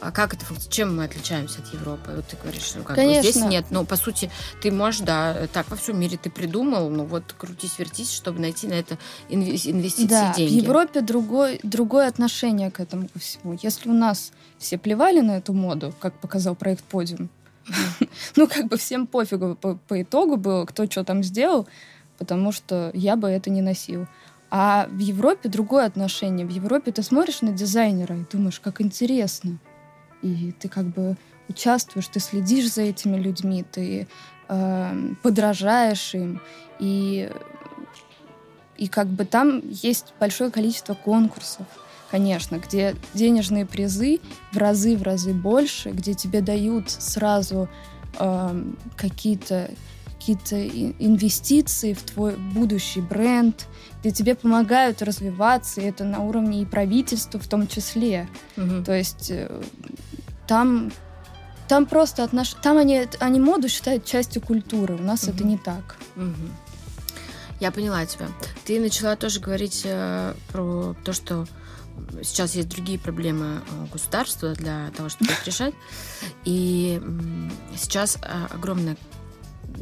А 0.00 0.12
как 0.12 0.32
это? 0.32 0.44
Чем 0.70 0.96
мы 0.96 1.04
отличаемся 1.04 1.58
от 1.60 1.72
Европы? 1.74 2.12
Вот 2.14 2.26
ты 2.28 2.36
говоришь, 2.36 2.62
что 2.62 2.82
как 2.82 2.94
Конечно. 2.94 3.32
Здесь 3.32 3.44
нет. 3.44 3.66
Но, 3.70 3.84
по 3.84 3.96
сути, 3.96 4.30
ты 4.62 4.70
можешь, 4.70 5.00
да, 5.00 5.48
так 5.52 5.68
во 5.70 5.76
всем 5.76 5.98
мире 5.98 6.16
ты 6.22 6.30
придумал, 6.30 6.88
ну 6.88 7.04
вот 7.04 7.34
крутись, 7.36 7.80
вертись, 7.80 8.12
чтобы 8.12 8.38
найти 8.38 8.68
на 8.68 8.74
это 8.74 8.96
инвестиции, 9.28 10.06
да, 10.06 10.34
деньги. 10.34 10.60
в 10.60 10.62
Европе 10.62 11.00
другой, 11.00 11.58
другое 11.64 12.06
отношение 12.06 12.70
к 12.70 12.78
этому 12.78 13.08
ко 13.08 13.18
всему. 13.18 13.58
Если 13.60 13.88
у 13.88 13.92
нас 13.92 14.30
все 14.58 14.78
плевали 14.78 15.20
на 15.20 15.38
эту 15.38 15.52
моду, 15.52 15.92
как 15.98 16.14
показал 16.20 16.54
проект 16.54 16.84
«Подиум», 16.84 17.28
ну, 18.36 18.46
как 18.46 18.68
бы 18.68 18.76
всем 18.76 19.06
пофигу 19.06 19.56
по, 19.56 19.74
по 19.74 20.00
итогу 20.00 20.36
было, 20.36 20.64
кто 20.64 20.86
что 20.86 21.04
там 21.04 21.22
сделал, 21.22 21.66
потому 22.18 22.52
что 22.52 22.90
я 22.94 23.16
бы 23.16 23.28
это 23.28 23.48
не 23.48 23.62
носил. 23.62 24.06
А 24.50 24.88
в 24.90 24.98
Европе 24.98 25.48
другое 25.48 25.86
отношение. 25.86 26.46
В 26.46 26.50
Европе 26.50 26.90
ты 26.90 27.02
смотришь 27.02 27.42
на 27.42 27.52
дизайнера 27.52 28.16
и 28.16 28.24
думаешь, 28.30 28.60
как 28.60 28.80
интересно. 28.80 29.58
И 30.22 30.52
ты 30.58 30.68
как 30.68 30.86
бы 30.86 31.16
участвуешь, 31.48 32.08
ты 32.08 32.20
следишь 32.20 32.72
за 32.72 32.82
этими 32.82 33.16
людьми, 33.16 33.64
ты 33.70 34.08
э, 34.48 35.12
подражаешь 35.22 36.14
им. 36.14 36.40
И, 36.78 37.30
и 38.76 38.88
как 38.88 39.06
бы 39.08 39.24
там 39.24 39.62
есть 39.64 40.14
большое 40.18 40.50
количество 40.50 40.94
конкурсов, 40.94 41.66
конечно, 42.10 42.56
где 42.56 42.96
денежные 43.14 43.66
призы 43.66 44.20
в 44.52 44.56
разы 44.56 44.96
в 44.96 45.02
разы 45.02 45.34
больше, 45.34 45.90
где 45.90 46.14
тебе 46.14 46.40
дают 46.40 46.90
сразу 46.90 47.68
э, 48.18 48.64
какие-то 48.96 49.70
какие-то 50.18 50.66
инвестиции 50.66 51.92
в 51.92 52.02
твой 52.02 52.36
будущий 52.36 53.00
бренд, 53.00 53.66
где 54.00 54.10
тебе 54.10 54.34
помогают 54.34 55.00
развиваться, 55.00 55.80
и 55.80 55.84
это 55.84 56.04
на 56.04 56.20
уровне 56.20 56.62
и 56.62 56.66
правительства 56.66 57.38
в 57.38 57.46
том 57.46 57.66
числе. 57.66 58.28
Угу. 58.56 58.84
То 58.84 58.96
есть 58.96 59.30
э, 59.30 59.62
там, 60.46 60.90
там 61.68 61.86
просто 61.86 62.24
отнош... 62.24 62.54
там 62.62 62.78
они, 62.78 63.06
они 63.20 63.40
моду 63.40 63.68
считают 63.68 64.04
частью 64.04 64.42
культуры, 64.42 64.96
у 64.96 65.02
нас 65.02 65.24
угу. 65.24 65.32
это 65.32 65.44
не 65.44 65.56
так. 65.56 65.96
Угу. 66.16 66.48
Я 67.60 67.70
поняла 67.70 68.04
тебя. 68.06 68.26
Ты 68.64 68.80
начала 68.80 69.16
тоже 69.16 69.40
говорить 69.40 69.82
э, 69.84 70.34
про 70.52 70.94
то, 71.04 71.12
что 71.12 71.46
сейчас 72.22 72.54
есть 72.54 72.68
другие 72.68 72.98
проблемы 72.98 73.60
э, 73.60 73.86
государства 73.92 74.52
для 74.54 74.90
того, 74.96 75.08
чтобы 75.08 75.32
их 75.32 75.46
решать. 75.46 75.74
И 76.44 77.00
сейчас 77.76 78.18
э, 78.22 78.46
огромное 78.50 78.96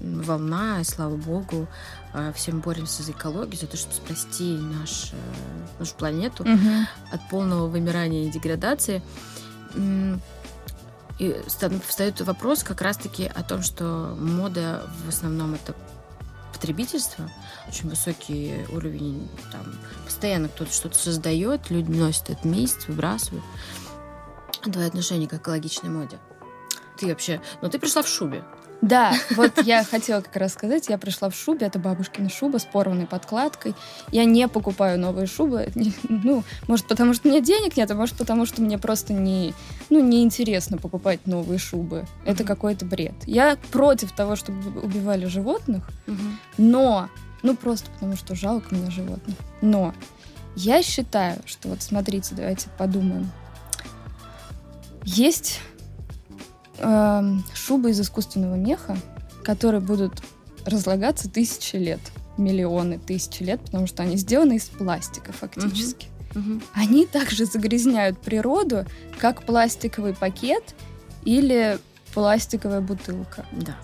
волна, 0.02 0.80
и 0.80 0.84
слава 0.84 1.16
богу, 1.16 1.66
э, 2.14 2.32
всем 2.34 2.60
боремся 2.60 3.02
за 3.02 3.12
экологию, 3.12 3.60
за 3.60 3.66
то, 3.66 3.76
чтобы 3.76 3.94
спасти 3.94 4.56
наш, 4.56 5.12
э, 5.12 5.16
нашу 5.78 5.94
планету 5.94 6.42
угу. 6.42 6.86
от 7.12 7.28
полного 7.28 7.66
вымирания 7.66 8.26
и 8.26 8.30
деградации. 8.30 9.02
И 11.18 11.34
встает 11.48 12.20
вопрос 12.20 12.62
как 12.62 12.82
раз-таки 12.82 13.24
о 13.24 13.42
том, 13.42 13.62
что 13.62 14.14
мода 14.20 14.82
в 15.06 15.08
основном 15.08 15.54
это 15.54 15.74
потребительство, 16.52 17.30
очень 17.68 17.88
высокий 17.88 18.66
уровень, 18.72 19.28
там, 19.52 19.62
постоянно 20.04 20.48
кто-то 20.48 20.72
что-то 20.72 20.96
создает, 20.96 21.70
люди 21.70 21.90
носят 21.90 22.30
это 22.30 22.48
месяц, 22.48 22.88
выбрасывают. 22.88 23.44
Твое 24.62 24.88
отношение 24.88 25.28
к 25.28 25.34
экологичной 25.34 25.90
моде? 25.90 26.18
Ты 26.98 27.08
вообще... 27.08 27.40
Ну, 27.60 27.68
ты 27.68 27.78
пришла 27.78 28.02
в 28.02 28.08
шубе. 28.08 28.42
Да, 28.82 29.14
вот 29.36 29.62
я 29.64 29.84
хотела 29.84 30.20
как 30.20 30.36
раз 30.36 30.52
сказать, 30.52 30.88
я 30.88 30.98
пришла 30.98 31.30
в 31.30 31.34
шубе, 31.34 31.66
это 31.66 31.78
бабушкина 31.78 32.28
шуба 32.28 32.58
с 32.58 32.64
порванной 32.64 33.06
подкладкой. 33.06 33.74
Я 34.10 34.24
не 34.24 34.48
покупаю 34.48 34.98
новые 35.00 35.26
шубы, 35.26 35.70
ну, 36.08 36.44
может, 36.68 36.86
потому 36.86 37.14
что 37.14 37.28
у 37.28 37.32
меня 37.32 37.40
денег 37.40 37.76
нет, 37.76 37.90
а 37.90 37.94
может, 37.94 38.16
потому 38.16 38.46
что 38.46 38.62
мне 38.62 38.78
просто 38.78 39.12
не, 39.12 39.54
ну, 39.90 40.00
неинтересно 40.00 40.78
покупать 40.78 41.26
новые 41.26 41.58
шубы. 41.58 41.96
Mm-hmm. 41.96 42.30
Это 42.30 42.44
какой-то 42.44 42.84
бред. 42.84 43.14
Я 43.26 43.56
против 43.72 44.12
того, 44.12 44.36
чтобы 44.36 44.80
убивали 44.80 45.26
животных, 45.26 45.88
mm-hmm. 46.06 46.32
но, 46.58 47.08
ну, 47.42 47.56
просто 47.56 47.90
потому 47.90 48.16
что 48.16 48.34
жалко 48.34 48.74
мне 48.74 48.90
животных. 48.90 49.36
Но 49.62 49.94
я 50.54 50.82
считаю, 50.82 51.40
что 51.44 51.68
вот 51.68 51.82
смотрите, 51.82 52.34
давайте 52.34 52.68
подумаем. 52.78 53.30
Есть 55.04 55.60
э, 56.78 57.32
шубы 57.54 57.90
из 57.90 58.00
искусственного 58.00 58.54
меха, 58.54 58.96
которые 59.44 59.80
будут 59.80 60.22
разлагаться 60.64 61.30
тысячи 61.30 61.76
лет, 61.76 62.00
миллионы, 62.36 62.98
тысячи 62.98 63.42
лет, 63.42 63.60
потому 63.60 63.86
что 63.86 64.02
они 64.02 64.16
сделаны 64.16 64.56
из 64.56 64.64
пластика 64.64 65.32
фактически. 65.32 66.08
Мгм. 66.34 66.62
Они 66.74 67.06
также 67.06 67.46
загрязняют 67.46 68.18
природу, 68.18 68.84
как 69.18 69.44
пластиковый 69.44 70.14
пакет 70.14 70.74
или 71.24 71.78
пластиковая 72.12 72.80
бутылка. 72.80 73.46
Да. 73.52 73.76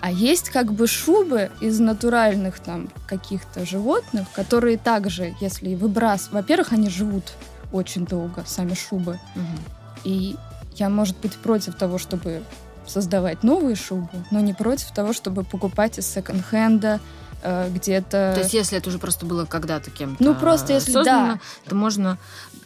А 0.00 0.10
есть 0.10 0.50
как 0.50 0.72
бы 0.72 0.86
шубы 0.86 1.50
из 1.62 1.80
натуральных 1.80 2.60
там 2.60 2.90
каких-то 3.06 3.64
животных, 3.64 4.26
которые 4.34 4.76
также, 4.76 5.34
если 5.40 5.74
выбрас... 5.74 6.28
Во-первых, 6.30 6.72
они 6.72 6.90
живут 6.90 7.32
очень 7.72 8.04
долго, 8.04 8.44
сами 8.46 8.74
шубы. 8.74 9.18
Мгм. 9.34 9.58
И 10.04 10.36
я, 10.76 10.88
может 10.88 11.16
быть, 11.18 11.32
против 11.34 11.74
того, 11.76 11.98
чтобы 11.98 12.42
создавать 12.86 13.42
новые 13.42 13.76
шубы, 13.76 14.08
но 14.30 14.40
не 14.40 14.52
против 14.52 14.90
того, 14.92 15.12
чтобы 15.12 15.42
покупать 15.44 15.98
из 15.98 16.06
секонд-хенда 16.06 17.00
э, 17.42 17.70
где-то... 17.70 18.32
То 18.34 18.40
есть, 18.40 18.52
если 18.54 18.76
это 18.78 18.88
уже 18.90 18.98
просто 18.98 19.24
было 19.26 19.44
когда-то 19.46 19.90
кем-то 19.90 20.22
Ну, 20.22 20.34
просто 20.34 20.74
если- 20.74 20.92
создано, 20.92 21.40
то 21.66 21.74
можно... 21.74 22.18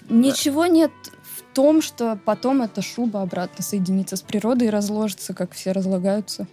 Ничего 0.09 0.66
нет 0.66 0.90
в 1.36 1.54
том, 1.54 1.82
что 1.82 2.18
потом 2.24 2.62
эта 2.62 2.82
шуба 2.82 3.22
обратно 3.22 3.62
соединится 3.62 4.16
с 4.16 4.22
природой 4.22 4.68
и 4.68 4.70
разложится, 4.70 5.34
как 5.34 5.52
все 5.52 5.72
разлагаются. 5.72 6.46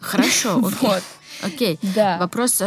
Хорошо, 0.00 0.58
окей. 0.66 0.78
Вот, 0.88 1.02
Окей. 1.42 1.78
да. 1.94 2.18
Вопрос, 2.18 2.60
э, 2.60 2.64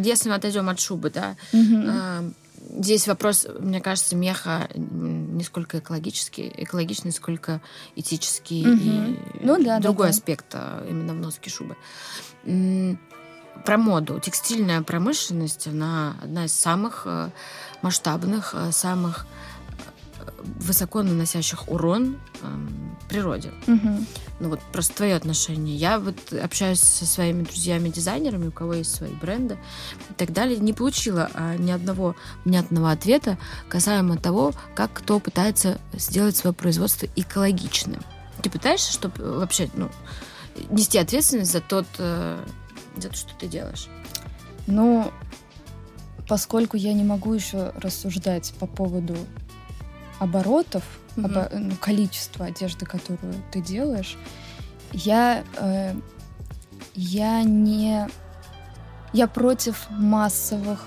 э, 0.00 0.02
если 0.04 0.28
мы 0.28 0.34
отойдем 0.36 0.68
от 0.68 0.80
шубы, 0.80 1.10
да, 1.10 1.36
Мгм. 1.52 2.34
Здесь 2.74 3.06
вопрос, 3.06 3.46
мне 3.58 3.80
кажется, 3.80 4.16
меха 4.16 4.68
не 4.74 5.42
сколько 5.44 5.78
экологический, 5.78 6.52
экологичный, 6.56 7.12
сколько 7.12 7.60
этический 7.96 8.66
Мгм. 8.66 9.14
и 9.14 9.18
Ну 9.40 9.56
да, 9.58 9.76
да, 9.76 9.80
другой 9.80 10.06
да. 10.08 10.10
аспект 10.10 10.46
э, 10.52 10.86
именно 10.88 11.12
в 11.14 11.16
носке 11.16 11.50
шубы. 11.50 11.76
Про 13.64 13.78
моду. 13.78 14.20
Текстильная 14.20 14.82
промышленность, 14.82 15.68
она 15.68 16.16
одна 16.22 16.46
из 16.46 16.52
самых 16.52 17.02
э, 17.06 17.30
масштабных, 17.82 18.52
э, 18.54 18.72
самых 18.72 19.26
высоко 20.60 21.02
наносящих 21.02 21.68
урон 21.68 22.18
эм, 22.42 22.96
природе. 23.08 23.50
Мгм. 23.66 24.06
Ну 24.40 24.48
вот 24.48 24.60
просто 24.72 24.94
твое 24.96 25.14
отношение. 25.14 25.76
Я 25.76 25.98
вот 25.98 26.16
общаюсь 26.32 26.80
со 26.80 27.06
своими 27.06 27.42
друзьями-дизайнерами, 27.42 28.48
у 28.48 28.52
кого 28.52 28.74
есть 28.74 28.94
свои 28.94 29.12
бренды 29.12 29.58
и 30.10 30.14
так 30.14 30.32
далее, 30.32 30.58
не 30.58 30.72
получила 30.72 31.30
а, 31.34 31.56
ни 31.56 31.70
одного 31.70 32.16
внятного 32.44 32.90
ответа 32.90 33.38
касаемо 33.68 34.16
того, 34.16 34.52
как 34.74 34.92
кто 34.92 35.20
пытается 35.20 35.80
сделать 35.92 36.36
свое 36.36 36.54
производство 36.54 37.06
экологичным. 37.16 38.02
Ты 38.42 38.50
пытаешься, 38.50 38.92
чтобы 38.92 39.38
вообще 39.38 39.70
ну, 39.74 39.90
нести 40.70 40.98
ответственность 40.98 41.52
за 41.52 41.60
тот, 41.60 41.86
э, 41.98 42.44
за 42.96 43.08
то, 43.08 43.16
что 43.16 43.34
ты 43.38 43.46
делаешь? 43.46 43.88
Ну, 44.66 45.10
поскольку 46.28 46.76
я 46.76 46.92
не 46.92 47.04
могу 47.04 47.32
еще 47.32 47.72
рассуждать 47.76 48.52
по 48.58 48.66
поводу 48.66 49.16
оборотов, 50.18 50.82
Мгм. 51.16 51.26
обо- 51.26 51.48
ну, 51.58 51.76
количества 51.76 52.46
одежды, 52.46 52.86
которую 52.86 53.34
ты 53.52 53.60
делаешь, 53.60 54.16
я, 54.92 55.44
э, 55.56 55.94
я 56.94 57.42
не... 57.42 58.08
Я 59.12 59.28
против 59.28 59.86
массовых 59.90 60.84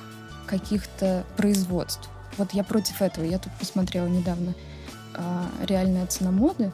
каких-то 0.48 1.24
производств. 1.38 2.10
Вот 2.38 2.54
я 2.54 2.64
против 2.66 3.02
этого. 3.02 3.24
Я 3.24 3.40
тут 3.40 3.54
посмотрела 3.54 4.08
недавно 4.08 4.54
«Реальная 5.66 6.06
цена 6.08 6.32
моды». 6.32 6.72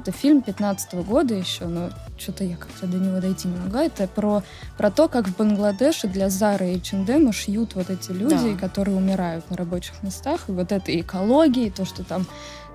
Это 0.00 0.12
фильм 0.12 0.40
15 0.40 0.94
года 1.06 1.34
еще, 1.34 1.66
но 1.66 1.90
что-то 2.16 2.42
я 2.42 2.56
как-то 2.56 2.86
до 2.86 2.96
него 2.96 3.20
дойти 3.20 3.48
не 3.48 3.56
могла. 3.58 3.84
Это 3.84 4.08
про, 4.08 4.42
про 4.78 4.90
то, 4.90 5.08
как 5.08 5.28
в 5.28 5.36
Бангладеше 5.36 6.08
для 6.08 6.28
Zara 6.28 6.72
и 6.72 6.78
H&M 6.78 7.32
шьют 7.32 7.74
вот 7.74 7.90
эти 7.90 8.10
люди, 8.12 8.54
Да. 8.54 8.58
которые 8.58 8.96
умирают 8.96 9.50
на 9.50 9.56
рабочих 9.56 10.02
местах. 10.02 10.48
И 10.48 10.52
вот 10.52 10.72
это 10.72 10.98
экология, 10.98 11.66
и 11.66 11.70
то, 11.70 11.84
что 11.84 12.02
там 12.02 12.24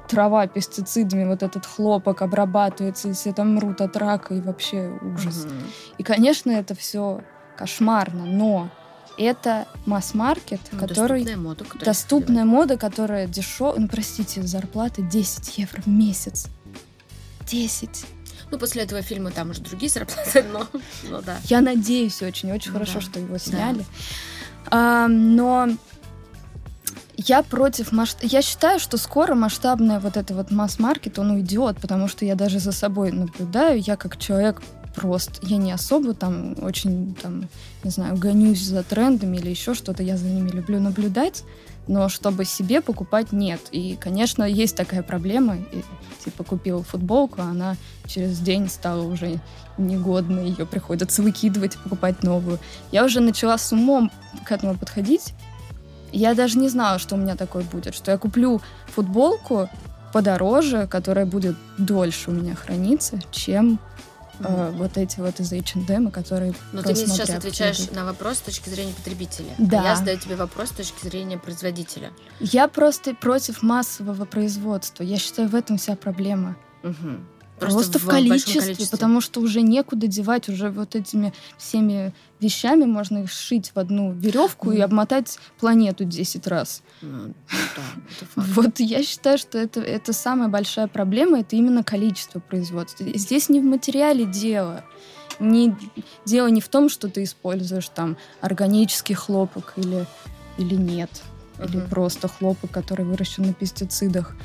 трава 0.07 0.45
пестицидами, 0.45 1.26
вот 1.26 1.41
этот 1.41 1.66
хлопок 1.66 2.22
обрабатывается, 2.22 3.09
и 3.09 3.14
все 3.14 3.34
там 3.34 3.55
мрут 3.55 3.82
от 3.82 3.97
рака, 3.97 4.36
и 4.36 4.41
вообще 4.41 4.91
ужас. 5.01 5.45
Мгм. 5.45 5.53
И, 5.97 6.03
конечно, 6.03 6.51
это 6.51 6.76
все 6.76 7.22
кошмарно, 7.57 8.26
но 8.26 8.70
это 9.18 9.68
масс-маркет, 9.86 10.61
Ну, 10.72 10.80
который 10.80 11.24
доступная 11.24 11.38
мода, 11.38 11.64
которая 11.66 11.86
доступная 11.86 12.45
мода, 12.45 12.78
которая 12.78 13.28
дешевая, 13.28 13.80
ну, 13.80 13.88
простите, 13.88 14.41
зарплата 14.43 15.01
10 15.01 15.57
евро 15.57 15.82
в 15.82 15.88
месяц. 15.88 16.47
10. 17.47 18.05
Ну, 18.51 18.57
после 18.59 18.84
этого 18.84 19.01
фильма 19.01 19.32
там 19.32 19.49
уже 19.49 19.61
другие 19.61 19.89
зарплаты, 19.89 20.43
но, 20.43 20.68
ну 21.09 21.22
да. 21.22 21.38
Я 21.45 21.61
надеюсь 21.61 22.22
очень, 22.22 22.51
очень 22.51 22.72
Ну 22.72 22.78
хорошо, 22.78 22.95
да. 22.95 23.01
что 23.01 23.20
его 23.20 23.38
сняли. 23.38 23.86
А, 24.68 25.07
но 25.07 25.70
я 27.16 27.43
против 27.43 27.91
масштаба. 27.91 28.28
Я 28.28 28.41
считаю, 28.41 28.80
что 28.80 28.97
скоро 28.97 29.36
масштабный 29.36 29.99
вот 29.99 30.18
это 30.18 30.34
вот 30.34 30.51
масс-маркет, 30.51 31.20
он 31.20 31.32
уйдет, 31.32 31.78
потому 31.80 32.07
что 32.07 32.26
я 32.26 32.36
даже 32.36 32.59
за 32.59 32.72
собой 32.72 33.11
наблюдаю. 33.11 33.80
Я 33.80 33.95
как 33.95 34.18
человек 34.18 34.61
прост. 34.93 35.39
Я 35.41 35.57
не 35.57 35.71
особо 35.71 36.13
там 36.13 36.55
очень, 36.61 37.15
там, 37.21 37.49
не 37.83 37.89
знаю, 37.89 38.17
гонюсь 38.17 38.61
за 38.61 38.83
трендами 38.83 39.37
или 39.37 39.49
еще 39.49 39.73
что-то. 39.73 40.03
Я 40.03 40.17
за 40.17 40.27
ними 40.27 40.49
люблю 40.49 40.79
наблюдать. 40.79 41.43
Но 41.87 42.07
чтобы 42.07 42.45
себе 42.45 42.81
покупать, 42.81 43.33
нет. 43.33 43.59
И, 43.71 43.97
конечно, 43.99 44.43
есть 44.43 44.75
такая 44.75 45.03
проблема. 45.03 45.57
И, 45.57 45.83
типа, 46.23 46.43
купил 46.43 46.83
футболку, 46.83 47.41
а 47.41 47.45
она 47.45 47.75
через 48.07 48.39
день 48.39 48.69
стала 48.69 49.01
уже 49.01 49.41
негодной. 49.77 50.49
Ее 50.49 50.65
приходится 50.65 51.21
выкидывать 51.21 51.77
покупать 51.77 52.23
новую. 52.23 52.59
Я 52.91 53.03
уже 53.03 53.19
начала 53.19 53.57
с 53.57 53.71
умом 53.73 54.11
к 54.45 54.51
этому 54.51 54.77
подходить. 54.77 55.33
Я 56.13 56.35
даже 56.35 56.57
не 56.57 56.69
знала, 56.69 56.99
что 56.99 57.15
у 57.15 57.17
меня 57.17 57.35
такое 57.35 57.63
будет. 57.63 57.95
Что 57.95 58.11
я 58.11 58.17
куплю 58.17 58.61
футболку 58.85 59.67
подороже, 60.13 60.87
которая 60.87 61.25
будет 61.25 61.55
дольше 61.77 62.29
у 62.29 62.33
меня 62.33 62.55
храниться, 62.55 63.19
чем 63.31 63.79
э, 64.43 64.71
вот 64.71 64.97
эти 64.97 65.19
вот 65.19 65.39
из 65.39 65.51
H&M, 65.51 66.11
которые 66.11 66.53
Но 66.71 66.81
ты 66.81 66.93
мне 66.93 67.07
сейчас 67.07 67.29
отвечаешь 67.29 67.89
на 67.91 68.05
вопрос 68.05 68.37
с 68.37 68.41
точки 68.41 68.69
зрения 68.69 68.93
потребителя. 68.93 69.53
Да. 69.57 69.81
А 69.81 69.83
я 69.85 69.95
задаю 69.95 70.17
тебе 70.19 70.35
вопрос 70.35 70.69
с 70.69 70.73
точки 70.73 71.03
зрения 71.03 71.37
производителя. 71.37 72.11
Я 72.39 72.67
просто 72.67 73.13
против 73.13 73.63
массового 73.63 74.25
производства. 74.25 75.03
Я 75.03 75.17
считаю, 75.17 75.49
в 75.49 75.55
этом 75.55 75.77
вся 75.77 75.95
проблема. 75.95 76.55
Мгм. 76.83 77.25
Просто, 77.72 77.99
в, 77.99 78.05
большом 78.05 78.09
количестве, 78.09 78.88
потому 78.91 79.22
что 79.22 79.41
уже 79.41 79.61
некуда 79.61 80.07
девать, 80.07 80.49
уже 80.49 80.70
вот 80.70 80.95
этими 80.95 81.34
всеми 81.57 82.14
вещами 82.39 82.86
можно 82.86 83.20
их 83.20 83.32
сшить 83.32 83.72
в 83.74 83.80
одну 83.80 84.11
веревку 84.11 84.72
и 84.72 84.76
Мгм. 84.76 84.84
обмотать 84.84 85.39
планету 85.59 86.03
10 86.03 86.47
раз. 86.47 86.82
Ну 87.01 87.34
да. 87.49 87.84
Вот 88.36 88.80
я 88.80 89.03
считаю, 89.03 89.38
что 89.38 89.57
это, 89.57 89.80
это 89.80 90.14
самая 90.14 90.49
большая 90.49 90.88
проблема, 90.88 91.39
это 91.39 91.55
именно 91.55 91.84
количество 91.84 92.39
производства. 92.39 93.03
И 93.05 93.18
Здесь 93.18 93.49
не 93.49 93.59
в 93.59 93.64
материале 93.64 94.26
дело. 94.26 94.84
Не, 95.39 95.76
дело 96.26 96.47
не 96.47 96.61
в 96.61 96.68
том, 96.68 96.89
что 96.89 97.07
ты 97.09 97.24
используешь 97.24 97.89
там 97.89 98.18
органический 98.41 99.16
хлопок 99.16 99.74
или, 99.78 100.05
или 100.57 100.76
нет. 100.76 101.09
Или 101.59 101.78
Мгм. 101.78 101.89
просто 101.89 102.28
хлопок, 102.28 102.72
который 102.72 103.05
выращен 103.05 103.43
на 103.45 103.53
пестицидах. 103.53 104.36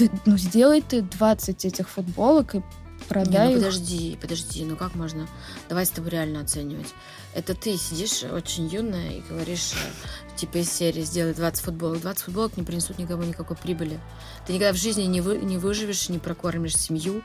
Ты, 0.00 0.10
ну, 0.24 0.38
сделай 0.38 0.80
ты 0.80 1.02
20 1.02 1.64
этих 1.66 1.90
футболок 1.90 2.54
и 2.54 2.58
Не, 2.58 2.64
продай 3.06 3.48
ну 3.48 3.58
их. 3.58 3.58
подожди, 3.58 4.18
подожди, 4.18 4.64
ну 4.64 4.76
как 4.76 4.94
можно? 4.94 5.28
Давай 5.68 5.84
с 5.84 5.90
тобой 5.90 6.10
реально 6.10 6.40
оценивать. 6.40 6.94
Это 7.34 7.54
ты 7.54 7.76
сидишь 7.76 8.22
очень 8.24 8.66
юная 8.66 9.10
и 9.18 9.20
говоришь, 9.28 9.74
э, 9.74 10.36
типа 10.38 10.56
из 10.58 10.72
серии 10.72 11.02
сделай 11.02 11.34
20 11.34 11.62
футболок. 11.62 12.00
20 12.00 12.22
футболок 12.24 12.56
не 12.56 12.62
принесут 12.62 12.98
никому 12.98 13.24
никакой 13.24 13.56
прибыли. 13.58 14.00
Ты 14.46 14.54
никогда 14.54 14.72
в 14.72 14.76
жизни 14.76 15.02
не, 15.02 15.20
вы, 15.20 15.36
не 15.36 15.58
выживешь, 15.58 16.08
не 16.08 16.18
прокормишь 16.18 16.76
семью. 16.78 17.22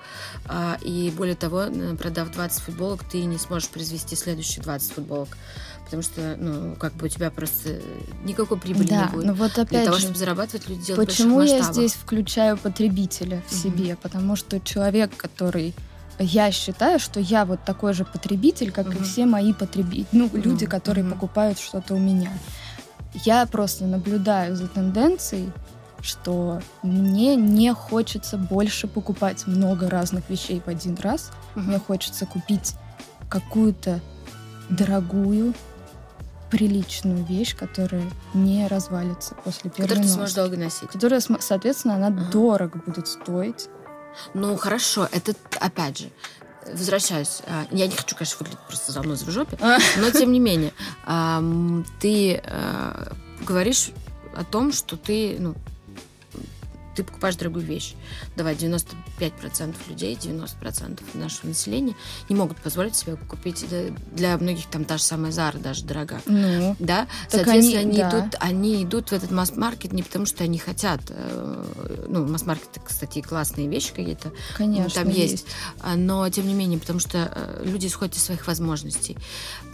а, 0.48 0.78
и 0.82 1.12
более 1.16 1.36
того, 1.36 1.68
продав 1.98 2.30
20 2.32 2.60
футболок, 2.62 3.04
ты 3.10 3.24
не 3.24 3.38
сможешь 3.38 3.70
произвести 3.70 4.18
следующие 4.18 4.62
20 4.64 4.92
футболок. 4.92 5.30
Потому 5.86 6.02
что, 6.02 6.36
ну, 6.38 6.76
как 6.76 6.94
бы 6.94 7.06
у 7.06 7.10
тебя 7.10 7.30
просто 7.30 7.80
никакой 8.24 8.58
прибыли 8.58 8.88
да, 8.88 9.06
не 9.06 9.12
будет. 9.12 9.26
ну 9.26 9.34
вот 9.34 9.54
Для 9.54 9.64
опять 9.64 9.86
того, 9.86 9.98
же, 9.98 10.04
чтобы 10.04 10.18
зарабатывать, 10.18 10.68
люди 10.68 10.84
делают 10.88 11.08
Почему 11.10 11.42
я 11.44 11.62
здесь 11.62 11.94
включаю 11.94 12.58
потребителя 12.58 13.42
в 13.48 13.54
себе? 13.54 13.96
Потому 13.96 14.36
что 14.36 14.60
человек, 14.60 15.16
который 15.16 15.74
я 16.18 16.52
считаю, 16.52 17.00
что 17.00 17.20
я 17.20 17.46
вот 17.46 17.64
такой 17.66 17.94
же 17.94 18.04
потребитель, 18.04 18.72
как 18.72 18.88
и 18.88 18.98
Мгм. 18.98 19.04
все 19.04 19.26
мои 19.26 19.54
потребители, 19.54 20.08
ну, 20.12 20.30
люди, 20.34 20.64
Ну, 20.64 20.70
которые 20.70 21.04
мгм. 21.04 21.14
покупают 21.14 21.60
что-то 21.60 21.94
у 21.94 22.00
меня. 22.00 22.32
Я 23.14 23.46
просто 23.46 23.86
наблюдаю 23.86 24.56
за 24.56 24.68
тенденцией, 24.68 25.52
что 26.02 26.62
мне 26.84 27.36
не 27.36 27.74
хочется 27.74 28.38
больше 28.38 28.88
покупать 28.88 29.46
много 29.48 29.90
разных 29.90 30.30
вещей 30.30 30.62
в 30.66 30.70
один 30.70 30.96
раз. 30.96 31.32
Мгм. 31.56 31.68
Мне 31.68 31.80
хочется 31.80 32.26
купить 32.26 32.74
какую-то 33.30 34.00
дорогую, 34.70 35.54
приличную 36.58 37.26
вещь, 37.26 37.56
которая 37.56 38.10
не 38.34 38.66
развалится 38.68 39.36
после 39.44 39.70
первой 39.70 39.90
Который 39.90 40.04
ты 40.04 40.10
сможешь 40.10 40.36
долго 40.36 40.56
носить. 40.56 40.90
которая, 40.90 41.22
соответственно, 41.40 41.96
она 41.96 42.08
Ага. 42.08 42.32
дорого 42.32 42.80
будет 42.86 43.08
стоить. 43.08 43.68
Ну, 44.34 44.56
хорошо, 44.56 45.10
это, 45.12 45.34
опять 45.60 45.98
же, 46.00 46.10
возвращаюсь. 46.72 47.42
А, 47.48 47.66
я 47.72 47.88
не 47.88 47.96
хочу, 47.96 48.16
конечно, 48.16 48.38
выглядеть 48.40 48.60
просто 48.68 48.92
за 48.94 49.04
мной 49.04 49.18
в 49.18 49.30
жопе, 49.30 49.58
но 49.98 50.10
тем 50.12 50.32
не 50.32 50.40
менее, 50.40 50.72
ты 52.00 52.42
э, 52.42 53.12
говоришь 53.42 53.92
о 54.36 54.44
том, 54.46 54.72
что 54.72 54.96
ты, 54.96 55.36
ну, 55.40 55.56
ты 56.96 57.04
покупаешь 57.04 57.36
дорогую 57.36 57.66
вещь. 57.66 57.96
Давай, 58.36 58.56
95% 58.56 59.76
людей, 59.90 60.16
90% 60.16 61.02
нашего 61.14 61.48
населения 61.48 61.96
не 62.30 62.36
могут 62.36 62.58
позволить 62.58 62.96
себе 62.96 63.16
купить. 63.16 63.66
Для 64.12 64.38
многих 64.38 64.66
там 64.68 64.86
та 64.86 64.98
же 64.98 65.04
самая 65.04 65.32
Зара 65.32 65.58
даже 65.58 65.84
дорога. 65.84 66.22
Ну, 66.26 66.76
да? 66.80 67.08
Соответственно, 67.30 67.80
они, 67.82 67.92
они, 67.92 67.98
да. 67.98 68.10
идут, 68.10 68.36
они 68.40 68.84
идут 68.84 69.10
в 69.10 69.14
этот 69.14 69.32
масс-маркет 69.32 69.94
не 69.94 70.04
потому, 70.04 70.26
что 70.26 70.44
они 70.44 70.58
хотят. 70.58 71.02
Э, 71.10 72.06
ну, 72.08 72.26
масс-маркет, 72.28 72.70
кстати, 72.84 73.22
классные 73.22 73.68
вещи 73.68 73.94
какие-то. 73.94 74.32
Конечно, 74.58 75.04
там 75.04 75.10
есть. 75.10 75.32
есть. 75.32 75.46
А, 75.82 75.96
но, 75.96 76.28
тем 76.30 76.48
не 76.48 76.54
менее, 76.54 76.80
потому 76.80 77.00
что 77.00 77.32
э, 77.34 77.64
люди 77.66 77.88
исходят 77.88 78.16
из 78.16 78.24
своих 78.24 78.48
возможностей. 78.48 79.18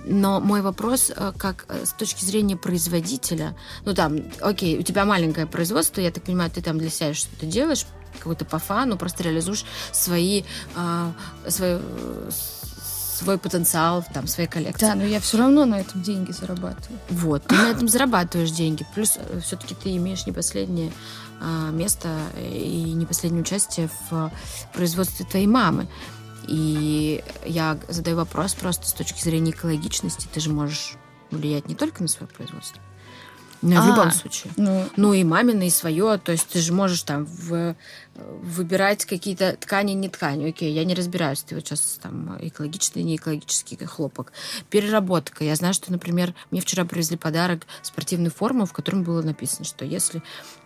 Но 0.05 0.39
мой 0.39 0.61
вопрос, 0.61 1.11
э, 1.15 1.33
как 1.37 1.65
с 1.69 1.93
точки 1.93 2.25
зрения 2.25 2.57
производителя, 2.57 3.55
ну 3.85 3.93
там, 3.93 4.17
окей, 4.41 4.79
у 4.79 4.81
тебя 4.81 5.05
маленькое 5.05 5.45
производство, 5.45 6.01
я 6.01 6.11
так 6.11 6.23
понимаю, 6.23 6.49
ты 6.51 6.61
там 6.61 6.77
для 6.77 6.89
себя 6.89 7.11
делаешь, 7.11 7.17
что 7.17 7.35
ты 7.37 7.45
делаешь, 7.45 7.85
какой-то 8.17 8.45
по 8.45 8.59
фану, 8.59 8.97
просто 8.97 9.23
реализуешь 9.23 9.65
свои, 9.91 10.43
э, 10.75 11.11
свои, 11.47 11.79
свой 12.29 13.37
потенциал, 13.37 14.05
там, 14.13 14.27
своей 14.27 14.49
коллекции. 14.49 14.85
Да, 14.85 14.95
но 14.95 15.03
я 15.03 15.19
все 15.19 15.37
равно 15.37 15.65
на 15.65 15.79
этом 15.79 16.01
деньги 16.01 16.31
зарабатываю. 16.31 16.99
Вот, 17.09 17.43
ты 17.45 17.55
на 17.55 17.71
этом 17.71 17.87
зарабатываешь 17.87 18.51
деньги. 18.51 18.85
Плюс 18.93 19.17
э, 19.17 19.39
все-таки 19.41 19.75
ты 19.75 19.95
имеешь 19.97 20.25
не 20.25 20.31
последнее 20.31 20.91
э, 21.39 21.69
место 21.71 22.09
и 22.39 22.93
не 22.93 23.05
последнее 23.05 23.41
участие 23.41 23.89
в 24.09 24.31
производстве 24.73 25.25
твоей 25.25 25.47
мамы. 25.47 25.87
И 26.47 27.23
я 27.45 27.77
задаю 27.87 28.17
вопрос 28.17 28.53
просто 28.53 28.87
с 28.87 28.93
точки 28.93 29.21
зрения 29.21 29.51
экологичности. 29.51 30.27
Ты 30.31 30.39
же 30.39 30.49
можешь 30.49 30.95
влиять 31.29 31.67
не 31.67 31.75
только 31.75 32.01
на 32.01 32.07
свое 32.07 32.31
производство, 32.31 32.81
ну, 33.61 33.77
а, 33.77 33.81
в 33.81 33.87
любом 33.87 34.11
случае. 34.11 34.53
Ну, 34.57 34.85
ну 34.95 35.13
и 35.13 35.23
мамина, 35.23 35.63
и 35.63 35.69
свое. 35.69 36.17
То 36.17 36.31
есть 36.31 36.47
ты 36.47 36.59
же 36.59 36.73
можешь 36.73 37.03
там 37.03 37.25
в, 37.25 37.75
выбирать 38.15 39.05
какие-то 39.05 39.55
ткани, 39.55 39.91
не 39.93 40.09
ткани. 40.09 40.49
Окей, 40.49 40.73
я 40.73 40.83
не 40.83 40.95
разбираюсь. 40.95 41.43
Ты 41.43 41.55
вот 41.55 41.65
сейчас 41.65 41.99
там 42.01 42.37
экологичный, 42.41 43.03
не 43.03 43.17
экологический 43.17 43.77
хлопок. 43.85 44.33
Переработка. 44.69 45.43
Я 45.43 45.55
знаю, 45.55 45.73
что, 45.73 45.91
например, 45.91 46.33
мне 46.49 46.61
вчера 46.61 46.85
привезли 46.85 47.17
подарок 47.17 47.67
спортивную 47.83 48.31
форму, 48.31 48.65
в 48.65 48.73
котором 48.73 49.03
было 49.03 49.21
написано, 49.21 49.65
что 49.65 49.85
если 49.85 50.23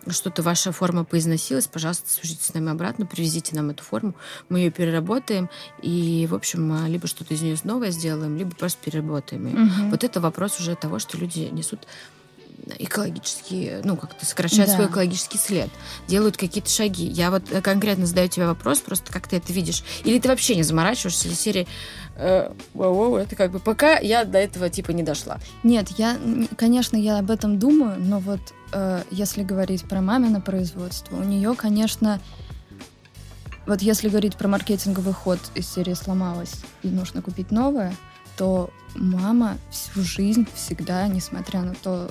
что-то 0.08 0.42
ваша 0.42 0.72
форма 0.72 1.04
поизносилась, 1.04 1.66
пожалуйста, 1.66 2.08
свяжитесь 2.08 2.46
с 2.46 2.54
нами 2.54 2.70
обратно, 2.70 3.06
привезите 3.06 3.56
нам 3.56 3.70
эту 3.70 3.82
форму, 3.82 4.14
мы 4.48 4.60
ее 4.60 4.70
переработаем 4.70 5.50
и, 5.82 6.26
в 6.30 6.34
общем, 6.34 6.86
либо 6.86 7.06
что-то 7.06 7.34
из 7.34 7.42
нее 7.42 7.56
новое 7.64 7.90
сделаем, 7.90 8.36
либо 8.36 8.54
просто 8.54 8.78
переработаем 8.84 9.46
ее. 9.46 9.54
Угу. 9.54 9.90
Вот 9.90 10.04
это 10.04 10.20
вопрос 10.20 10.60
уже 10.60 10.76
того, 10.76 10.98
что 10.98 11.18
люди 11.18 11.48
несут 11.52 11.86
экологический, 12.78 13.80
ну, 13.84 13.96
как-то 13.96 14.24
сокращают 14.26 14.70
да. 14.70 14.76
свой 14.76 14.88
экологический 14.88 15.38
след, 15.38 15.70
делают 16.08 16.36
какие-то 16.36 16.70
шаги. 16.70 17.06
Я 17.06 17.30
вот 17.30 17.44
конкретно 17.62 18.06
задаю 18.06 18.28
тебе 18.28 18.46
вопрос, 18.46 18.80
просто 18.80 19.12
как 19.12 19.28
ты 19.28 19.36
это 19.36 19.52
видишь. 19.52 19.84
Или 20.04 20.18
ты 20.18 20.28
вообще 20.28 20.56
не 20.56 20.62
заморачиваешься, 20.62 21.28
или 21.28 21.34
серии 21.34 21.68
э, 22.16 22.52
это 22.74 23.36
как 23.36 23.50
бы 23.52 23.58
пока 23.58 23.98
я 23.98 24.24
до 24.24 24.38
этого 24.38 24.68
типа 24.68 24.90
не 24.90 25.02
дошла. 25.02 25.38
Нет, 25.62 25.88
я, 25.98 26.18
конечно, 26.56 26.96
я 26.96 27.18
об 27.18 27.30
этом 27.30 27.58
думаю, 27.58 27.96
но 27.98 28.18
вот 28.18 28.40
э, 28.72 29.02
если 29.10 29.42
говорить 29.42 29.88
про 29.88 30.00
мамино 30.00 30.40
производство, 30.40 31.16
у 31.16 31.22
нее, 31.24 31.54
конечно, 31.54 32.20
вот 33.66 33.82
если 33.82 34.08
говорить 34.08 34.36
про 34.36 34.48
маркетинговый 34.48 35.12
ход 35.12 35.40
из 35.54 35.68
серии 35.68 35.94
сломалась 35.94 36.54
и 36.82 36.88
нужно 36.88 37.22
купить 37.22 37.50
новое, 37.50 37.94
то 38.36 38.70
мама 38.94 39.58
всю 39.70 40.02
жизнь 40.02 40.46
всегда, 40.54 41.06
несмотря 41.08 41.62
на 41.62 41.74
то, 41.74 42.10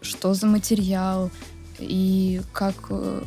что 0.00 0.34
за 0.34 0.46
материал 0.46 1.30
и 1.78 2.40
как, 2.52 2.74
э, 2.90 3.22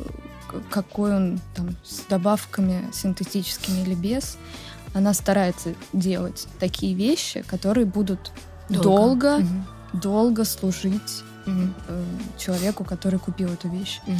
какой 0.70 1.14
он 1.14 1.40
там 1.54 1.76
с 1.84 2.00
добавками 2.08 2.90
синтетическими 2.92 3.82
или 3.82 3.94
без, 3.94 4.38
она 4.94 5.14
старается 5.14 5.74
делать 5.92 6.46
такие 6.58 6.94
вещи, 6.94 7.42
которые 7.42 7.86
будут 7.86 8.32
долго, 8.68 8.82
долго, 8.82 9.36
угу. 9.36 9.98
долго 9.98 10.44
служить 10.44 11.22
угу. 11.46 11.72
человеку, 12.38 12.84
который 12.84 13.18
купил 13.18 13.48
эту 13.52 13.68
вещь. 13.68 14.00
Угу. 14.06 14.16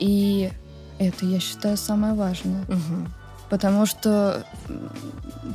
И 0.00 0.52
это, 0.98 1.26
я 1.26 1.40
считаю, 1.40 1.76
самое 1.76 2.14
важное. 2.14 2.62
Угу. 2.64 3.08
Потому 3.50 3.86
что 3.86 4.46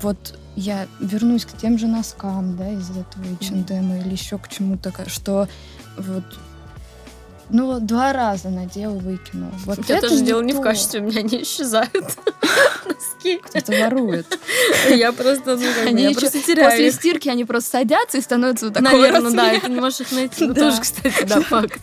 вот 0.03 0.37
я 0.55 0.87
вернусь 0.99 1.45
к 1.45 1.57
тем 1.57 1.77
же 1.77 1.87
носкам, 1.87 2.55
да, 2.55 2.69
из 2.69 2.89
этого 2.91 3.23
H&M 3.39 3.63
mm-hmm. 3.63 4.01
или 4.01 4.11
еще 4.11 4.37
к 4.37 4.47
чему-то, 4.49 4.91
что 5.07 5.47
вот 5.97 6.23
ну, 7.49 7.79
два 7.79 8.13
раза 8.13 8.49
надел, 8.49 8.95
выкинул. 8.95 9.51
Вот 9.65 9.79
я 9.87 9.97
это 9.97 10.09
тоже 10.09 10.23
делал 10.23 10.41
не 10.41 10.53
в 10.53 10.61
качестве, 10.61 11.01
у 11.01 11.03
меня 11.03 11.19
они 11.19 11.43
исчезают. 11.43 11.91
Носки. 12.85 13.37
Кто-то 13.37 13.71
ворует. 13.71 14.39
Я 14.89 15.11
просто, 15.11 15.57
ну, 15.57 15.65
они 15.85 16.03
я 16.03 16.11
просто 16.11 16.41
теряю. 16.41 16.69
После 16.69 16.91
стирки 16.91 17.29
они 17.29 17.45
просто 17.45 17.71
садятся 17.71 18.17
и 18.17 18.21
становятся 18.21 18.65
вот 18.65 18.75
такого 18.75 18.91
Наверное, 18.91 19.31
да, 19.31 19.53
и 19.53 19.59
ты 19.59 19.69
не 19.69 19.79
можешь 19.79 20.01
их 20.01 20.11
найти. 20.11 20.45
Ну, 20.45 20.53
тоже, 20.53 20.81
кстати, 20.81 21.25
да, 21.25 21.41
факт. 21.41 21.81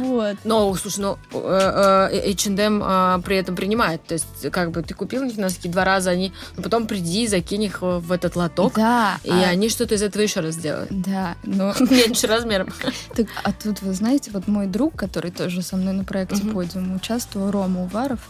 Вот. 0.00 0.36
Но, 0.44 0.74
слушай, 0.74 1.00
ну, 1.00 1.18
э, 1.32 2.10
э, 2.12 2.32
H&M 2.32 2.82
а, 2.84 3.20
при 3.20 3.36
этом 3.36 3.56
принимает. 3.56 4.04
То 4.04 4.14
есть, 4.14 4.50
как 4.50 4.70
бы, 4.70 4.82
ты 4.82 4.94
купил 4.94 5.22
у 5.22 5.24
них 5.24 5.36
носки 5.36 5.68
два 5.68 5.84
раза, 5.84 6.10
они, 6.10 6.32
ну, 6.56 6.62
потом 6.62 6.86
приди, 6.86 7.26
закинь 7.26 7.64
их 7.64 7.82
в 7.82 8.12
этот 8.12 8.36
лоток. 8.36 8.74
Да. 8.74 9.18
И 9.24 9.30
а 9.30 9.48
они 9.50 9.68
что-то 9.68 9.94
из 9.94 10.02
этого 10.02 10.22
еще 10.22 10.40
раз 10.40 10.54
сделают. 10.54 10.88
Да, 10.90 11.36
но... 11.44 11.74
Меньше 11.80 12.26
размером. 12.26 12.68
Так, 13.14 13.26
а 13.42 13.52
тут, 13.52 13.82
вы 13.82 13.92
знаете, 13.94 14.30
вот 14.32 14.48
мой 14.48 14.66
друг, 14.66 15.01
который 15.02 15.32
тоже 15.32 15.62
со 15.62 15.76
мной 15.76 15.94
на 15.94 16.04
проекте 16.04 16.36
mm-hmm. 16.36 16.52
подиум 16.52 16.94
участвовал, 16.94 17.50
Рома 17.50 17.82
Уваров, 17.82 18.28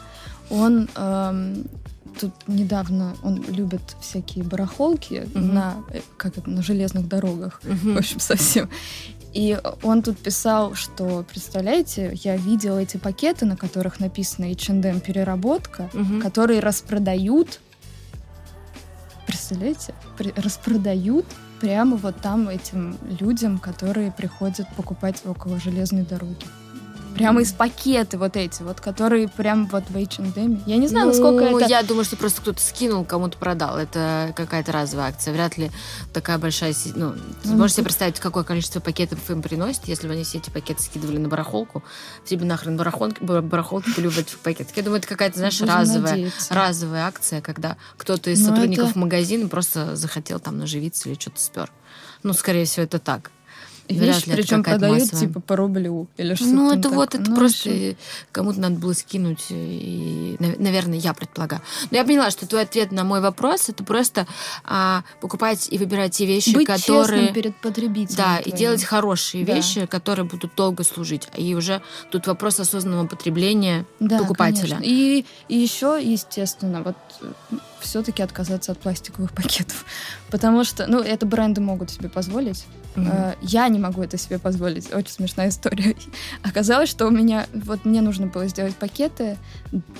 он 0.48 0.88
эм, 0.96 1.66
тут 2.18 2.32
недавно, 2.46 3.14
он 3.22 3.42
любит 3.42 3.82
всякие 4.00 4.42
барахолки 4.42 5.14
mm-hmm. 5.14 5.52
на, 5.52 5.74
э, 5.90 6.00
как 6.16 6.38
это, 6.38 6.48
на 6.48 6.62
железных 6.62 7.08
дорогах, 7.08 7.60
mm-hmm. 7.62 7.94
в 7.94 7.98
общем, 7.98 8.20
совсем. 8.32 8.70
И 9.34 9.58
он 9.82 10.02
тут 10.02 10.18
писал, 10.18 10.74
что, 10.74 11.24
представляете, 11.28 12.12
я 12.24 12.36
видел 12.38 12.78
эти 12.78 12.96
пакеты, 12.96 13.44
на 13.44 13.56
которых 13.56 14.00
написано 14.00 14.46
H&M 14.50 15.00
переработка, 15.00 15.90
угу. 15.94 16.20
которые 16.20 16.60
распродают, 16.60 17.60
представляете, 19.26 19.94
распродают 20.36 21.24
прямо 21.62 21.96
вот 21.96 22.16
там 22.20 22.48
этим 22.50 22.98
людям, 23.20 23.58
которые 23.58 24.10
приходят 24.12 24.66
покупать 24.76 25.22
около 25.24 25.58
железной 25.58 26.02
дороги. 26.02 26.44
Прямо 27.14 27.42
из 27.42 27.52
пакеты 27.52 28.18
вот 28.18 28.36
эти, 28.36 28.62
вот, 28.62 28.80
которые 28.80 29.28
прям 29.28 29.66
вот 29.66 29.84
в 29.88 29.96
H&M. 29.96 30.62
Я 30.66 30.76
не 30.76 30.88
знаю, 30.88 31.06
ну, 31.06 31.12
насколько 31.12 31.44
это... 31.44 31.66
я 31.66 31.82
думаю, 31.82 32.04
что 32.04 32.16
просто 32.16 32.40
кто-то 32.40 32.60
скинул, 32.60 33.04
кому-то 33.04 33.36
продал. 33.38 33.78
Это 33.78 34.32
какая-то 34.36 34.72
разовая 34.72 35.08
акция. 35.08 35.32
Вряд 35.32 35.56
ли 35.58 35.70
такая 36.12 36.38
большая... 36.38 36.74
Ну, 36.94 37.14
ну 37.44 37.56
можете 37.56 37.76
себе 37.76 37.84
представить, 37.84 38.18
какое 38.18 38.44
количество 38.44 38.80
пакетов 38.80 39.30
им 39.30 39.42
приносит, 39.42 39.86
если 39.86 40.06
бы 40.06 40.14
они 40.14 40.24
все 40.24 40.38
эти 40.38 40.50
пакеты 40.50 40.82
скидывали 40.82 41.18
на 41.18 41.28
барахолку. 41.28 41.82
Бы 42.30 42.44
нахрен 42.44 42.76
барахолки, 42.76 43.22
барахолки 43.22 43.90
были 43.94 44.08
в 44.08 44.38
пакетах. 44.38 44.76
Я 44.76 44.82
думаю, 44.82 44.98
это 44.98 45.08
какая-то, 45.08 45.38
знаешь, 45.38 45.60
разовая, 45.60 46.32
разовая 46.50 47.06
акция, 47.06 47.40
когда 47.40 47.76
кто-то 47.96 48.30
из 48.30 48.40
Но 48.40 48.48
ну, 48.48 48.56
сотрудников 48.56 48.90
это... 48.90 48.98
магазина 48.98 49.48
просто 49.48 49.96
захотел 49.96 50.40
там 50.40 50.58
наживиться 50.58 51.08
или 51.08 51.18
что-то 51.18 51.40
спер. 51.40 51.70
Ну, 52.22 52.32
скорее 52.32 52.64
всего, 52.64 52.84
это 52.84 52.98
так. 52.98 53.30
Вещь, 53.88 54.24
причем 54.26 54.62
продают 54.62 55.00
массовая. 55.00 55.26
типа 55.26 55.40
по 55.40 55.56
рублю 55.56 56.08
или 56.16 56.34
что-то. 56.34 56.50
Ну, 56.50 56.72
это 56.72 56.88
вот, 56.88 57.14
это 57.14 57.30
ну, 57.30 57.36
просто 57.36 57.68
вообще... 57.68 57.96
кому-то 58.30 58.60
надо 58.60 58.76
было 58.76 58.92
скинуть. 58.92 59.46
И, 59.50 60.36
наверное, 60.38 60.98
я 60.98 61.14
предполагаю. 61.14 61.62
Но 61.90 61.96
я 61.96 62.04
поняла, 62.04 62.30
что 62.30 62.46
твой 62.46 62.62
ответ 62.62 62.92
на 62.92 63.04
мой 63.04 63.20
вопрос 63.20 63.68
это 63.68 63.84
просто 63.84 64.26
а, 64.64 65.04
покупать 65.20 65.68
и 65.70 65.78
выбирать 65.78 66.12
те 66.12 66.26
вещи, 66.26 66.54
Быть 66.54 66.66
которые. 66.66 67.32
перед 67.32 67.56
потребителем. 67.56 68.16
Да, 68.16 68.38
твоим. 68.38 68.54
и 68.54 68.58
делать 68.58 68.84
хорошие 68.84 69.44
да. 69.44 69.54
вещи, 69.54 69.86
которые 69.86 70.24
будут 70.24 70.54
долго 70.54 70.84
служить. 70.84 71.28
И 71.36 71.54
уже 71.54 71.82
тут 72.10 72.26
вопрос 72.26 72.60
осознанного 72.60 73.06
потребления 73.06 73.84
да, 74.00 74.18
покупателя. 74.18 74.76
Конечно. 74.76 74.82
И, 74.84 75.24
и 75.48 75.58
еще, 75.58 75.98
естественно, 76.02 76.82
вот 76.82 76.96
все-таки 77.80 78.22
отказаться 78.22 78.72
от 78.72 78.78
пластиковых 78.78 79.32
пакетов. 79.32 79.84
Потому 80.30 80.64
что, 80.64 80.86
ну, 80.86 81.00
это 81.00 81.26
бренды 81.26 81.60
могут 81.60 81.90
себе 81.90 82.08
позволить. 82.08 82.64
Mm-hmm. 82.94 83.38
Я 83.42 83.68
не 83.72 83.78
могу 83.78 84.02
это 84.02 84.16
себе 84.16 84.38
позволить. 84.38 84.92
Очень 84.92 85.12
смешная 85.12 85.48
история. 85.48 85.96
Оказалось, 86.42 86.88
что 86.88 87.06
у 87.06 87.10
меня... 87.10 87.46
Вот 87.52 87.84
мне 87.84 88.00
нужно 88.00 88.26
было 88.26 88.46
сделать 88.46 88.76
пакеты, 88.76 89.36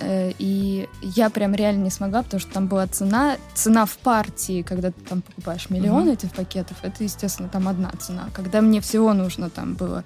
э, 0.00 0.32
и 0.38 0.88
я 1.02 1.30
прям 1.30 1.54
реально 1.54 1.84
не 1.84 1.90
смогла, 1.90 2.22
потому 2.22 2.40
что 2.40 2.52
там 2.52 2.66
была 2.66 2.86
цена, 2.86 3.36
цена 3.54 3.86
в 3.86 3.96
партии, 3.98 4.62
когда 4.62 4.90
ты 4.90 5.00
там 5.00 5.22
покупаешь 5.22 5.70
миллион 5.70 6.08
mm-hmm. 6.08 6.12
этих 6.12 6.32
пакетов, 6.32 6.76
это, 6.82 7.04
естественно, 7.04 7.48
там 7.48 7.68
одна 7.68 7.90
цена. 7.98 8.28
Когда 8.32 8.60
мне 8.60 8.80
всего 8.80 9.12
нужно 9.14 9.50
там 9.50 9.74
было 9.74 10.04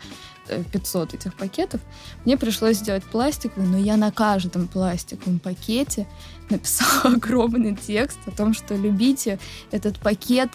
500 0.73 1.13
э, 1.13 1.17
этих 1.17 1.35
пакетов, 1.35 1.81
мне 2.25 2.37
пришлось 2.37 2.79
сделать 2.79 3.05
пластиковый, 3.05 3.69
но 3.69 3.79
я 3.79 3.97
на 3.97 4.11
каждом 4.11 4.69
пластиковом 4.69 5.39
пакете 5.39 6.07
написала 6.51 7.15
огромный 7.15 7.77
текст 7.77 8.19
о 8.27 8.31
том, 8.31 8.55
что 8.55 8.75
любите 8.75 9.39
этот 9.71 9.99
пакет, 9.99 10.51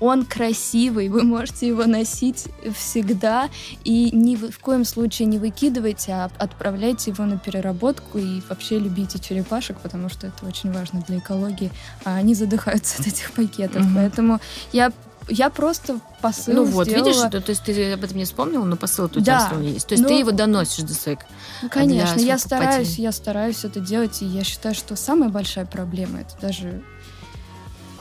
он 0.00 0.24
красивый, 0.24 1.08
вы 1.08 1.22
можете 1.22 1.66
его 1.68 1.84
носить 1.84 2.46
всегда, 2.76 3.48
и 3.84 4.10
ни 4.12 4.36
в, 4.36 4.58
коем 4.60 4.84
случае 4.84 5.26
не 5.26 5.38
выкидывайте, 5.38 6.12
а 6.12 6.30
отправляйте 6.38 7.10
его 7.10 7.24
на 7.24 7.38
переработку 7.38 8.18
и 8.18 8.40
вообще 8.48 8.78
любите 8.78 9.18
черепашек, 9.18 9.78
потому 9.78 10.08
что 10.08 10.26
это 10.28 10.46
очень 10.46 10.72
важно 10.72 11.02
для 11.06 11.18
экологии, 11.18 11.70
а 12.04 12.16
они 12.16 12.34
задыхаются 12.34 13.00
от 13.00 13.08
этих 13.08 13.32
пакетов. 13.32 13.82
Mm-hmm. 13.82 13.94
Поэтому 13.94 14.40
я 14.72 14.92
я 15.30 15.50
просто 15.50 16.00
посыл 16.22 16.54
Ну 16.54 16.64
вот, 16.64 16.86
сделала... 16.86 17.06
видишь, 17.06 17.20
то, 17.30 17.40
то 17.40 17.50
есть 17.50 17.62
ты 17.62 17.92
об 17.92 18.02
этом 18.02 18.16
не 18.16 18.24
вспомнила, 18.24 18.64
но 18.64 18.76
посыл 18.76 19.06
у 19.06 19.08
тебя 19.08 19.40
все 19.40 19.50
равно 19.50 19.68
есть. 19.68 19.86
То 19.86 19.92
есть 19.92 20.02
но... 20.02 20.08
ты 20.08 20.14
его 20.14 20.30
доносишь 20.30 20.84
до 20.84 20.94
своих 20.94 21.18
ну, 21.62 21.68
Конечно, 21.68 22.18
я 22.18 22.38
стараюсь, 22.38 22.98
я 22.98 23.12
стараюсь 23.12 23.64
это 23.64 23.80
делать, 23.80 24.22
и 24.22 24.24
я 24.24 24.42
считаю, 24.42 24.74
что 24.74 24.96
самая 24.96 25.28
большая 25.28 25.66
проблема 25.66 26.20
это 26.20 26.34
даже 26.40 26.82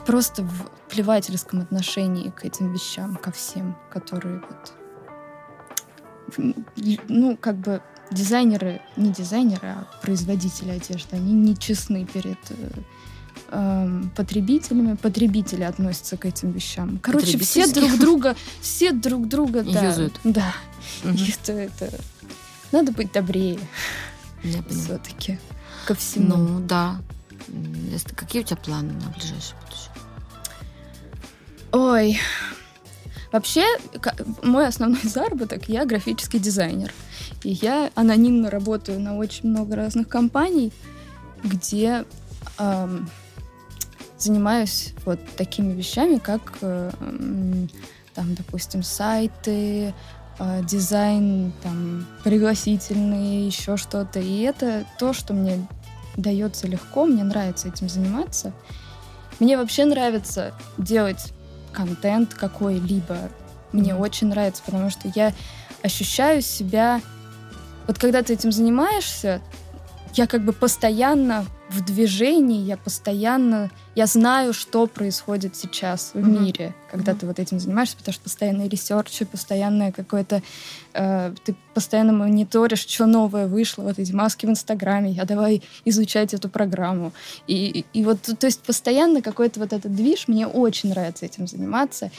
просто 0.07 0.43
в 0.43 0.71
плевательском 0.89 1.61
отношении 1.61 2.29
к 2.29 2.45
этим 2.45 2.73
вещам, 2.73 3.15
ко 3.15 3.31
всем, 3.31 3.77
которые 3.91 4.41
вот 4.49 4.73
ну, 7.07 7.37
как 7.37 7.55
бы 7.57 7.81
дизайнеры, 8.11 8.81
не 8.97 9.11
дизайнеры, 9.11 9.67
а 9.67 9.87
производители 10.01 10.71
одежды, 10.71 11.15
они 11.15 11.33
не 11.33 11.55
честны 11.55 12.05
перед 12.05 12.39
Эм, 13.49 14.11
потребителями. 14.15 14.95
Потребители 14.95 15.63
относятся 15.63 16.17
к 16.17 16.25
этим 16.25 16.51
вещам. 16.51 16.99
Короче, 17.01 17.37
все 17.37 17.65
друг 17.73 17.97
друга, 17.97 18.35
все 18.61 18.91
друг 18.91 19.27
друга, 19.27 19.63
да. 19.63 19.87
Юзают. 19.87 20.19
Да. 20.23 20.53
Угу. 21.03 21.17
это, 21.17 21.53
это... 21.53 21.99
Надо 22.71 22.91
быть 22.91 23.11
добрее. 23.13 23.59
Все-таки 24.69 25.39
ко 25.85 25.95
всему. 25.95 26.35
Ну, 26.35 26.59
да. 26.59 26.99
Какие 28.15 28.41
у 28.41 28.45
тебя 28.45 28.57
планы 28.57 28.93
на 28.93 29.09
ближайшее 29.11 29.55
будущее? 29.61 29.86
Ой, 31.71 32.19
Вообще, 33.31 33.65
мой 34.41 34.67
основной 34.67 35.01
заработок, 35.03 35.67
я 35.67 35.85
графический 35.85 36.39
дизайнер. 36.39 36.93
И 37.43 37.51
я 37.51 37.91
анонимно 37.95 38.49
работаю 38.49 38.99
на 38.99 39.17
очень 39.17 39.49
много 39.49 39.75
разных 39.75 40.07
компаний, 40.07 40.71
где 41.43 42.05
эм, 42.57 43.09
занимаюсь 44.17 44.93
вот 45.05 45.19
такими 45.35 45.73
вещами, 45.73 46.17
как 46.17 46.57
э, 46.61 46.91
там, 48.15 48.35
допустим, 48.35 48.81
сайты, 48.81 49.93
э, 50.39 50.61
дизайн, 50.63 51.51
там, 51.61 52.07
пригласительные, 52.23 53.45
еще 53.45 53.77
что-то. 53.77 54.19
И 54.19 54.41
это 54.41 54.85
то, 54.97 55.13
что 55.13 55.33
мне 55.33 55.67
дается 56.15 56.65
легко, 56.67 57.05
мне 57.05 57.23
нравится 57.23 57.67
этим 57.67 57.89
заниматься. 57.89 58.53
Мне 59.39 59.57
вообще 59.57 59.85
нравится 59.85 60.53
делать 60.79 61.33
контент 61.71 62.33
какой-либо. 62.33 63.29
Мне 63.71 63.91
mm-hmm. 63.91 63.99
очень 63.99 64.27
нравится, 64.27 64.63
потому 64.65 64.89
что 64.89 65.11
я 65.13 65.33
ощущаю 65.83 66.41
себя... 66.41 67.01
Вот 67.87 67.97
когда 67.97 68.21
ты 68.21 68.33
этим 68.33 68.51
занимаешься, 68.51 69.41
я 70.17 70.27
как 70.27 70.43
бы 70.43 70.51
постоянно 70.51 71.45
в 71.69 71.83
движении, 71.83 72.63
я 72.63 72.77
постоянно, 72.77 73.69
я 73.93 74.05
знаю, 74.05 74.53
что 74.53 74.87
происходит 74.87 75.55
сейчас 75.55 76.11
в 76.13 76.17
mm-hmm. 76.17 76.39
мире, 76.39 76.75
когда 76.89 77.11
mm-hmm. 77.11 77.19
ты 77.19 77.27
вот 77.27 77.39
этим 77.39 77.59
занимаешься, 77.59 77.97
потому 77.97 78.13
что 78.13 78.23
постоянные 78.23 78.69
ресерчи, 78.69 79.25
постоянное 79.25 79.91
какое-то, 79.91 80.41
э, 80.93 81.33
ты 81.43 81.55
постоянно 81.73 82.13
мониторишь, 82.13 82.87
что 82.87 83.05
новое 83.05 83.47
вышло, 83.47 83.83
вот 83.83 83.99
эти 83.99 84.11
маски 84.13 84.45
в 84.45 84.49
Инстаграме, 84.49 85.11
я 85.11 85.25
давай 85.25 85.61
изучать 85.85 86.33
эту 86.33 86.49
программу. 86.49 87.11
И, 87.47 87.67
и, 87.67 87.99
и 87.99 88.03
вот, 88.03 88.21
то 88.21 88.47
есть 88.47 88.61
постоянно 88.61 89.21
какой-то 89.21 89.59
вот 89.59 89.73
этот 89.73 89.93
движ, 89.93 90.27
мне 90.27 90.47
очень 90.47 90.89
нравится 90.89 91.25
этим 91.25 91.47
заниматься. 91.47 92.11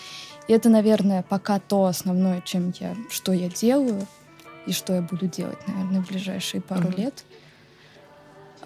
И 0.47 0.53
это, 0.53 0.69
наверное, 0.69 1.25
пока 1.29 1.59
то 1.59 1.87
основное, 1.87 2.43
чем 2.43 2.73
я, 2.81 2.95
что 3.11 3.33
я 3.33 3.49
делаю, 3.49 4.07
и 4.67 4.73
что 4.73 4.95
я 4.95 5.01
буду 5.01 5.27
делать, 5.27 5.59
наверное, 5.67 6.03
в 6.03 6.09
ближайшие 6.09 6.61
пару 6.61 6.89
mm-hmm. 6.89 7.01
лет. 7.01 7.25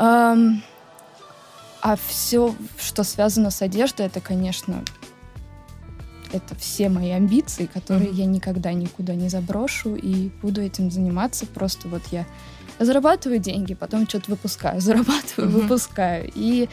Um, 0.03 0.62
а 1.80 1.96
все, 1.96 2.55
что 2.76 3.05
связано 3.05 3.50
с 3.50 3.62
одеждой, 3.62 4.07
это, 4.07 4.20
конечно, 4.20 4.82
это 6.32 6.57
все 6.57 6.88
мои 6.88 7.11
амбиции, 7.11 7.66
которые 7.66 8.11
mm-hmm. 8.11 8.14
я 8.14 8.26
никогда 8.26 8.72
никуда 8.72 9.14
не 9.14 9.28
заброшу 9.28 9.94
и 9.94 10.30
буду 10.42 10.61
этим 10.61 10.90
заниматься. 10.90 11.46
Просто 11.46 11.88
вот 11.88 12.03
я 12.11 12.26
зарабатываю 12.80 13.38
деньги, 13.38 13.74
потом 13.74 14.09
что-то 14.09 14.32
выпускаю, 14.32 14.80
зарабатываю, 14.80 15.48
mm-hmm. 15.50 15.61
выпускаю. 15.62 16.30
И 16.34 16.68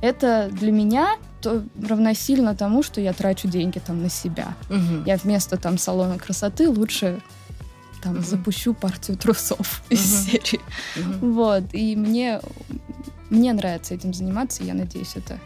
это 0.00 0.48
для 0.50 0.72
меня 0.72 1.16
то 1.42 1.62
равносильно 1.82 2.54
тому, 2.54 2.82
что 2.82 3.00
я 3.00 3.12
трачу 3.12 3.48
деньги 3.48 3.78
там 3.78 4.02
на 4.02 4.08
себя. 4.08 4.54
Mm-hmm. 4.70 5.02
Я 5.06 5.16
вместо 5.16 5.58
там 5.58 5.76
салона 5.76 6.18
красоты 6.18 6.68
лучше 6.70 7.20
там 8.02 8.16
mm-hmm. 8.16 8.26
запущу 8.26 8.74
партию 8.74 9.16
трусов 9.16 9.82
mm-hmm. 9.88 9.94
из 9.94 10.24
серии. 10.24 10.60
Mm-hmm. 10.96 11.32
Вот. 11.32 11.64
И 11.72 11.96
мне 11.96 12.40
мне 13.30 13.52
нравится 13.52 13.94
этим 13.94 14.12
заниматься, 14.12 14.62
и 14.62 14.66
я 14.66 14.74
надеюсь, 14.74 15.14
это 15.14 15.38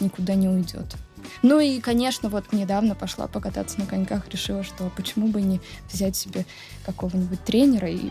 никуда 0.00 0.34
не 0.34 0.48
уйдет. 0.48 0.96
Ну 1.42 1.60
и, 1.60 1.80
конечно, 1.80 2.28
вот 2.28 2.52
недавно 2.52 2.94
пошла 2.94 3.26
покататься 3.26 3.78
на 3.78 3.86
коньках, 3.86 4.28
решила, 4.28 4.62
что 4.64 4.90
почему 4.96 5.28
бы 5.28 5.40
не 5.40 5.60
взять 5.90 6.16
себе 6.16 6.46
какого-нибудь 6.84 7.42
тренера 7.44 7.88
и 7.88 8.10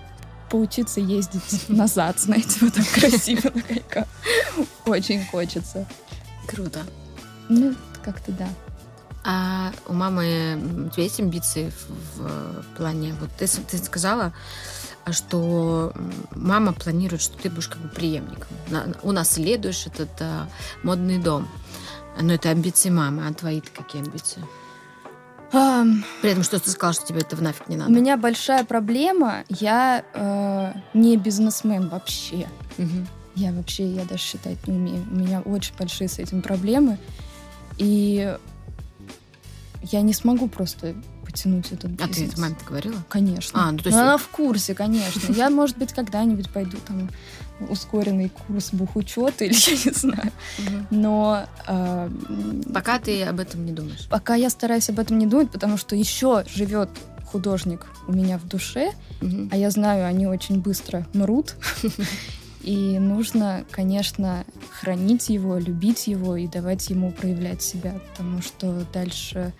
поучиться 0.49 1.01
ездить 1.01 1.41
назад, 1.67 2.19
знаете, 2.19 2.57
вот 2.61 2.73
так 2.73 2.87
красиво 2.87 3.51
на 3.53 3.61
коньках. 3.61 4.07
Очень 4.85 5.25
хочется. 5.25 5.85
Круто. 6.47 6.81
Ну, 7.49 7.75
как-то 8.03 8.31
да. 8.31 8.47
А 9.29 9.73
у 9.87 9.93
мамы 9.93 10.57
у 10.87 10.89
тебя 10.89 11.03
есть 11.03 11.19
амбиции 11.19 11.69
в, 12.15 12.21
в 12.21 12.77
плане... 12.77 13.13
Вот 13.19 13.29
ты, 13.37 13.45
ты 13.45 13.77
сказала, 13.77 14.31
что 15.11 15.91
мама 16.33 16.71
планирует, 16.71 17.21
что 17.21 17.37
ты 17.37 17.49
будешь 17.49 17.67
как 17.67 17.79
бы 17.79 17.89
преемником. 17.89 18.47
Унаследуешь 19.03 19.85
этот 19.85 20.09
а, 20.21 20.47
модный 20.81 21.17
дом. 21.17 21.45
Но 22.21 22.33
это 22.35 22.51
амбиции 22.51 22.89
мамы, 22.89 23.27
а 23.27 23.33
твои-то 23.33 23.69
какие 23.75 24.01
амбиции? 24.01 24.41
Um, 25.51 26.03
При 26.21 26.31
этом, 26.31 26.43
что 26.43 26.57
ты 26.59 26.69
сказала, 26.69 26.93
что 26.93 27.07
тебе 27.07 27.19
это 27.19 27.41
нафиг 27.41 27.67
не 27.67 27.75
надо. 27.75 27.91
У 27.91 27.93
меня 27.93 28.15
большая 28.15 28.63
проблема. 28.63 29.43
Я 29.49 30.05
э, 30.13 30.73
не 30.93 31.17
бизнесмен 31.17 31.89
вообще. 31.89 32.47
Угу. 32.77 33.07
Я 33.35 33.51
вообще, 33.51 33.91
я 33.91 34.05
даже 34.05 34.23
считать 34.23 34.67
не 34.67 34.73
умею. 34.73 35.05
У 35.11 35.15
меня 35.15 35.41
очень 35.41 35.73
большие 35.77 36.07
с 36.07 36.17
этим 36.17 36.41
проблемы. 36.41 36.97
И 37.77 38.37
я 39.83 40.01
не 40.01 40.13
смогу 40.13 40.47
просто 40.47 40.95
потянуть 41.25 41.71
этот 41.71 41.91
бизнес. 41.91 42.09
А 42.09 42.13
ты 42.13 42.25
это 42.25 42.41
маме 42.41 42.55
говорила? 42.65 43.03
Конечно. 43.09 43.67
А, 43.67 43.71
ну, 43.71 43.77
то 43.79 43.89
есть... 43.89 43.97
Она 43.97 44.17
в 44.17 44.27
курсе, 44.29 44.73
конечно. 44.73 45.31
Я, 45.33 45.49
может 45.49 45.77
быть, 45.77 45.93
когда-нибудь 45.93 46.49
пойду 46.49 46.77
там 46.87 47.09
ускоренный 47.69 48.29
курс 48.29 48.69
бухучета 48.71 49.45
или 49.45 49.53
я 49.69 49.77
не 49.85 49.91
знаю. 49.91 50.31
Но... 50.89 51.45
Э, 51.67 52.09
пока 52.73 52.99
ты 52.99 53.23
об 53.23 53.39
этом 53.39 53.65
не 53.65 53.71
думаешь? 53.71 54.07
Пока 54.09 54.35
я 54.35 54.49
стараюсь 54.49 54.89
об 54.89 54.99
этом 54.99 55.17
не 55.17 55.27
думать, 55.27 55.51
потому 55.51 55.77
что 55.77 55.95
еще 55.95 56.43
живет 56.53 56.89
художник 57.25 57.85
у 58.07 58.13
меня 58.13 58.37
в 58.37 58.47
душе, 58.47 58.93
угу. 59.21 59.49
а 59.51 59.57
я 59.57 59.69
знаю, 59.69 60.05
они 60.05 60.27
очень 60.27 60.61
быстро 60.61 61.05
мрут. 61.13 61.55
И 62.67 62.99
нужно, 62.99 63.63
конечно, 63.71 64.43
хранить 64.81 65.29
его, 65.29 65.57
любить 65.57 66.07
его 66.07 66.35
и 66.35 66.47
давать 66.47 66.89
ему 66.89 67.13
проявлять 67.13 67.61
себя, 67.61 67.97
потому 68.11 68.41
что 68.41 68.85
дальше 68.91 69.53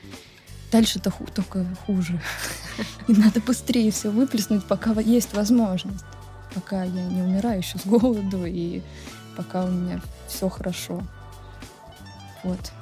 дальше-то 0.74 1.10
ху- 1.10 1.26
только 1.34 1.66
хуже. 1.86 2.22
И 3.08 3.14
надо 3.14 3.39
быстрее 3.39 3.91
все 3.91 4.10
выплеснуть, 4.10 4.66
пока 4.66 4.91
есть 4.99 5.34
возможность. 5.34 6.03
Пока 6.53 6.84
я 6.84 7.05
не 7.05 7.22
умираю 7.22 7.60
еще 7.60 7.78
с 7.78 7.86
голоду, 7.86 8.45
и 8.45 8.82
пока 9.38 9.64
у 9.64 9.70
меня 9.70 10.01
все 10.28 10.49
хорошо. 10.49 11.01
Вот. 12.43 12.74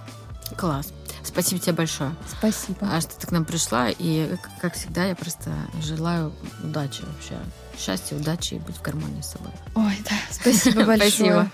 Класс. 0.58 0.92
Спасибо 1.24 1.62
тебе 1.62 1.74
большое. 1.74 2.16
Спасибо. 2.36 2.80
А 2.82 3.00
что 3.00 3.16
ты 3.20 3.28
к 3.28 3.32
нам 3.32 3.46
пришла. 3.46 3.90
И, 3.92 4.36
как 4.60 4.74
всегда, 4.74 5.06
я 5.06 5.16
просто 5.16 5.52
желаю 5.84 6.34
удачи 6.64 7.04
вообще. 7.04 7.38
Счастья, 7.78 8.16
удачи 8.16 8.56
и 8.56 8.60
быть 8.60 8.78
в 8.78 8.82
гармонии 8.82 9.22
с 9.22 9.32
собой. 9.32 9.52
Ой, 9.76 9.98
да. 10.10 10.16
Спасибо 10.32 10.84
большое. 10.86 11.10
Спасибо. 11.12 11.52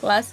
Класс. 0.00 0.26